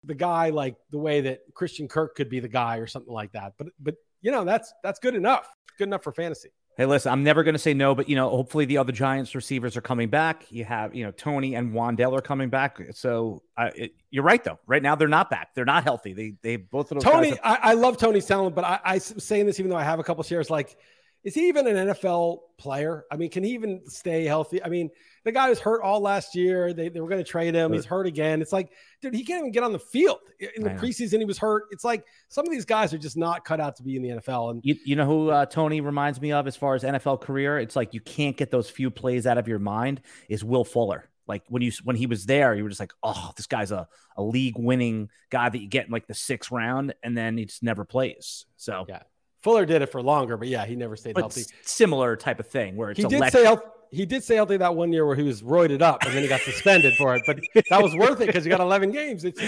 the 0.05 0.15
guy 0.15 0.51
like 0.51 0.77
the 0.91 0.99
way 0.99 1.23
that 1.23 1.41
Christian 1.55 1.89
Kirk 1.89 2.15
could 2.15 2.29
be 2.29 2.41
the 2.41 2.49
guy 2.49 2.77
or 2.77 2.87
something 2.87 3.13
like 3.13 3.33
that. 3.33 3.55
But 3.57 3.69
but 3.81 3.95
you 4.21 4.31
know 4.31 4.45
that's 4.45 4.73
that's 4.83 5.01
good 5.01 5.15
enough. 5.15 5.49
Good 5.79 5.89
enough 5.89 6.05
for 6.05 6.13
fantasy. 6.13 6.51
Hey, 6.77 6.87
listen, 6.87 7.13
I'm 7.13 7.23
never 7.23 7.45
going 7.45 7.55
to 7.55 7.59
say 7.59 7.75
no, 7.75 7.95
but 7.95 8.09
you 8.09 8.17
know, 8.17 8.31
hopefully 8.31 8.65
the 8.65 8.79
other 8.79 8.93
Giants 8.93 9.35
receivers 9.35 9.77
are 9.77 9.83
coming 9.83 10.09
back. 10.09 10.51
You 10.51 10.65
have, 10.65 10.95
you 10.95 11.05
know, 11.05 11.11
Toney 11.11 11.55
and 11.55 11.75
Wan'Dale 11.75 12.17
are 12.17 12.23
coming 12.23 12.49
back. 12.49 12.81
So 12.93 13.43
uh, 13.59 13.71
it, 13.75 13.95
you're 14.11 14.25
right, 14.25 14.43
though. 14.43 14.59
Right 14.67 14.83
now, 14.83 14.95
they're 14.95 15.07
not 15.07 15.29
back. 15.29 15.55
They're 15.55 15.67
not 15.67 15.85
healthy. 15.85 16.15
They 16.15 16.35
they 16.43 16.57
both 16.57 16.91
of 16.91 16.97
those. 16.97 17.05
Toney, 17.05 17.39
I, 17.45 17.59
I 17.63 17.75
love 17.75 17.99
Toney's 17.99 18.25
talent, 18.25 18.55
but 18.55 18.65
I, 18.65 18.81
I'm 18.85 19.01
saying 19.01 19.47
this 19.47 19.61
even 19.61 19.71
though 19.71 19.77
I 19.77 19.85
have 19.85 19.99
a 19.99 20.05
couple 20.05 20.25
shares. 20.25 20.49
Like, 20.49 20.79
is 21.25 21.35
he 21.35 21.49
even 21.49 21.67
an 21.67 21.89
NFL 21.89 22.39
player? 22.59 23.05
I 23.11 23.17
mean, 23.17 23.31
can 23.31 23.45
he 23.45 23.51
even 23.51 23.83
stay 23.87 24.25
healthy? 24.25 24.63
I 24.63 24.69
mean, 24.69 24.91
the 25.25 25.31
guy 25.31 25.49
was 25.49 25.61
hurt 25.61 25.83
all 25.83 26.01
last 26.01 26.35
year. 26.35 26.73
They, 26.73 26.89
they 26.89 27.01
were 27.01 27.09
going 27.09 27.23
to 27.23 27.29
trade 27.29 27.55
him. 27.55 27.73
He's 27.73 27.85
hurt 27.85 28.07
again. 28.07 28.43
It's 28.43 28.53
like, 28.53 28.73
dude, 29.01 29.15
he 29.15 29.25
can't 29.25 29.39
even 29.39 29.53
get 29.53 29.63
on 29.63 29.73
the 29.73 29.79
field. 29.79 30.19
In 30.41 30.65
the 30.65 30.71
I 30.71 30.75
know. 30.75 30.81
preseason, 30.81 31.19
he 31.19 31.25
was 31.25 31.39
hurt. 31.39 31.65
It's 31.71 31.85
like 31.85 32.05
some 32.29 32.45
of 32.45 32.51
these 32.51 32.65
guys 32.65 32.93
are 32.93 32.99
just 32.99 33.17
not 33.17 33.45
cut 33.45 33.61
out 33.61 33.77
to 33.77 33.85
be 33.85 33.95
in 33.95 34.03
the 34.03 34.09
NFL. 34.11 34.51
And 34.51 34.61
You, 34.65 34.77
you 34.85 34.97
know 34.97 35.07
who 35.07 35.31
uh, 35.31 35.47
Toney 35.47 35.81
reminds 35.81 36.21
me 36.21 36.33
of 36.33 36.49
as 36.49 36.57
far 36.57 36.75
as 36.75 36.83
NFL 36.83 37.21
career? 37.21 37.59
It's 37.59 37.77
like 37.77 37.95
you 37.95 38.01
can't 38.01 38.37
get 38.37 38.51
those 38.51 38.69
few 38.69 38.91
plays 38.91 39.27
out 39.27 39.39
of 39.39 39.47
your 39.47 39.61
mind. 39.61 40.01
Is 40.29 40.43
Will 40.43 40.65
Fuller? 40.65 41.09
Like 41.29 41.45
when 41.49 41.63
you 41.63 41.71
when 41.85 41.95
he 41.95 42.07
was 42.07 42.27
there, 42.27 42.55
you 42.55 42.65
were 42.65 42.69
just 42.69 42.81
like, 42.81 42.93
oh, 43.05 43.31
this 43.37 43.47
guy's 43.47 43.71
a, 43.71 43.87
a 44.17 44.23
league 44.23 44.59
winning 44.59 45.09
guy 45.31 45.49
that 45.49 45.59
you 45.59 45.69
get 45.69 45.87
in 45.87 45.93
like 45.93 46.09
the 46.09 46.15
sixth 46.15 46.51
round, 46.51 46.95
and 47.03 47.17
then 47.17 47.39
he 47.39 47.45
just 47.45 47.63
never 47.63 47.85
plays. 47.85 48.47
So, 48.57 48.87
Yeah. 48.89 49.03
Fuller 49.43 49.67
did 49.67 49.83
it 49.83 49.87
for 49.87 50.03
longer, 50.03 50.37
but 50.37 50.49
yeah, 50.49 50.65
he 50.65 50.77
never 50.77 50.97
stayed 50.97 51.15
but 51.15 51.23
healthy. 51.23 51.45
similar 51.63 52.17
type 52.17 52.39
of 52.39 52.47
thing 52.47 52.77
where 52.77 52.91
it's 52.91 52.99
He 53.01 53.07
did 53.07 53.23
healthy. 53.23 53.67
He 53.91 54.07
did 54.07 54.25
stay 54.25 54.37
healthy 54.37 54.57
that 54.57 54.75
one 54.75 54.93
year 54.93 55.05
where 55.05 55.17
he 55.17 55.23
was 55.23 55.43
roided 55.43 55.83
up 55.83 56.03
and 56.03 56.15
then 56.15 56.23
he 56.23 56.29
got 56.29 56.41
suspended 56.41 56.95
for 56.95 57.15
it. 57.15 57.23
But 57.27 57.41
that 57.69 57.83
was 57.83 57.95
worth 57.95 58.21
it 58.23 58.27
because 58.27 58.47
you 58.47 58.51
got 58.51 58.61
11 58.61 58.91
games. 58.91 59.25
It's, 59.25 59.39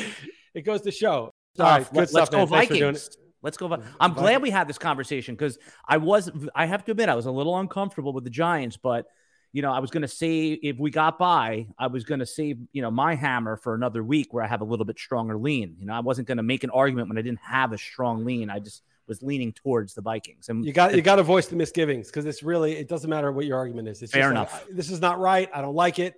it 0.52 0.62
goes 0.62 0.82
to 0.82 0.90
show. 0.90 1.32
All 1.58 1.66
right, 1.66 1.84
good 1.84 1.96
Let- 1.96 2.08
stuff, 2.10 2.20
Let's 2.20 2.30
go 2.30 2.38
man. 2.38 2.48
Thanks 2.48 2.66
for 2.68 2.74
doing 2.74 2.90
it. 2.90 2.98
Vikings. 2.98 3.16
Let's 3.42 3.58
go. 3.58 3.82
I'm 4.00 4.14
glad 4.14 4.40
we 4.40 4.48
had 4.48 4.66
this 4.68 4.78
conversation 4.78 5.34
because 5.34 5.58
I 5.86 5.98
was. 5.98 6.30
I 6.54 6.64
have 6.64 6.82
to 6.86 6.92
admit, 6.92 7.10
I 7.10 7.14
was 7.14 7.26
a 7.26 7.30
little 7.30 7.58
uncomfortable 7.58 8.14
with 8.14 8.24
the 8.24 8.30
Giants, 8.30 8.78
but 8.78 9.04
you 9.52 9.60
know, 9.60 9.70
I 9.70 9.80
was 9.80 9.90
going 9.90 10.00
to 10.00 10.08
say 10.08 10.52
if 10.52 10.78
we 10.78 10.90
got 10.90 11.18
by, 11.18 11.66
I 11.78 11.88
was 11.88 12.04
going 12.04 12.20
to 12.20 12.26
save 12.26 12.58
you 12.72 12.80
know 12.80 12.90
my 12.90 13.14
hammer 13.14 13.58
for 13.58 13.74
another 13.74 14.02
week 14.02 14.32
where 14.32 14.42
I 14.42 14.46
have 14.46 14.62
a 14.62 14.64
little 14.64 14.86
bit 14.86 14.98
stronger 14.98 15.36
lean. 15.36 15.76
You 15.78 15.84
know, 15.84 15.92
I 15.92 16.00
wasn't 16.00 16.26
going 16.26 16.38
to 16.38 16.42
make 16.42 16.64
an 16.64 16.70
argument 16.70 17.08
when 17.08 17.18
I 17.18 17.20
didn't 17.22 17.40
have 17.42 17.74
a 17.74 17.78
strong 17.78 18.24
lean. 18.24 18.48
I 18.48 18.60
just 18.60 18.82
was 19.06 19.22
leaning 19.22 19.52
towards 19.52 19.94
the 19.94 20.00
Vikings. 20.00 20.48
And 20.48 20.64
You 20.64 20.72
got 20.72 20.94
you 20.94 21.02
got 21.02 21.16
to 21.16 21.22
voice 21.22 21.46
the 21.46 21.56
misgivings 21.56 22.08
because 22.08 22.26
it's 22.26 22.42
really 22.42 22.72
it 22.76 22.88
doesn't 22.88 23.08
matter 23.08 23.30
what 23.32 23.46
your 23.46 23.58
argument 23.58 23.88
is. 23.88 24.02
It's 24.02 24.12
Fair 24.12 24.32
just 24.32 24.34
like, 24.34 24.62
enough. 24.64 24.76
this 24.76 24.90
is 24.90 25.00
not 25.00 25.18
right. 25.18 25.48
I 25.54 25.60
don't 25.60 25.74
like 25.74 25.98
it. 25.98 26.14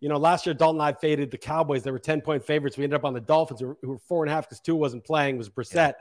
You 0.00 0.08
know, 0.08 0.18
last 0.18 0.44
year 0.46 0.54
Dalton 0.54 0.80
and 0.80 0.88
I 0.88 0.92
faded 0.92 1.30
the 1.30 1.38
Cowboys. 1.38 1.82
They 1.82 1.90
were 1.90 1.98
10 1.98 2.20
point 2.20 2.44
favorites. 2.44 2.76
We 2.76 2.84
ended 2.84 2.98
up 2.98 3.04
on 3.04 3.14
the 3.14 3.20
Dolphins, 3.20 3.60
who 3.60 3.76
were, 3.82 3.98
four 3.98 4.24
and 4.24 4.30
a 4.30 4.34
half 4.34 4.48
because 4.48 4.60
Tua 4.60 4.76
wasn't 4.76 5.04
playing, 5.04 5.38
was 5.38 5.48
Brissett. 5.48 5.94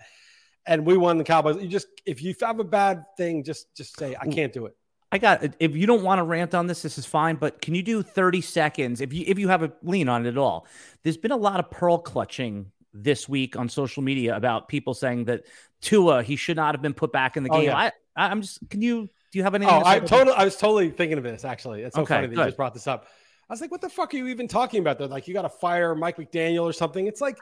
And 0.65 0.85
we 0.85 0.97
won 0.97 1.17
the 1.17 1.23
Cowboys. 1.23 1.61
You 1.61 1.67
just 1.67 1.87
if 2.05 2.21
you 2.21 2.35
have 2.41 2.59
a 2.59 2.63
bad 2.63 3.05
thing, 3.17 3.43
just 3.43 3.73
just 3.75 3.97
say 3.97 4.15
I 4.19 4.27
can't 4.27 4.51
do 4.51 4.65
it. 4.65 4.75
I 5.11 5.17
got 5.17 5.43
if 5.59 5.75
you 5.75 5.85
don't 5.87 6.03
want 6.03 6.19
to 6.19 6.23
rant 6.23 6.53
on 6.53 6.67
this, 6.67 6.81
this 6.81 6.97
is 6.97 7.05
fine. 7.05 7.35
But 7.37 7.61
can 7.61 7.73
you 7.75 7.83
do 7.83 8.01
30 8.03 8.41
seconds 8.41 8.99
if 8.99 9.13
you 9.13 9.23
if 9.27 9.39
you 9.39 9.47
have 9.47 9.63
a 9.63 9.71
lean 9.83 10.09
on 10.09 10.25
it 10.25 10.29
at 10.29 10.37
all? 10.37 10.67
There's 11.03 11.17
been 11.17 11.31
a 11.31 11.37
lot 11.37 11.59
of 11.59 11.69
pearl 11.71 11.99
clutching 11.99 12.71
this 12.95 13.27
week 13.27 13.55
on 13.57 13.67
social 13.69 14.01
media 14.01 14.35
about 14.35 14.67
people 14.67 14.93
saying 14.93 15.25
that 15.25 15.43
Tua 15.81 16.23
he 16.23 16.35
should 16.35 16.55
not 16.57 16.73
have 16.73 16.81
been 16.81 16.93
put 16.93 17.11
back 17.11 17.35
in 17.37 17.43
the 17.43 17.49
Oh, 17.51 17.57
game. 17.57 17.65
yeah. 17.65 17.77
I 17.77 17.91
I'm 18.15 18.41
just 18.41 18.59
can 18.69 18.81
you 18.81 19.09
do 19.31 19.39
you 19.39 19.43
have 19.43 19.53
anything? 19.53 19.73
Oh, 19.73 19.83
I 19.85 19.99
totally 19.99 20.35
I 20.35 20.45
was 20.45 20.55
totally 20.55 20.89
thinking 20.89 21.17
of 21.17 21.23
this 21.23 21.43
actually. 21.43 21.81
It's 21.83 21.95
so 21.95 22.03
Okay, 22.03 22.15
funny 22.15 22.27
that 22.27 22.35
you 22.35 22.45
just 22.45 22.57
brought 22.57 22.73
this 22.73 22.87
up. 22.87 23.07
I 23.49 23.53
was 23.53 23.61
like, 23.61 23.69
what 23.69 23.81
the 23.81 23.89
fuck 23.89 24.13
are 24.13 24.17
you 24.17 24.27
even 24.27 24.47
talking 24.47 24.79
about? 24.79 24.97
Though? 24.97 25.05
Like 25.05 25.27
you 25.27 25.33
got 25.33 25.43
to 25.43 25.49
fire 25.49 25.93
Mike 25.93 26.17
McDaniel 26.17 26.63
or 26.63 26.73
something. 26.73 27.05
It's 27.05 27.21
like 27.21 27.37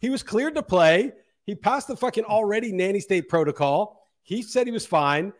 he 0.00 0.10
was 0.10 0.22
cleared 0.22 0.54
to 0.56 0.62
play. 0.62 1.12
He 1.46 1.54
passed 1.54 1.88
the 1.88 1.96
fucking 1.96 2.24
already 2.24 2.72
nanny 2.72 3.00
state 3.00 3.28
protocol. 3.28 4.02
He 4.22 4.42
said 4.42 4.66
he 4.66 4.72
was 4.72 4.84
fine. 4.84 5.32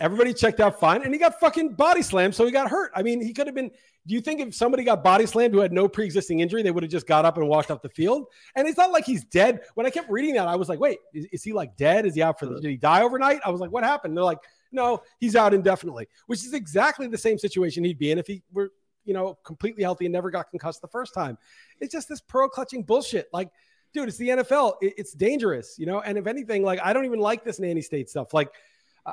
Everybody 0.00 0.32
checked 0.32 0.60
out 0.60 0.80
fine, 0.80 1.02
and 1.02 1.12
he 1.12 1.18
got 1.18 1.38
fucking 1.40 1.74
body 1.74 2.00
slammed, 2.02 2.34
so 2.34 2.46
he 2.46 2.52
got 2.52 2.70
hurt. 2.70 2.90
I 2.94 3.02
mean, 3.02 3.20
he 3.20 3.32
could 3.34 3.46
have 3.46 3.54
been. 3.54 3.70
Do 4.06 4.14
you 4.14 4.22
think 4.22 4.40
if 4.40 4.54
somebody 4.54 4.84
got 4.84 5.04
body 5.04 5.26
slammed 5.26 5.52
who 5.52 5.60
had 5.60 5.72
no 5.72 5.86
pre-existing 5.86 6.40
injury, 6.40 6.62
they 6.62 6.70
would 6.70 6.82
have 6.82 6.90
just 6.90 7.06
got 7.06 7.26
up 7.26 7.36
and 7.36 7.46
walked 7.46 7.70
off 7.70 7.82
the 7.82 7.90
field? 7.90 8.26
And 8.56 8.66
it's 8.66 8.78
not 8.78 8.90
like 8.90 9.04
he's 9.04 9.24
dead. 9.24 9.60
When 9.74 9.84
I 9.84 9.90
kept 9.90 10.10
reading 10.10 10.34
that, 10.36 10.48
I 10.48 10.56
was 10.56 10.70
like, 10.70 10.80
wait, 10.80 10.98
is, 11.12 11.26
is 11.30 11.42
he 11.44 11.52
like 11.52 11.76
dead? 11.76 12.06
Is 12.06 12.14
he 12.14 12.22
out 12.22 12.38
for? 12.38 12.46
The, 12.46 12.58
did 12.60 12.70
he 12.70 12.78
die 12.78 13.02
overnight? 13.02 13.40
I 13.44 13.50
was 13.50 13.60
like, 13.60 13.70
what 13.70 13.84
happened? 13.84 14.16
They're 14.16 14.24
like, 14.24 14.38
no, 14.72 15.02
he's 15.20 15.36
out 15.36 15.52
indefinitely, 15.52 16.08
which 16.26 16.44
is 16.46 16.54
exactly 16.54 17.06
the 17.06 17.18
same 17.18 17.36
situation 17.38 17.84
he'd 17.84 17.98
be 17.98 18.10
in 18.10 18.18
if 18.18 18.26
he 18.26 18.42
were, 18.52 18.70
you 19.04 19.12
know, 19.12 19.36
completely 19.44 19.82
healthy 19.82 20.06
and 20.06 20.12
never 20.12 20.30
got 20.30 20.48
concussed 20.48 20.80
the 20.80 20.88
first 20.88 21.12
time. 21.12 21.36
It's 21.80 21.92
just 21.92 22.08
this 22.08 22.20
pro 22.22 22.48
clutching 22.48 22.84
bullshit. 22.84 23.28
Like, 23.32 23.50
dude, 23.92 24.08
it's 24.08 24.16
the 24.16 24.28
NFL. 24.28 24.76
It- 24.80 24.94
it's 24.96 25.12
dangerous, 25.12 25.76
you 25.78 25.84
know. 25.84 26.00
And 26.00 26.16
if 26.16 26.26
anything, 26.26 26.62
like, 26.62 26.80
I 26.82 26.94
don't 26.94 27.04
even 27.04 27.20
like 27.20 27.44
this 27.44 27.58
nanny 27.60 27.82
state 27.82 28.08
stuff. 28.08 28.32
Like, 28.32 28.50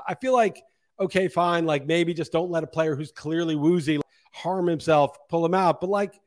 I 0.08 0.16
feel 0.16 0.34
like, 0.34 0.62
okay, 1.00 1.28
fine, 1.28 1.66
like 1.66 1.86
maybe 1.86 2.14
just 2.14 2.32
don't 2.32 2.52
let 2.52 2.64
a 2.64 2.68
player 2.68 2.96
who's 2.96 3.12
clearly 3.12 3.56
woozy 3.56 4.00
harm 4.34 4.68
himself, 4.68 5.18
pull 5.30 5.46
him 5.46 5.54
out. 5.54 5.82
But 5.82 5.90
like, 5.90 6.20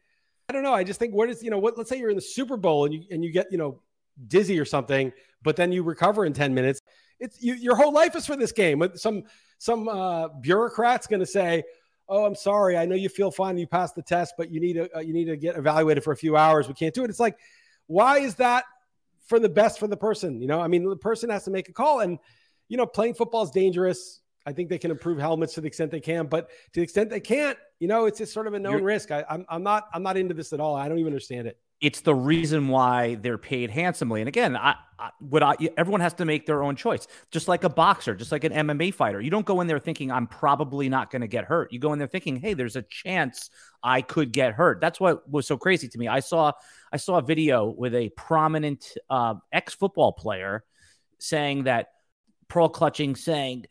I 0.49 0.53
don't 0.53 0.63
know. 0.63 0.75
I 0.75 0.85
just 0.85 0.99
think 0.99 1.15
what 1.15 1.29
is, 1.29 1.43
you 1.43 1.51
know, 1.51 1.59
what? 1.59 1.77
Let's 1.77 1.91
say 1.91 1.99
you're 1.99 2.11
in 2.11 2.17
the 2.17 2.23
Super 2.23 2.57
Bowl 2.57 2.85
and 2.87 2.95
you 2.95 3.03
and 3.11 3.25
you 3.25 3.33
get, 3.33 3.51
you 3.51 3.59
know, 3.59 3.81
dizzy 4.27 4.59
or 4.59 4.65
something, 4.65 5.13
but 5.43 5.57
then 5.57 5.73
you 5.73 5.83
recover 5.83 6.25
in 6.25 6.33
ten 6.33 6.55
minutes 6.55 6.81
it's 7.21 7.43
you, 7.43 7.55
your 7.55 7.77
whole 7.77 7.93
life 7.93 8.15
is 8.17 8.27
for 8.27 8.37
this 8.37 8.53
game. 8.53 8.83
Some 8.95 9.25
some 9.59 9.89
uh, 9.89 10.29
bureaucrat's 10.29 11.07
going 11.07 11.21
to 11.21 11.27
say, 11.27 11.65
"Oh, 12.09 12.25
I'm 12.25 12.35
sorry. 12.35 12.77
I 12.77 12.87
know 12.87 12.95
you 12.95 13.09
feel 13.09 13.31
fine. 13.31 13.59
You 13.59 13.67
passed 13.67 13.95
the 13.95 14.03
test, 14.03 14.35
but 14.39 14.51
you 14.51 14.61
need 14.61 14.75
to 14.75 14.97
uh, 14.97 15.01
you 15.01 15.13
need 15.13 15.27
to 15.27 15.37
get 15.37 15.57
evaluated 15.57 16.05
for 16.05 16.13
a 16.13 16.17
few 16.17 16.37
hours. 16.37 16.69
We 16.69 16.75
can't 16.75 16.95
do 16.95 17.05
it." 17.05 17.11
It's 17.11 17.21
like, 17.21 17.39
why 17.87 18.19
is 18.19 18.37
that 18.37 18.65
for 19.27 19.39
the 19.39 19.49
best 19.49 19.79
for 19.79 19.89
the 19.89 19.97
person? 19.97 20.41
You 20.41 20.47
know, 20.47 20.61
I 20.61 20.69
mean, 20.69 20.89
the 20.89 20.97
person 20.97 21.31
has 21.31 21.45
to 21.45 21.51
make 21.51 21.69
a 21.69 21.73
call, 21.73 22.01
and 22.01 22.19
you 22.69 22.77
know, 22.77 22.87
playing 22.87 23.15
football 23.15 23.43
is 23.43 23.51
dangerous. 23.51 24.21
I 24.47 24.53
think 24.53 24.71
they 24.71 24.79
can 24.79 24.91
improve 24.91 25.19
helmets 25.19 25.55
to 25.55 25.61
the 25.61 25.67
extent 25.67 25.91
they 25.91 26.01
can, 26.01 26.27
but 26.27 26.49
to 26.49 26.81
the 26.81 26.83
extent 26.83 27.11
they 27.11 27.21
can't, 27.21 27.59
you 27.81 27.89
know, 27.89 28.07
it's 28.07 28.19
just 28.19 28.33
sort 28.33 28.47
of 28.47 28.55
a 28.55 28.59
known 28.59 28.75
You're- 28.75 28.85
risk. 28.85 29.11
I, 29.11 29.25
I'm 29.29 29.45
I'm 29.49 29.63
not 29.63 29.89
I'm 29.93 30.03
not 30.03 30.17
into 30.17 30.35
this 30.35 30.53
at 30.53 30.61
all. 30.61 30.75
I 30.75 30.89
don't 30.89 30.99
even 30.99 31.13
understand 31.13 31.47
it. 31.49 31.59
it's 31.81 32.01
the 32.01 32.15
reason 32.15 32.69
why 32.69 33.17
they're 33.17 33.39
paid 33.39 33.71
handsomely. 33.71 34.21
And 34.21 34.29
again, 34.29 34.57
I, 34.57 34.75
I 34.99 35.11
what 35.19 35.43
I 35.43 35.55
everyone 35.77 36.01
has 36.01 36.15
to 36.15 36.25
make 36.25 36.47
their 36.47 36.63
own 36.63 36.77
choice. 36.77 37.07
Just 37.31 37.47
like 37.47 37.63
a 37.65 37.69
boxer, 37.69 38.15
just 38.15 38.33
like 38.33 38.45
an 38.45 38.53
MMA 38.53 38.95
fighter. 38.95 39.21
You 39.21 39.31
don't 39.31 39.45
go 39.47 39.61
in 39.61 39.67
there 39.67 39.79
thinking 39.79 40.11
I'm 40.11 40.27
probably 40.27 40.89
not 40.89 41.11
going 41.11 41.21
to 41.23 41.29
get 41.29 41.45
hurt. 41.45 41.71
You 41.73 41.79
go 41.79 41.93
in 41.93 41.99
there 41.99 42.09
thinking, 42.09 42.37
"Hey, 42.41 42.55
there's 42.55 42.77
a 42.77 42.83
chance 42.83 43.51
I 43.83 44.01
could 44.01 44.33
get 44.33 44.55
hurt." 44.55 44.81
That's 44.81 44.99
what 44.99 45.29
was 45.31 45.47
so 45.47 45.59
crazy 45.59 45.89
to 45.89 45.99
me. 45.99 46.09
I 46.09 46.21
saw 46.21 46.53
I 46.91 46.97
saw 46.97 47.19
a 47.19 47.23
video 47.23 47.67
with 47.67 47.95
a 47.95 48.09
prominent 48.17 48.95
uh, 49.11 49.35
ex-football 49.53 50.13
player 50.15 50.65
saying 51.19 51.65
that 51.65 51.89
pearl 52.49 52.69
clutching 52.69 53.17
saying 53.17 53.67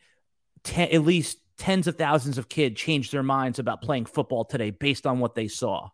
te- 0.64 0.82
at 0.82 1.02
least 1.02 1.38
tens 1.56 1.86
of 1.86 1.96
thousands 1.96 2.38
of 2.38 2.48
kids 2.48 2.80
changed 2.80 3.12
their 3.12 3.22
minds 3.22 3.58
about 3.58 3.82
playing 3.82 4.06
football 4.06 4.44
today 4.44 4.70
based 4.70 5.06
on 5.06 5.18
what 5.18 5.34
they 5.34 5.48
saw. 5.48 5.88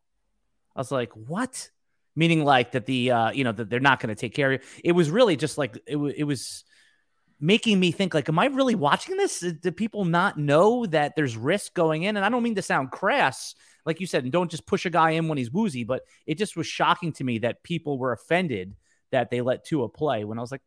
I 0.77 0.81
was 0.81 0.92
like, 0.92 1.12
"What?" 1.12 1.70
meaning 2.16 2.44
like 2.44 2.73
that 2.73 2.87
the 2.87 3.11
uh 3.11 3.31
you 3.31 3.44
know 3.44 3.53
that 3.53 3.68
they're 3.68 3.81
not 3.81 4.01
going 4.01 4.14
to 4.14 4.20
take 4.20 4.35
care 4.35 4.53
of 4.53 4.61
you 4.61 4.68
it 4.85 4.92
was 4.92 5.11
really 5.11 5.37
just 5.37 5.59
like 5.59 5.77
it, 5.87 5.92
w- 5.92 6.14
it 6.16 6.25
was 6.25 6.64
making 7.40 7.79
me 7.79 7.90
think 7.90 8.14
like 8.14 8.29
am 8.29 8.38
i 8.38 8.47
really 8.47 8.75
watching 8.75 9.16
this 9.16 9.40
do 9.40 9.73
people 9.73 10.05
not 10.05 10.38
know 10.38 10.87
that 10.87 11.14
there's 11.16 11.37
risk 11.37 11.75
going 11.75 12.05
in 12.05 12.16
and 12.16 12.25
i 12.25 12.29
don't 12.29 12.42
mean 12.42 12.55
to 12.55 12.62
sound 12.62 12.90
crass 12.90 13.55
like 13.85 14.01
you 14.01 14.07
said 14.07 14.23
and 14.23 14.33
don't 14.33 14.51
just 14.51 14.66
push 14.66 14.87
a 14.87 14.90
guy 14.90 15.11
in 15.11 15.29
when 15.29 15.38
he's 15.38 15.51
woozy 15.51 15.85
but 15.85 16.03
it 16.27 16.38
just 16.38 16.57
was 16.57 16.66
shocking 16.66 17.12
to 17.12 17.25
me 17.25 17.38
that 17.38 17.62
people 17.62 17.99
were 17.99 18.12
offended 18.12 18.75
that 19.11 19.31
they 19.31 19.40
let 19.40 19.64
Tua 19.64 19.88
play 19.88 20.25
when 20.25 20.38
i 20.38 20.40
was 20.40 20.53
like 20.53 20.62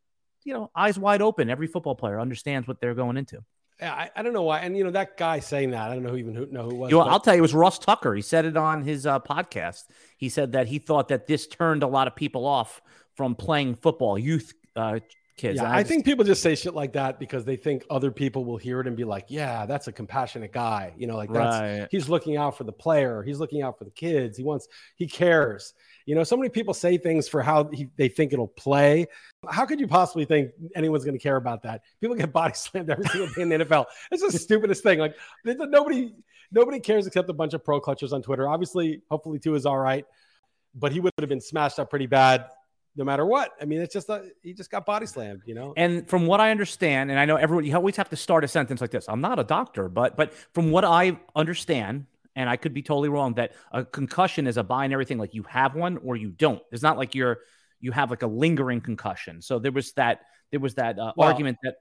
you 0.47 0.53
know 0.53 0.71
eyes 0.75 0.97
wide 0.97 1.21
open 1.21 1.49
every 1.49 1.67
football 1.67 1.93
player 1.95 2.19
understands 2.19 2.67
what 2.67 2.79
they're 2.79 2.95
going 2.95 3.17
into 3.17 3.37
Yeah, 3.79 3.93
I, 3.93 4.09
I 4.15 4.23
don't 4.23 4.33
know 4.33 4.41
why. 4.43 4.59
And 4.61 4.75
you 4.77 4.83
know 4.85 4.91
that 4.91 5.17
guy 5.17 5.39
saying 5.39 5.71
that, 5.71 5.91
I 5.91 5.93
don't 5.93 6.03
know 6.03 6.09
who 6.09 6.17
even 6.17 6.33
who, 6.33 6.45
know 6.47 6.63
who 6.63 6.71
it 6.71 6.77
was. 6.77 6.91
You 6.91 6.97
know, 6.97 7.03
but- 7.03 7.11
I'll 7.11 7.19
tell 7.19 7.35
you, 7.35 7.39
it 7.39 7.47
was 7.49 7.53
Ross 7.53 7.77
Tucker. 7.77 8.15
He 8.15 8.23
said 8.23 8.45
it 8.45 8.57
on 8.57 8.81
his 8.81 9.05
uh, 9.05 9.19
podcast. 9.19 9.83
He 10.17 10.29
said 10.29 10.53
that 10.53 10.65
he 10.67 10.79
thought 10.79 11.09
that 11.09 11.27
this 11.27 11.45
turned 11.45 11.83
a 11.83 11.87
lot 11.87 12.07
of 12.07 12.15
people 12.15 12.45
off 12.45 12.81
from 13.15 13.35
playing 13.35 13.75
football, 13.75 14.17
youth 14.17 14.53
uh, 14.75 14.99
kids. 15.37 15.57
Yeah, 15.57 15.65
And 15.65 15.73
I, 15.73 15.81
just- 15.81 15.89
think 15.91 16.05
people 16.05 16.25
just 16.25 16.41
say 16.41 16.55
shit 16.55 16.73
like 16.73 16.93
that 16.93 17.19
because 17.19 17.45
they 17.45 17.55
think 17.55 17.83
other 17.89 18.09
people 18.09 18.45
will 18.45 18.57
hear 18.57 18.79
it 18.81 18.87
and 18.87 18.95
be 18.97 19.03
like, 19.03 19.25
"Yeah, 19.27 19.67
that's 19.67 19.87
a 19.87 19.91
compassionate 19.91 20.51
guy." 20.53 20.93
You 20.97 21.05
know, 21.05 21.15
like 21.15 21.31
that's 21.31 21.59
Right. 21.59 21.87
he's 21.91 22.09
looking 22.09 22.35
out 22.37 22.57
for 22.57 22.63
the 22.63 22.71
player. 22.85 23.21
He's 23.21 23.39
looking 23.39 23.61
out 23.61 23.77
for 23.77 23.83
the 23.83 23.91
kids. 23.91 24.37
He 24.37 24.43
wants, 24.43 24.67
he 24.95 25.05
cares. 25.07 25.73
You 26.07 26.15
know, 26.15 26.23
so 26.23 26.37
many 26.37 26.47
people 26.47 26.73
say 26.73 26.97
things 26.97 27.27
for 27.27 27.41
how 27.41 27.65
he, 27.65 27.89
they 27.97 28.07
think 28.07 28.31
it'll 28.31 28.47
play. 28.47 29.07
How 29.47 29.65
could 29.65 29.79
you 29.79 29.87
possibly 29.87 30.23
think 30.23 30.51
anyone's 30.73 31.03
going 31.03 31.17
to 31.17 31.21
care 31.21 31.35
about 31.35 31.63
that? 31.63 31.81
People 31.99 32.15
get 32.15 32.31
body 32.31 32.53
slammed 32.55 32.89
every 32.89 33.05
single 33.05 33.27
day 33.27 33.41
in 33.41 33.49
the 33.49 33.57
NFL. 33.65 33.85
It's 34.09 34.23
the 34.23 34.31
stupidest 34.31 34.83
thing. 34.83 34.99
Like 34.99 35.15
nobody, 35.45 36.15
nobody 36.49 36.79
cares 36.79 37.07
except 37.07 37.29
a 37.29 37.33
bunch 37.33 37.53
of 37.53 37.63
pro 37.63 37.81
clutchers 37.81 38.13
on 38.13 38.21
Twitter. 38.21 38.47
Obviously, 38.47 39.01
hopefully, 39.11 39.37
Tua 39.37 39.55
is 39.55 39.65
all 39.65 39.77
right, 39.77 40.05
but 40.73 40.93
he 40.93 41.01
would 41.01 41.11
have 41.19 41.29
been 41.29 41.41
smashed 41.41 41.77
up 41.77 41.89
pretty 41.89 42.07
bad 42.07 42.45
no 42.97 43.03
matter 43.03 43.25
what. 43.25 43.51
I 43.61 43.65
mean, 43.65 43.81
it's 43.81 43.93
just 43.93 44.09
a, 44.09 44.23
he 44.41 44.53
just 44.53 44.71
got 44.71 44.85
body 44.85 45.05
slammed, 45.05 45.41
you 45.45 45.55
know. 45.55 45.73
And 45.77 46.07
from 46.09 46.25
what 46.25 46.39
I 46.39 46.51
understand, 46.51 47.11
and 47.11 47.19
I 47.19 47.25
know 47.25 47.35
everyone, 47.35 47.65
you 47.65 47.75
always 47.75 47.95
have 47.97 48.09
to 48.09 48.15
start 48.15 48.43
a 48.43 48.47
sentence 48.47 48.81
like 48.81 48.91
this. 48.91 49.05
I'm 49.07 49.21
not 49.21 49.39
a 49.39 49.43
doctor, 49.43 49.87
but 49.87 50.17
but 50.17 50.33
from 50.53 50.71
what 50.71 50.83
I 50.83 51.19
understand, 51.35 52.07
and 52.37 52.47
I 52.47 52.55
could 52.55 52.73
be 52.73 52.83
totally 52.83 53.09
wrong, 53.09 53.33
that 53.33 53.53
a 53.71 53.83
concussion 53.83 54.45
is 54.45 54.57
a 54.57 54.63
binary 54.63 55.05
thing. 55.05 55.17
Like 55.17 55.33
you 55.33 55.43
have 55.43 55.75
one 55.75 55.97
or 55.97 56.15
you 56.15 56.29
don't. 56.29 56.61
It's 56.71 56.83
not 56.83 56.95
like 56.95 57.15
you're 57.15 57.39
you 57.79 57.91
have 57.91 58.11
like 58.11 58.21
a 58.21 58.27
lingering 58.27 58.79
concussion. 58.79 59.41
So 59.41 59.57
there 59.57 59.71
was 59.71 59.91
that 59.93 60.21
there 60.51 60.59
was 60.59 60.75
that 60.75 60.99
uh, 60.99 61.13
well, 61.17 61.27
argument 61.27 61.57
that 61.63 61.77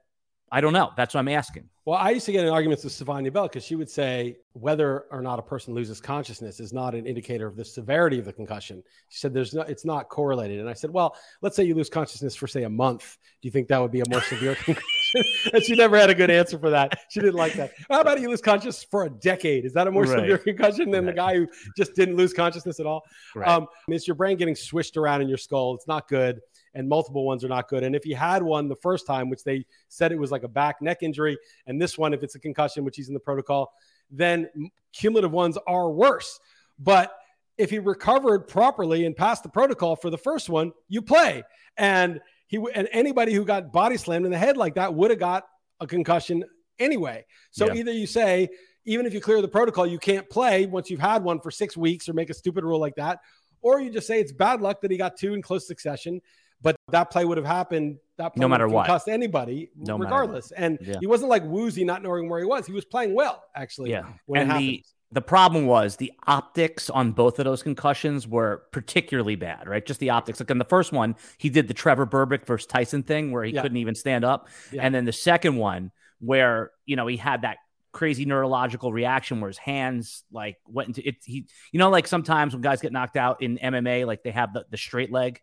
I 0.51 0.61
don't 0.61 0.73
know. 0.73 0.91
That's 0.95 1.13
what 1.13 1.19
I'm 1.19 1.27
asking. 1.27 1.69
Well, 1.85 1.97
I 1.97 2.09
used 2.09 2.25
to 2.25 2.31
get 2.33 2.43
in 2.43 2.51
arguments 2.51 2.83
with 2.83 2.91
Savannah 2.93 3.31
Bell 3.31 3.47
because 3.47 3.63
she 3.63 3.75
would 3.75 3.89
say 3.89 4.37
whether 4.53 5.05
or 5.11 5.21
not 5.21 5.39
a 5.39 5.41
person 5.41 5.73
loses 5.73 6.01
consciousness 6.01 6.59
is 6.59 6.73
not 6.73 6.95
an 6.95 7.05
indicator 7.05 7.47
of 7.47 7.55
the 7.55 7.63
severity 7.63 8.19
of 8.19 8.25
the 8.25 8.33
concussion. 8.33 8.83
She 9.07 9.19
said 9.19 9.33
there's 9.33 9.53
no, 9.53 9.61
it's 9.61 9.85
not 9.85 10.09
correlated. 10.09 10.59
And 10.59 10.69
I 10.69 10.73
said, 10.73 10.91
well, 10.91 11.15
let's 11.41 11.55
say 11.55 11.63
you 11.63 11.75
lose 11.75 11.89
consciousness 11.89 12.35
for 12.35 12.45
say 12.45 12.63
a 12.63 12.69
month. 12.69 13.17
Do 13.41 13.47
you 13.47 13.51
think 13.51 13.69
that 13.69 13.81
would 13.81 13.91
be 13.91 14.01
a 14.01 14.09
more 14.09 14.21
severe 14.21 14.55
concussion? 14.65 15.23
and 15.53 15.63
she 15.63 15.75
never 15.75 15.97
had 15.97 16.09
a 16.09 16.15
good 16.15 16.29
answer 16.29 16.59
for 16.59 16.69
that. 16.69 16.99
She 17.09 17.21
didn't 17.21 17.35
like 17.35 17.53
that. 17.53 17.71
How 17.89 18.01
about 18.01 18.19
you 18.19 18.29
lose 18.29 18.41
consciousness 18.41 18.85
for 18.89 19.03
a 19.03 19.09
decade? 19.09 19.63
Is 19.63 19.73
that 19.73 19.87
a 19.87 19.91
more 19.91 20.03
right. 20.03 20.19
severe 20.19 20.37
concussion 20.37 20.91
than 20.91 21.05
right. 21.05 21.15
the 21.15 21.17
guy 21.17 21.35
who 21.35 21.47
just 21.77 21.95
didn't 21.95 22.17
lose 22.17 22.33
consciousness 22.33 22.81
at 22.81 22.85
all? 22.85 23.03
Right. 23.35 23.47
Um, 23.47 23.67
it's 23.87 24.07
your 24.07 24.15
brain 24.15 24.37
getting 24.37 24.55
swished 24.55 24.97
around 24.97 25.21
in 25.21 25.29
your 25.29 25.37
skull. 25.37 25.75
It's 25.75 25.87
not 25.87 26.07
good 26.07 26.41
and 26.77 26.87
multiple 26.87 27.25
ones 27.25 27.43
are 27.43 27.47
not 27.47 27.67
good. 27.67 27.83
And 27.83 27.95
if 27.95 28.03
he 28.03 28.13
had 28.13 28.43
one 28.43 28.67
the 28.67 28.75
first 28.75 29.07
time, 29.07 29.31
which 29.31 29.43
they 29.43 29.65
said 29.89 30.11
it 30.11 30.19
was 30.19 30.31
like 30.31 30.43
a 30.43 30.47
back 30.47 30.79
neck 30.79 30.99
injury, 31.01 31.35
and 31.65 31.81
this 31.81 31.97
one, 31.97 32.13
if 32.13 32.21
it's 32.21 32.35
a 32.35 32.39
concussion, 32.39 32.85
which 32.85 32.95
he's 32.95 33.07
in 33.07 33.15
the 33.15 33.19
protocol, 33.19 33.73
then 34.11 34.47
cumulative 34.93 35.31
ones 35.31 35.57
are 35.65 35.89
worse. 35.89 36.39
But 36.77 37.11
if 37.57 37.71
he 37.71 37.79
recovered 37.79 38.47
properly 38.47 39.07
and 39.07 39.15
passed 39.15 39.41
the 39.41 39.49
protocol 39.49 39.95
for 39.95 40.11
the 40.11 40.19
first 40.19 40.49
one, 40.49 40.71
you 40.87 41.01
play. 41.01 41.41
And 41.77 42.21
he 42.45 42.63
and 42.75 42.87
anybody 42.91 43.33
who 43.33 43.43
got 43.43 43.73
body 43.73 43.97
slammed 43.97 44.25
in 44.25 44.31
the 44.31 44.37
head 44.37 44.55
like 44.55 44.75
that 44.75 44.93
would 44.93 45.09
have 45.09 45.19
got 45.19 45.45
a 45.79 45.87
concussion 45.87 46.43
anyway. 46.77 47.25
So 47.49 47.65
yeah. 47.65 47.73
either 47.73 47.91
you 47.91 48.05
say, 48.05 48.49
even 48.85 49.07
if 49.07 49.15
you 49.15 49.19
clear 49.19 49.41
the 49.41 49.47
protocol, 49.47 49.87
you 49.87 49.97
can't 49.97 50.29
play 50.29 50.67
once 50.67 50.91
you've 50.91 50.99
had 50.99 51.23
one 51.23 51.39
for 51.39 51.49
six 51.49 51.75
weeks 51.75 52.07
or 52.07 52.13
make 52.13 52.29
a 52.29 52.35
stupid 52.35 52.63
rule 52.63 52.79
like 52.79 52.95
that, 52.97 53.19
or 53.63 53.81
you 53.81 53.89
just 53.89 54.05
say 54.05 54.19
it's 54.19 54.31
bad 54.31 54.61
luck 54.61 54.81
that 54.81 54.91
he 54.91 54.97
got 54.97 55.17
two 55.17 55.33
in 55.33 55.41
close 55.41 55.65
succession 55.65 56.21
but 56.61 56.75
that 56.89 57.11
play 57.11 57.25
would 57.25 57.37
have 57.37 57.45
happened. 57.45 57.97
That 58.17 58.35
no 58.35 58.47
matter 58.47 58.67
what, 58.67 58.87
cost 58.87 59.07
anybody, 59.07 59.69
no 59.75 59.97
regardless. 59.97 60.51
And 60.51 60.79
yeah. 60.81 60.95
he 60.99 61.05
wasn't 61.05 61.29
like 61.29 61.43
woozy, 61.43 61.85
not 61.85 62.01
knowing 62.01 62.29
where 62.29 62.39
he 62.39 62.45
was. 62.45 62.65
He 62.65 62.73
was 62.73 62.85
playing 62.85 63.13
well, 63.13 63.43
actually. 63.55 63.91
Yeah. 63.91 64.05
and 64.33 64.51
the 64.51 64.83
the 65.11 65.21
problem 65.21 65.65
was 65.65 65.95
the 65.97 66.11
optics 66.25 66.89
on 66.89 67.11
both 67.11 67.39
of 67.39 67.45
those 67.45 67.63
concussions 67.63 68.27
were 68.27 68.63
particularly 68.71 69.35
bad, 69.35 69.67
right? 69.67 69.85
Just 69.85 69.99
the 69.99 70.09
optics. 70.09 70.39
Like 70.39 70.51
in 70.51 70.57
the 70.57 70.65
first 70.65 70.91
one, 70.91 71.15
he 71.37 71.49
did 71.49 71.67
the 71.67 71.73
Trevor 71.73 72.05
Berbick 72.05 72.45
versus 72.45 72.65
Tyson 72.67 73.03
thing 73.03 73.31
where 73.31 73.43
he 73.43 73.53
yeah. 73.53 73.61
couldn't 73.61 73.77
even 73.77 73.95
stand 73.95 74.25
up, 74.25 74.49
yeah. 74.71 74.81
and 74.81 74.93
then 74.93 75.05
the 75.05 75.13
second 75.13 75.55
one 75.55 75.91
where 76.19 76.71
you 76.85 76.95
know 76.95 77.07
he 77.07 77.17
had 77.17 77.43
that 77.43 77.57
crazy 77.93 78.25
neurological 78.25 78.91
reaction 78.91 79.41
where 79.41 79.47
his 79.47 79.57
hands 79.57 80.23
like 80.31 80.57
went 80.67 80.89
into 80.89 81.07
it. 81.07 81.15
He, 81.23 81.47
you 81.71 81.79
know, 81.79 81.89
like 81.89 82.07
sometimes 82.07 82.53
when 82.53 82.61
guys 82.61 82.81
get 82.81 82.91
knocked 82.91 83.17
out 83.17 83.41
in 83.41 83.57
MMA, 83.57 84.05
like 84.05 84.23
they 84.23 84.31
have 84.31 84.53
the, 84.53 84.65
the 84.69 84.77
straight 84.77 85.11
leg 85.11 85.41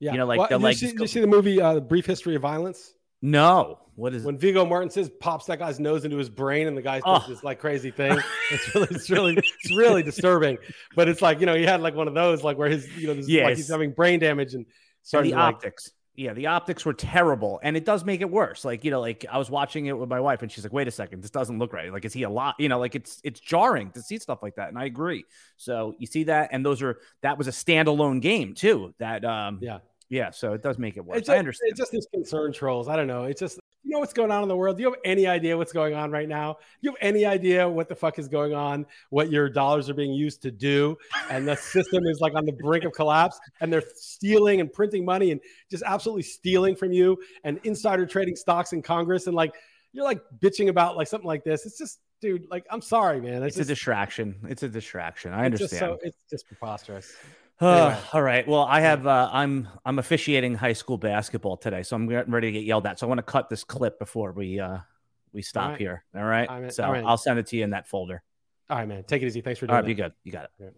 yeah. 0.00 0.12
You 0.12 0.18
know, 0.18 0.26
like 0.26 0.38
well, 0.38 0.48
the 0.48 0.58
like. 0.58 0.78
Did 0.78 0.98
you 0.98 1.06
see 1.06 1.20
the 1.20 1.26
movie 1.26 1.60
uh, 1.60 1.80
Brief 1.80 2.06
History 2.06 2.34
of 2.36 2.42
Violence? 2.42 2.94
No. 3.22 3.80
What 3.94 4.14
is 4.14 4.24
when 4.24 4.34
it? 4.34 4.40
Viggo 4.40 4.66
Mortensen 4.66 5.10
pops 5.20 5.46
that 5.46 5.58
guy's 5.58 5.80
nose 5.80 6.04
into 6.04 6.18
his 6.18 6.28
brain 6.28 6.66
and 6.66 6.76
the 6.76 6.82
guy 6.82 7.00
does 7.00 7.22
oh. 7.24 7.28
this 7.28 7.42
like 7.42 7.58
crazy 7.60 7.90
thing? 7.90 8.18
It's 8.50 8.74
really, 8.74 8.88
it's 8.90 9.10
really, 9.10 9.36
it's 9.36 9.76
really 9.76 10.02
disturbing. 10.02 10.58
But 10.94 11.08
it's 11.08 11.20
like 11.20 11.40
you 11.40 11.46
know 11.46 11.54
he 11.54 11.64
had 11.64 11.80
like 11.80 11.94
one 11.94 12.06
of 12.06 12.14
those 12.14 12.44
like 12.44 12.58
where 12.58 12.68
his 12.68 12.86
you 12.96 13.08
know 13.08 13.14
this, 13.14 13.28
yes. 13.28 13.44
like 13.44 13.56
he's 13.56 13.68
having 13.68 13.92
brain 13.92 14.20
damage 14.20 14.54
and 14.54 14.66
starting 15.02 15.32
and 15.32 15.40
the 15.40 15.44
optics. 15.44 15.86
Like, 15.86 15.95
yeah, 16.16 16.32
the 16.32 16.46
optics 16.46 16.84
were 16.84 16.94
terrible, 16.94 17.60
and 17.62 17.76
it 17.76 17.84
does 17.84 18.04
make 18.04 18.20
it 18.22 18.30
worse. 18.30 18.64
Like 18.64 18.84
you 18.84 18.90
know, 18.90 19.00
like 19.00 19.26
I 19.30 19.38
was 19.38 19.50
watching 19.50 19.86
it 19.86 19.98
with 19.98 20.08
my 20.08 20.20
wife, 20.20 20.42
and 20.42 20.50
she's 20.50 20.64
like, 20.64 20.72
"Wait 20.72 20.88
a 20.88 20.90
second, 20.90 21.22
this 21.22 21.30
doesn't 21.30 21.58
look 21.58 21.72
right. 21.72 21.92
Like, 21.92 22.04
is 22.04 22.12
he 22.12 22.22
a 22.22 22.30
lot? 22.30 22.54
You 22.58 22.68
know, 22.68 22.78
like 22.78 22.94
it's 22.94 23.20
it's 23.22 23.38
jarring 23.38 23.90
to 23.92 24.02
see 24.02 24.18
stuff 24.18 24.42
like 24.42 24.56
that." 24.56 24.68
And 24.68 24.78
I 24.78 24.86
agree. 24.86 25.24
So 25.56 25.94
you 25.98 26.06
see 26.06 26.24
that, 26.24 26.50
and 26.52 26.64
those 26.64 26.82
are 26.82 26.98
that 27.20 27.36
was 27.36 27.48
a 27.48 27.50
standalone 27.50 28.22
game 28.22 28.54
too. 28.54 28.94
That 28.98 29.24
um, 29.24 29.58
yeah, 29.60 29.78
yeah, 30.08 30.30
so 30.30 30.54
it 30.54 30.62
does 30.62 30.78
make 30.78 30.96
it 30.96 31.04
worse. 31.04 31.18
Just, 31.18 31.30
I 31.30 31.38
understand. 31.38 31.70
It's 31.70 31.78
just 31.78 31.92
these 31.92 32.06
concern 32.12 32.52
trolls. 32.52 32.88
I 32.88 32.96
don't 32.96 33.08
know. 33.08 33.24
It's 33.24 33.40
just 33.40 33.60
you 33.86 33.92
know 33.92 34.00
what's 34.00 34.12
going 34.12 34.32
on 34.32 34.42
in 34.42 34.48
the 34.48 34.56
world. 34.56 34.76
Do 34.76 34.82
you 34.82 34.90
have 34.90 34.98
any 35.04 35.28
idea 35.28 35.56
what's 35.56 35.72
going 35.72 35.94
on 35.94 36.10
right 36.10 36.28
now? 36.28 36.54
Do 36.54 36.58
you 36.80 36.90
have 36.90 36.98
any 37.00 37.24
idea 37.24 37.68
what 37.68 37.88
the 37.88 37.94
fuck 37.94 38.18
is 38.18 38.26
going 38.26 38.52
on? 38.52 38.84
What 39.10 39.30
your 39.30 39.48
dollars 39.48 39.88
are 39.88 39.94
being 39.94 40.12
used 40.12 40.42
to 40.42 40.50
do? 40.50 40.98
And 41.30 41.46
the 41.46 41.54
system 41.54 42.04
is 42.06 42.20
like 42.20 42.34
on 42.34 42.44
the 42.46 42.52
brink 42.52 42.84
of 42.84 42.92
collapse, 42.92 43.38
and 43.60 43.72
they're 43.72 43.84
stealing 43.94 44.60
and 44.60 44.72
printing 44.72 45.04
money 45.04 45.30
and 45.30 45.40
just 45.70 45.84
absolutely 45.86 46.24
stealing 46.24 46.74
from 46.74 46.90
you 46.90 47.16
and 47.44 47.60
insider 47.62 48.06
trading 48.06 48.34
stocks 48.34 48.72
in 48.72 48.82
Congress 48.82 49.28
and 49.28 49.36
like 49.36 49.54
you're 49.92 50.04
like 50.04 50.20
bitching 50.40 50.68
about 50.68 50.96
like 50.96 51.06
something 51.06 51.28
like 51.28 51.44
this. 51.44 51.64
It's 51.64 51.78
just 51.78 52.00
dude, 52.20 52.48
like 52.50 52.66
I'm 52.70 52.82
sorry, 52.82 53.20
man. 53.20 53.44
It's, 53.44 53.56
it's 53.56 53.56
just, 53.56 53.70
a 53.70 53.72
distraction. 53.72 54.34
It's 54.48 54.64
a 54.64 54.68
distraction. 54.68 55.32
I 55.32 55.44
understand. 55.44 55.62
It's 55.62 55.70
just, 55.70 55.80
so, 55.80 55.98
it's 56.02 56.18
just 56.28 56.48
preposterous. 56.48 57.14
Anyway. 57.60 57.98
all 58.12 58.22
right. 58.22 58.46
Well, 58.46 58.64
I 58.64 58.80
have 58.80 59.06
uh, 59.06 59.30
I'm 59.32 59.68
I'm 59.84 59.98
officiating 59.98 60.54
high 60.54 60.74
school 60.74 60.98
basketball 60.98 61.56
today, 61.56 61.82
so 61.82 61.96
I'm 61.96 62.06
getting 62.06 62.32
ready 62.32 62.48
to 62.48 62.52
get 62.52 62.64
yelled 62.64 62.86
at. 62.86 62.98
So 62.98 63.06
I 63.06 63.08
want 63.08 63.18
to 63.18 63.22
cut 63.22 63.48
this 63.48 63.64
clip 63.64 63.98
before 63.98 64.32
we 64.32 64.60
uh 64.60 64.78
we 65.32 65.42
stop 65.42 65.64
all 65.64 65.70
right. 65.70 65.78
here. 65.78 66.04
All 66.14 66.24
right. 66.24 66.48
All 66.48 66.60
right. 66.60 66.72
So 66.72 66.84
all 66.84 66.92
right. 66.92 67.04
I'll 67.04 67.16
send 67.16 67.38
it 67.38 67.46
to 67.48 67.56
you 67.56 67.64
in 67.64 67.70
that 67.70 67.88
folder. 67.88 68.22
All 68.68 68.78
right, 68.78 68.88
man. 68.88 69.04
Take 69.04 69.22
it 69.22 69.26
easy. 69.26 69.40
Thanks 69.40 69.60
for 69.60 69.66
doing 69.66 69.74
All 69.74 69.76
right, 69.76 69.82
that. 69.82 69.86
be 69.86 69.94
good. 69.94 70.12
You 70.24 70.32
got 70.32 70.50
it. 70.58 70.76